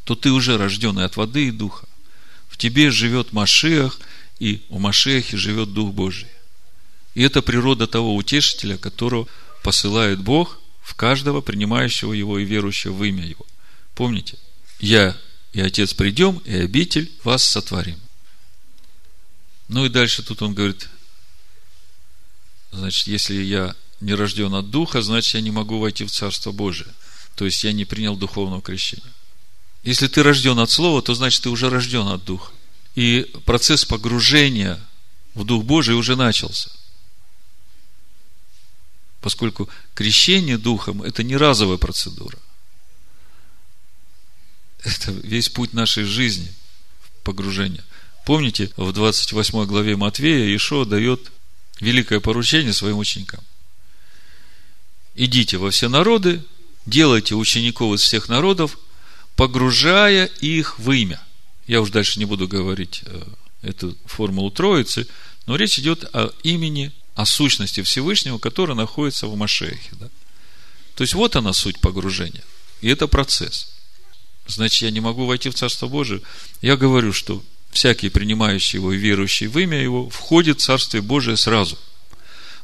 [0.04, 1.88] то ты уже рожденный от воды и Духа.
[2.48, 4.00] В тебе живет Машех,
[4.40, 6.28] и в Машехе живет Дух Божий.
[7.16, 9.28] И это природа того утешителя, которого
[9.64, 13.46] посылает Бог в каждого принимающего его и верующего в имя его.
[13.96, 14.38] Помните,
[14.80, 15.16] я
[15.54, 18.03] и Отец придем, и обитель вас сотворим.
[19.68, 20.90] Ну и дальше тут он говорит,
[22.72, 26.94] значит, если я не рожден от Духа, значит, я не могу войти в Царство Божие.
[27.36, 29.12] То есть, я не принял духовного крещения.
[29.84, 32.52] Если ты рожден от Слова, то значит, ты уже рожден от Духа.
[32.96, 34.80] И процесс погружения
[35.34, 36.70] в Дух Божий уже начался.
[39.22, 42.38] Поскольку крещение Духом– это не разовая процедура–
[44.84, 46.52] это весь путь нашей жизни,
[47.24, 47.84] погружения.
[48.26, 51.32] Помните, в 28 главе Матвея Ишо дает
[51.80, 53.42] великое поручение своим ученикам.
[55.16, 56.44] Идите во все народы,
[56.86, 58.80] делайте учеников из всех народов,
[59.36, 61.22] погружая их в имя.
[61.68, 63.24] Я уж дальше не буду говорить э,
[63.62, 65.08] эту формулу Троицы,
[65.46, 69.90] но речь идет о имени, о сущности Всевышнего, которая находится в Машехе.
[69.94, 70.10] Да?
[70.96, 72.44] То есть, вот она суть погружения.
[72.82, 73.70] И это процесс–
[74.48, 76.22] значит, я не могу войти в Царство Божие.
[76.62, 77.44] Я говорю, что
[77.74, 81.78] всякий, принимающий его и верующий в имя его, входит в Царствие Божие сразу.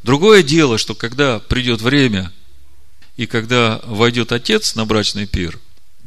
[0.03, 2.31] Другое дело, что когда придет время,
[3.18, 5.60] и когда войдет Отец на брачный пир,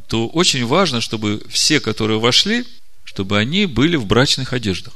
[0.09, 2.65] то очень важно, чтобы все, которые вошли,
[3.05, 4.95] чтобы они были в брачных одеждах.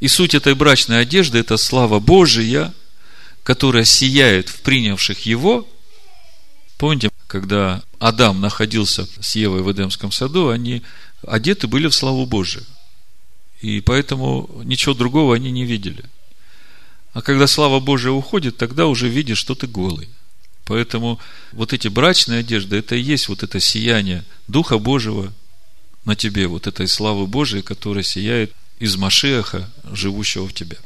[0.00, 2.74] И суть этой брачной одежды– это слава Божия,
[3.42, 5.66] которая сияет в принявших его.
[6.76, 10.82] Помните, когда Адам находился с Евой в Эдемском саду, они
[11.26, 12.64] одеты были в славу Божию.
[13.60, 16.04] И поэтому ничего другого они не видели.
[17.12, 20.08] А когда слава Божия уходит, тогда уже видишь, что ты голый.
[20.64, 21.20] Поэтому
[21.52, 25.32] вот эти брачные одежды, это и есть вот это сияние Духа Божьего
[26.04, 30.78] на тебе, вот этой славы Божией, которая сияет из Машеха, живущего в тебе.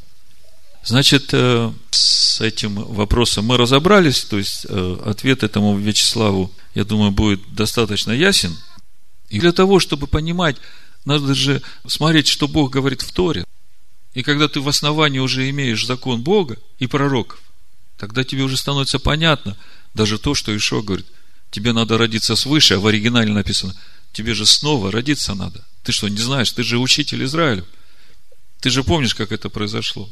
[0.83, 7.11] Значит, э, с этим вопросом мы разобрались, то есть э, ответ этому Вячеславу, я думаю,
[7.11, 8.55] будет достаточно ясен.
[9.29, 10.57] И для того, чтобы понимать,
[11.05, 13.45] надо же смотреть, что Бог говорит в Торе.
[14.13, 17.39] И когда ты в основании уже имеешь закон Бога и пророков,
[17.97, 19.55] тогда тебе уже становится понятно
[19.93, 21.07] даже то, что Ишо говорит,
[21.51, 23.75] тебе надо родиться свыше, а в оригинале написано,
[24.13, 25.65] тебе же снова родиться надо.
[25.83, 27.65] Ты что, не знаешь, ты же учитель Израиля.
[28.59, 30.09] Ты же помнишь, как это произошло.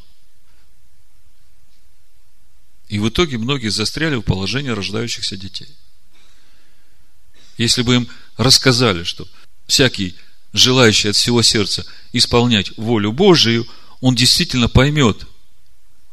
[2.88, 5.76] И в итоге многие застряли в положении рождающихся детей.
[7.58, 8.08] Если бы им
[8.38, 9.28] рассказали, что
[9.68, 10.16] всякий,
[10.54, 13.68] желающий от всего сердца исполнять волю Божию,
[14.00, 15.26] он действительно поймет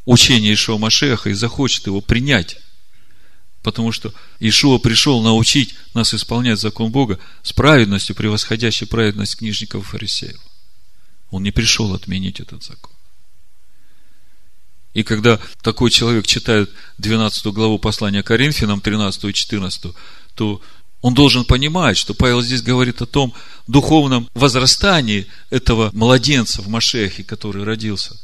[0.05, 2.57] учение Ишуа Машеха и захочет его принять.
[3.63, 9.87] Потому что Ишуа пришел научить нас исполнять закон Бога с праведностью, превосходящей праведность книжников и
[9.87, 10.41] фарисеев.
[11.31, 12.93] Он не пришел отменить этот закон.
[14.93, 19.93] И когда такой человек читает 12 главу послания Коринфянам, 13 и 14,
[20.35, 20.63] то
[21.05, 23.35] он должен понимать, что Павел здесь говорит о том
[23.67, 28.19] духовном возрастании этого младенца в Машехе, который родился.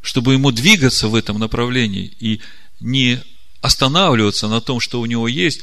[0.00, 2.40] Чтобы ему двигаться в этом направлении и
[2.80, 3.22] не
[3.60, 5.60] останавливаться на том, что у него есть,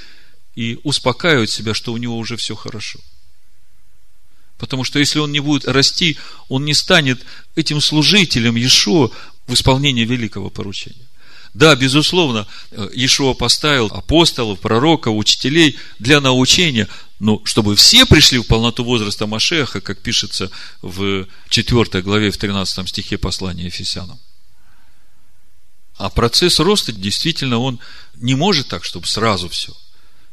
[0.56, 3.02] и успокаивать себя, что у него уже все хорошо.
[4.58, 6.18] Потому что если он не будет расти,
[6.48, 7.26] он не станет
[7.58, 9.10] этим служителем Иешуа
[9.48, 11.08] в исполнении великого поручения.
[11.54, 16.88] Да, безусловно, Иешуа поставил апостолов, пророков, учителей для научения,
[17.20, 20.52] но чтобы все пришли в полноту возраста Машеха, как пишется
[20.82, 24.20] в 4 главе, в 13 стихе послания Ефесянам.
[25.98, 27.80] А процесс роста действительно он
[28.16, 29.76] не может так, чтобы сразу все.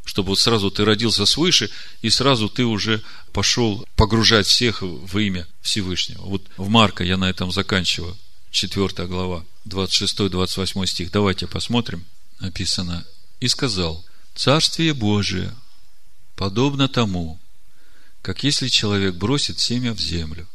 [0.05, 1.71] Чтобы вот сразу ты родился свыше,
[2.03, 6.21] и сразу ты уже пошел погружать всех в имя Всевышнего.
[6.23, 8.15] Вот в Марка я на этом заканчиваю.
[8.55, 11.11] 4 глава, 26-28 стих.
[11.11, 12.05] Давайте посмотрим.
[12.39, 13.05] Написано.
[13.41, 14.05] И сказал,
[14.37, 15.53] Царствие Божие
[16.37, 17.41] подобно тому,
[18.23, 20.49] как если человек бросит семя в землю,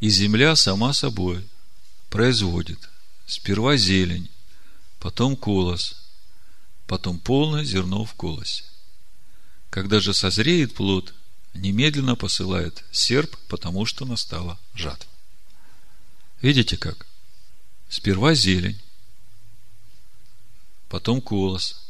[0.00, 1.46] и земля сама собой
[2.10, 2.78] производит
[3.26, 4.28] сперва зелень,
[4.98, 5.94] потом колос,
[6.88, 8.64] потом полное зерно в колосе.
[9.70, 11.14] Когда же созреет плод,
[11.54, 15.07] немедленно посылает серп, потому что настала жатва.
[16.40, 17.06] Видите как?
[17.88, 18.78] Сперва зелень,
[20.88, 21.80] потом колос,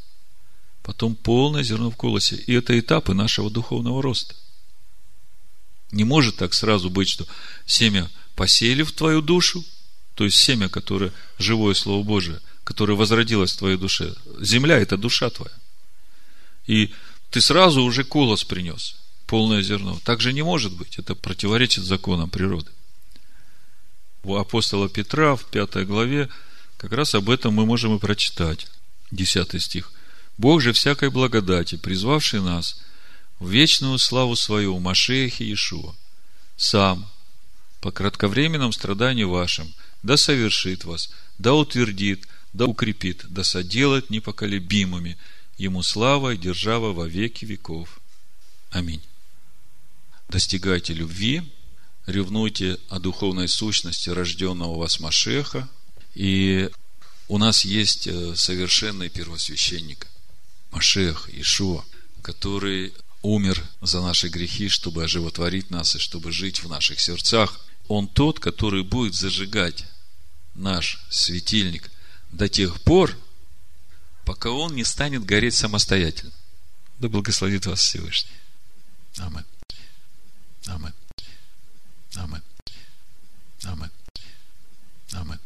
[0.82, 2.36] потом полное зерно в колосе.
[2.36, 4.34] И это этапы нашего духовного роста.
[5.90, 7.26] Не может так сразу быть, что
[7.66, 9.64] семя посеяли в твою душу,
[10.14, 14.14] то есть семя, которое живое Слово Божие, которое возродилось в твоей душе.
[14.40, 15.54] Земля– это душа твоя.
[16.66, 16.92] И
[17.30, 18.96] ты сразу уже колос принес,
[19.26, 19.98] полное зерно.
[20.04, 20.98] Так же не может быть.
[20.98, 22.70] Это противоречит законам природы
[24.28, 26.28] у апостола Петра в пятой главе
[26.76, 28.66] как раз об этом мы можем и прочитать.
[29.10, 29.92] Десятый стих.
[30.36, 32.80] «Бог же всякой благодати, призвавший нас
[33.40, 35.94] в вечную славу свою Машехе Иешуа,
[36.56, 37.10] сам,
[37.80, 39.72] по кратковременном страдании вашим,
[40.02, 45.16] да совершит вас, да утвердит, да укрепит, да соделает непоколебимыми,
[45.56, 48.00] ему слава и держава во веки веков.
[48.70, 49.02] Аминь.
[50.28, 51.42] Достигайте любви,
[52.08, 55.68] ревнуйте о духовной сущности рожденного у вас Машеха.
[56.14, 56.70] И
[57.28, 60.06] у нас есть э, совершенный первосвященник,
[60.70, 61.84] Машех, Ишуа,
[62.22, 67.60] который умер за наши грехи, чтобы оживотворить нас и чтобы жить в наших сердцах.
[67.88, 69.84] Он тот, который будет зажигать
[70.54, 71.90] наш светильник
[72.30, 73.16] до тех пор,
[74.24, 76.32] пока он не станет гореть самостоятельно.
[76.98, 78.36] Да благословит вас Всевышний.
[79.18, 79.44] Аминь.
[80.66, 80.92] Аминь.
[82.18, 82.42] Amen.
[83.66, 83.90] Amen.
[85.14, 85.38] Amen.